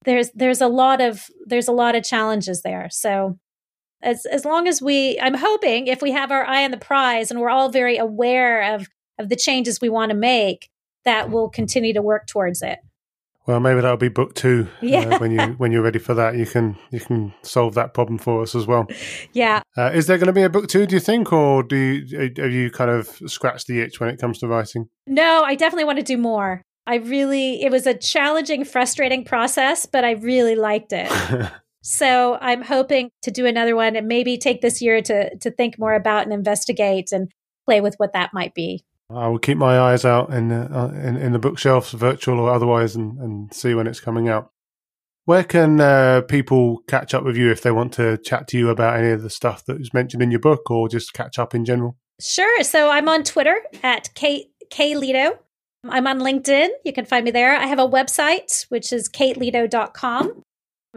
There's 0.05 0.31
there's 0.35 0.61
a 0.61 0.69
lot 0.69 1.01
of 1.01 1.27
there's 1.47 1.69
a 1.69 1.73
lot 1.73 1.95
of 1.95 2.05
challenges 2.05 2.63
there. 2.63 2.89
So 2.91 3.37
as 4.03 4.25
as 4.27 4.45
long 4.45 4.67
as 4.67 4.81
we 4.81 5.19
i'm 5.21 5.35
hoping 5.35 5.87
if 5.87 6.03
we 6.03 6.11
have 6.11 6.31
our 6.31 6.45
eye 6.45 6.65
on 6.65 6.71
the 6.71 6.77
prize 6.77 7.31
and 7.31 7.41
we're 7.41 7.51
all 7.51 7.69
very 7.69 7.97
aware 7.97 8.75
of 8.75 8.87
of 9.19 9.29
the 9.29 9.37
changes 9.37 9.81
we 9.81 9.89
want 9.89 10.11
to 10.11 10.17
make 10.17 10.69
that 11.05 11.31
we'll 11.31 11.49
continue 11.49 11.93
to 11.93 12.03
work 12.03 12.27
towards 12.27 12.63
it 12.63 12.79
well 13.46 13.61
maybe 13.61 13.81
that'll 13.81 13.96
be 13.96 14.09
book 14.09 14.35
two 14.35 14.68
uh, 14.83 14.87
yeah. 14.87 15.00
Uh, 15.00 15.18
when 15.18 15.31
you 15.33 15.40
when 15.59 15.72
you're 15.72 15.83
ready 15.83 15.98
for 15.98 16.14
that 16.14 16.37
you 16.37 16.46
can 16.46 16.76
you 16.90 17.00
can 17.00 17.33
solve 17.42 17.74
that 17.74 17.94
problem 17.94 18.18
for 18.18 18.42
us 18.42 18.55
as 18.55 18.66
well. 18.66 18.87
Yeah. 19.33 19.62
Uh, 19.76 19.90
is 19.92 20.07
there 20.07 20.18
going 20.18 20.26
to 20.26 20.33
be 20.33 20.42
a 20.42 20.50
book 20.50 20.68
two 20.68 20.87
do 20.87 20.94
you 20.94 21.00
think 21.00 21.33
or 21.33 21.62
do 21.62 21.76
you 21.76 22.33
have 22.37 22.53
you 22.53 22.70
kind 22.70 22.90
of 22.90 23.09
scratched 23.26 23.66
the 23.66 23.81
itch 23.81 24.00
when 24.00 24.11
it 24.11 24.20
comes 24.20 24.38
to 24.38 24.48
writing? 24.48 24.88
No 25.07 25.42
i 25.44 25.55
definitely 25.55 25.85
want 25.85 25.98
to 25.98 26.05
do 26.05 26.16
more. 26.16 26.62
I 26.87 26.96
really 26.96 27.62
it 27.62 27.70
was 27.70 27.87
a 27.87 27.94
challenging 27.94 28.64
frustrating 28.64 29.24
process 29.24 29.87
but 29.87 30.05
i 30.05 30.12
really 30.12 30.57
liked 30.57 30.92
it. 30.92 31.11
So 31.83 32.37
I'm 32.40 32.62
hoping 32.62 33.11
to 33.22 33.31
do 33.31 33.46
another 33.46 33.74
one 33.74 33.96
and 33.96 34.07
maybe 34.07 34.37
take 34.37 34.61
this 34.61 34.83
year 34.83 35.00
to 35.03 35.37
to 35.38 35.50
think 35.50 35.79
more 35.79 35.94
about 35.94 36.24
and 36.24 36.33
investigate 36.33 37.12
and 37.12 37.31
play 37.64 37.81
with 37.81 37.94
what 37.96 38.12
that 38.12 38.35
might 38.35 38.55
be. 38.55 38.85
I 39.14 39.29
will 39.29 39.38
keep 39.38 39.59
my 39.59 39.79
eyes 39.79 40.05
out 40.05 40.31
in 40.31 40.49
the, 40.49 40.70
uh, 40.73 40.88
in, 40.88 41.16
in, 41.16 41.33
the 41.33 41.38
bookshelves, 41.38 41.92
virtual 41.92 42.38
or 42.38 42.51
otherwise, 42.51 42.94
and, 42.94 43.19
and 43.19 43.52
see 43.52 43.75
when 43.75 43.87
it's 43.87 44.00
coming 44.00 44.29
out. 44.29 44.50
Where 45.25 45.44
can 45.44 45.81
uh, 45.81 46.23
people 46.23 46.83
catch 46.88 47.13
up 47.15 47.25
with 47.25 47.37
you 47.37 47.50
if 47.50 47.63
they 47.63 47.71
want 47.71 47.92
to 47.94 48.19
chat 48.19 48.48
to 48.48 48.58
you 48.58 48.71
about 48.71 48.98
any 48.98 49.11
of 49.11 49.23
the 49.23 49.31
stuff 49.31 49.65
that 49.67 49.79
was 49.79 49.92
mentioned 49.92 50.23
in 50.23 50.31
your 50.31 50.40
book, 50.40 50.71
or 50.71 50.88
just 50.88 51.13
catch 51.13 51.38
up 51.38 51.54
in 51.54 51.65
general? 51.65 51.96
Sure. 52.21 52.63
So 52.63 52.90
I'm 52.90 53.08
on 53.08 53.25
Twitter 53.25 53.61
at 53.83 54.15
Kate. 54.15 54.46
I'm 55.85 56.06
on 56.06 56.21
LinkedIn. 56.21 56.69
You 56.85 56.92
can 56.92 57.04
find 57.04 57.25
me 57.25 57.31
there. 57.31 57.56
I 57.56 57.67
have 57.67 57.79
a 57.79 57.88
website, 57.88 58.67
which 58.69 58.92
is 58.92 59.08
kateleto.com. 59.08 60.42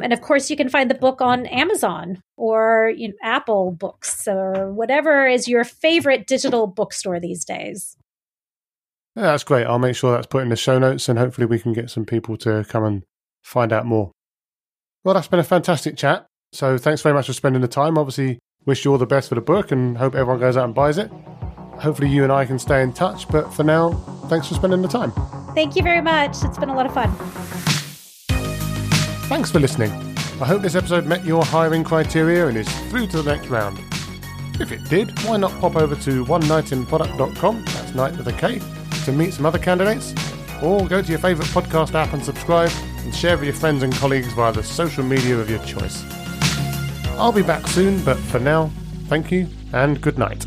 And 0.01 0.13
of 0.13 0.21
course, 0.21 0.49
you 0.49 0.57
can 0.57 0.69
find 0.69 0.89
the 0.89 0.95
book 0.95 1.21
on 1.21 1.45
Amazon 1.45 2.21
or 2.37 2.91
you 2.95 3.09
know, 3.09 3.13
Apple 3.23 3.71
Books 3.71 4.27
or 4.27 4.71
whatever 4.73 5.27
is 5.27 5.47
your 5.47 5.63
favorite 5.63 6.27
digital 6.27 6.67
bookstore 6.67 7.19
these 7.19 7.45
days. 7.45 7.95
Yeah, 9.15 9.23
that's 9.23 9.43
great. 9.43 9.65
I'll 9.67 9.79
make 9.79 9.95
sure 9.95 10.11
that's 10.13 10.27
put 10.27 10.41
in 10.43 10.49
the 10.49 10.55
show 10.55 10.79
notes 10.79 11.07
and 11.07 11.19
hopefully 11.19 11.45
we 11.45 11.59
can 11.59 11.73
get 11.73 11.89
some 11.89 12.05
people 12.05 12.35
to 12.37 12.65
come 12.67 12.83
and 12.83 13.03
find 13.43 13.71
out 13.71 13.85
more. 13.85 14.11
Well, 15.03 15.13
that's 15.13 15.27
been 15.27 15.39
a 15.39 15.43
fantastic 15.43 15.97
chat. 15.97 16.25
So 16.51 16.77
thanks 16.77 17.01
very 17.01 17.13
much 17.13 17.27
for 17.27 17.33
spending 17.33 17.61
the 17.61 17.67
time. 17.67 17.97
Obviously, 17.97 18.39
wish 18.65 18.85
you 18.85 18.91
all 18.91 18.97
the 18.97 19.05
best 19.05 19.29
for 19.29 19.35
the 19.35 19.41
book 19.41 19.71
and 19.71 19.97
hope 19.97 20.15
everyone 20.15 20.39
goes 20.39 20.57
out 20.57 20.65
and 20.65 20.73
buys 20.75 20.97
it. 20.97 21.11
hopefully 21.79 22.07
you 22.09 22.23
and 22.23 22.31
I 22.31 22.45
can 22.45 22.57
stay 22.57 22.81
in 22.81 22.93
touch. 22.93 23.27
But 23.27 23.53
for 23.53 23.63
now, 23.63 23.91
thanks 24.29 24.47
for 24.47 24.53
spending 24.55 24.81
the 24.81 24.87
time. 24.87 25.11
Thank 25.53 25.75
you 25.75 25.83
very 25.83 26.01
much. 26.01 26.37
It's 26.43 26.57
been 26.57 26.69
a 26.69 26.75
lot 26.75 26.85
of 26.85 26.93
fun. 26.93 27.11
Thanks 29.27 29.51
for 29.51 29.59
listening. 29.59 29.91
I 30.41 30.45
hope 30.45 30.61
this 30.61 30.75
episode 30.75 31.05
met 31.05 31.25
your 31.25 31.43
hiring 31.43 31.83
criteria 31.83 32.47
and 32.47 32.57
is 32.57 32.69
through 32.89 33.07
to 33.07 33.21
the 33.21 33.35
next 33.35 33.47
round. 33.49 33.79
If 34.59 34.71
it 34.71 34.83
did, 34.89 35.17
why 35.21 35.37
not 35.37 35.51
pop 35.59 35.75
over 35.75 35.95
to 35.95 36.25
one 36.25 36.41
knightinproduct.com, 36.43 37.65
that's 37.65 37.95
knight 37.95 38.15
with 38.17 38.27
a 38.27 38.33
K, 38.33 38.59
to 39.05 39.11
meet 39.11 39.33
some 39.33 39.45
other 39.45 39.59
candidates, 39.59 40.13
or 40.61 40.87
go 40.87 41.01
to 41.01 41.09
your 41.09 41.19
favourite 41.19 41.49
podcast 41.49 41.93
app 41.93 42.13
and 42.13 42.23
subscribe 42.23 42.71
and 42.99 43.13
share 43.13 43.35
with 43.35 43.45
your 43.45 43.53
friends 43.53 43.83
and 43.83 43.93
colleagues 43.95 44.31
via 44.33 44.51
the 44.53 44.63
social 44.63 45.03
media 45.03 45.37
of 45.37 45.49
your 45.49 45.63
choice. 45.65 46.03
I'll 47.17 47.31
be 47.31 47.43
back 47.43 47.67
soon, 47.67 48.03
but 48.03 48.17
for 48.17 48.39
now, 48.39 48.71
thank 49.07 49.31
you 49.31 49.47
and 49.73 50.01
good 50.01 50.17
night. 50.17 50.45